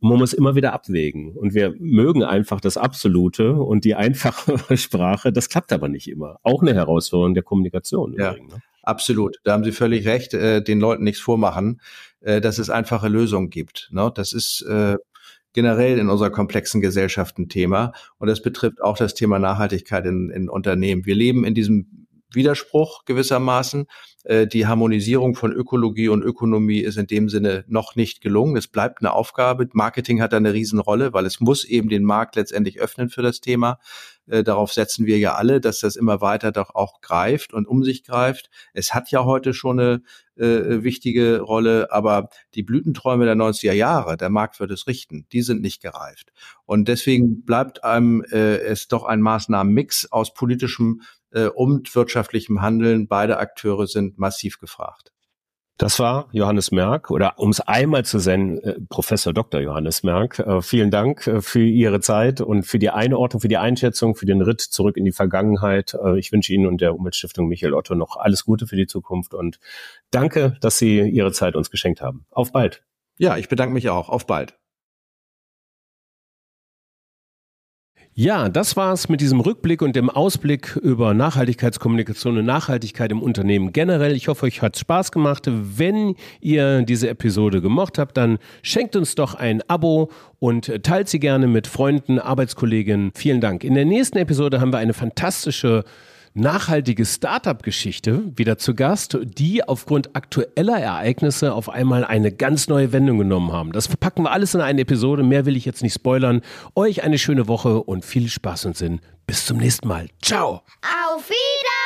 Und 0.00 0.10
man 0.10 0.18
muss 0.18 0.32
immer 0.32 0.54
wieder 0.54 0.72
abwägen. 0.72 1.32
Und 1.36 1.54
wir 1.54 1.74
mögen 1.78 2.22
einfach 2.22 2.60
das 2.60 2.76
Absolute 2.76 3.54
und 3.54 3.84
die 3.84 3.94
einfache 3.94 4.56
Sprache. 4.76 5.32
Das 5.32 5.48
klappt 5.48 5.72
aber 5.72 5.88
nicht 5.88 6.08
immer. 6.08 6.38
Auch 6.42 6.62
eine 6.62 6.74
Herausforderung 6.74 7.34
der 7.34 7.42
Kommunikation. 7.42 8.14
Ja, 8.16 8.30
übrigens, 8.30 8.54
ne? 8.54 8.62
absolut. 8.82 9.38
Da 9.44 9.52
haben 9.52 9.64
Sie 9.64 9.72
völlig 9.72 10.06
recht. 10.06 10.34
Äh, 10.34 10.62
den 10.62 10.78
Leuten 10.78 11.02
nichts 11.02 11.20
vormachen, 11.20 11.80
äh, 12.20 12.40
dass 12.40 12.58
es 12.58 12.70
einfache 12.70 13.08
Lösungen 13.08 13.50
gibt. 13.50 13.88
Ne? 13.90 14.12
Das 14.14 14.32
ist 14.32 14.62
äh, 14.62 14.96
generell 15.52 15.98
in 15.98 16.08
unserer 16.08 16.30
komplexen 16.30 16.80
Gesellschaft 16.80 17.38
ein 17.38 17.48
Thema. 17.48 17.92
Und 18.18 18.28
das 18.28 18.40
betrifft 18.40 18.80
auch 18.80 18.96
das 18.96 19.14
Thema 19.14 19.40
Nachhaltigkeit 19.40 20.06
in, 20.06 20.30
in 20.30 20.48
Unternehmen. 20.48 21.06
Wir 21.06 21.16
leben 21.16 21.44
in 21.44 21.54
diesem 21.54 22.06
Widerspruch 22.32 23.04
gewissermaßen. 23.04 23.86
Äh, 24.24 24.46
die 24.46 24.66
Harmonisierung 24.66 25.34
von 25.34 25.52
Ökologie 25.52 26.08
und 26.08 26.22
Ökonomie 26.22 26.80
ist 26.80 26.98
in 26.98 27.06
dem 27.06 27.28
Sinne 27.28 27.64
noch 27.68 27.96
nicht 27.96 28.20
gelungen. 28.20 28.56
Es 28.56 28.68
bleibt 28.68 29.00
eine 29.00 29.12
Aufgabe. 29.12 29.68
Marketing 29.72 30.20
hat 30.20 30.32
da 30.32 30.36
eine 30.36 30.52
Riesenrolle, 30.52 31.12
weil 31.12 31.26
es 31.26 31.40
muss 31.40 31.64
eben 31.64 31.88
den 31.88 32.04
Markt 32.04 32.36
letztendlich 32.36 32.80
öffnen 32.80 33.08
für 33.08 33.22
das 33.22 33.40
Thema. 33.40 33.78
Äh, 34.28 34.44
darauf 34.44 34.72
setzen 34.72 35.06
wir 35.06 35.18
ja 35.18 35.34
alle, 35.34 35.60
dass 35.60 35.80
das 35.80 35.96
immer 35.96 36.20
weiter 36.20 36.52
doch 36.52 36.74
auch 36.74 37.00
greift 37.00 37.52
und 37.52 37.66
um 37.66 37.82
sich 37.82 38.04
greift. 38.04 38.50
Es 38.72 38.94
hat 38.94 39.10
ja 39.10 39.24
heute 39.24 39.54
schon 39.54 39.80
eine 39.80 40.02
äh, 40.36 40.82
wichtige 40.82 41.40
Rolle, 41.40 41.90
aber 41.90 42.28
die 42.54 42.62
Blütenträume 42.62 43.24
der 43.24 43.36
90er 43.36 43.72
Jahre, 43.72 44.16
der 44.16 44.30
Markt 44.30 44.60
wird 44.60 44.70
es 44.70 44.86
richten, 44.86 45.26
die 45.32 45.42
sind 45.42 45.62
nicht 45.62 45.82
gereift. 45.82 46.32
Und 46.64 46.88
deswegen 46.88 47.44
bleibt 47.44 47.84
einem 47.84 48.22
äh, 48.30 48.58
es 48.58 48.88
doch 48.88 49.04
ein 49.04 49.20
Maßnahmenmix 49.20 50.12
aus 50.12 50.34
politischem 50.34 51.02
äh, 51.30 51.46
und 51.46 51.94
wirtschaftlichem 51.94 52.62
Handeln. 52.62 53.08
Beide 53.08 53.38
Akteure 53.38 53.86
sind 53.86 54.18
massiv 54.18 54.58
gefragt. 54.58 55.12
Das 55.78 56.00
war 56.00 56.28
Johannes 56.32 56.72
Merck 56.72 57.08
oder 57.08 57.38
um 57.38 57.50
es 57.50 57.60
einmal 57.60 58.04
zu 58.04 58.18
senden, 58.18 58.58
äh, 58.64 58.80
Professor 58.88 59.32
Dr. 59.32 59.60
Johannes 59.60 60.02
Merck. 60.02 60.40
Äh, 60.40 60.60
vielen 60.60 60.90
Dank 60.90 61.28
äh, 61.28 61.40
für 61.40 61.62
Ihre 61.62 62.00
Zeit 62.00 62.40
und 62.40 62.64
für 62.64 62.80
die 62.80 62.90
Einordnung, 62.90 63.40
für 63.40 63.48
die 63.48 63.58
Einschätzung, 63.58 64.16
für 64.16 64.26
den 64.26 64.42
Ritt 64.42 64.60
zurück 64.60 64.96
in 64.96 65.04
die 65.04 65.12
Vergangenheit. 65.12 65.94
Äh, 65.94 66.18
ich 66.18 66.32
wünsche 66.32 66.52
Ihnen 66.52 66.66
und 66.66 66.80
der 66.80 66.96
Umweltstiftung 66.96 67.46
Michael 67.46 67.74
Otto 67.74 67.94
noch 67.94 68.16
alles 68.16 68.44
Gute 68.44 68.66
für 68.66 68.74
die 68.74 68.88
Zukunft 68.88 69.34
und 69.34 69.60
danke, 70.10 70.56
dass 70.60 70.78
Sie 70.78 71.00
Ihre 71.00 71.30
Zeit 71.30 71.54
uns 71.54 71.70
geschenkt 71.70 72.02
haben. 72.02 72.26
Auf 72.30 72.50
bald. 72.50 72.82
Ja, 73.16 73.36
ich 73.36 73.48
bedanke 73.48 73.72
mich 73.72 73.88
auch. 73.88 74.08
Auf 74.08 74.26
bald. 74.26 74.58
Ja, 78.20 78.48
das 78.48 78.76
war's 78.76 79.08
mit 79.08 79.20
diesem 79.20 79.38
Rückblick 79.38 79.80
und 79.80 79.94
dem 79.94 80.10
Ausblick 80.10 80.74
über 80.74 81.14
Nachhaltigkeitskommunikation 81.14 82.36
und 82.36 82.46
Nachhaltigkeit 82.46 83.12
im 83.12 83.22
Unternehmen 83.22 83.72
generell. 83.72 84.16
Ich 84.16 84.26
hoffe, 84.26 84.46
euch 84.46 84.60
hat's 84.60 84.80
Spaß 84.80 85.12
gemacht. 85.12 85.44
Wenn 85.46 86.16
ihr 86.40 86.82
diese 86.82 87.08
Episode 87.10 87.60
gemocht 87.62 87.96
habt, 87.96 88.16
dann 88.16 88.38
schenkt 88.60 88.96
uns 88.96 89.14
doch 89.14 89.36
ein 89.36 89.62
Abo 89.68 90.10
und 90.40 90.82
teilt 90.82 91.08
sie 91.08 91.20
gerne 91.20 91.46
mit 91.46 91.68
Freunden, 91.68 92.18
Arbeitskollegen. 92.18 93.12
Vielen 93.14 93.40
Dank. 93.40 93.62
In 93.62 93.74
der 93.74 93.84
nächsten 93.84 94.18
Episode 94.18 94.60
haben 94.60 94.72
wir 94.72 94.78
eine 94.78 94.94
fantastische 94.94 95.84
nachhaltige 96.34 97.04
Startup-Geschichte 97.04 98.22
wieder 98.36 98.58
zu 98.58 98.74
Gast, 98.74 99.18
die 99.22 99.66
aufgrund 99.66 100.14
aktueller 100.16 100.78
Ereignisse 100.78 101.52
auf 101.52 101.68
einmal 101.68 102.04
eine 102.04 102.32
ganz 102.32 102.68
neue 102.68 102.92
Wendung 102.92 103.18
genommen 103.18 103.52
haben. 103.52 103.72
Das 103.72 103.86
verpacken 103.86 104.24
wir 104.24 104.32
alles 104.32 104.54
in 104.54 104.60
eine 104.60 104.80
Episode. 104.80 105.22
Mehr 105.22 105.46
will 105.46 105.56
ich 105.56 105.64
jetzt 105.64 105.82
nicht 105.82 105.94
spoilern. 105.94 106.42
Euch 106.74 107.02
eine 107.02 107.18
schöne 107.18 107.48
Woche 107.48 107.82
und 107.82 108.04
viel 108.04 108.28
Spaß 108.28 108.66
und 108.66 108.76
Sinn. 108.76 109.00
Bis 109.26 109.46
zum 109.46 109.58
nächsten 109.58 109.88
Mal. 109.88 110.08
Ciao. 110.22 110.62
Auf 110.82 111.28
Wiedersehen. 111.28 111.77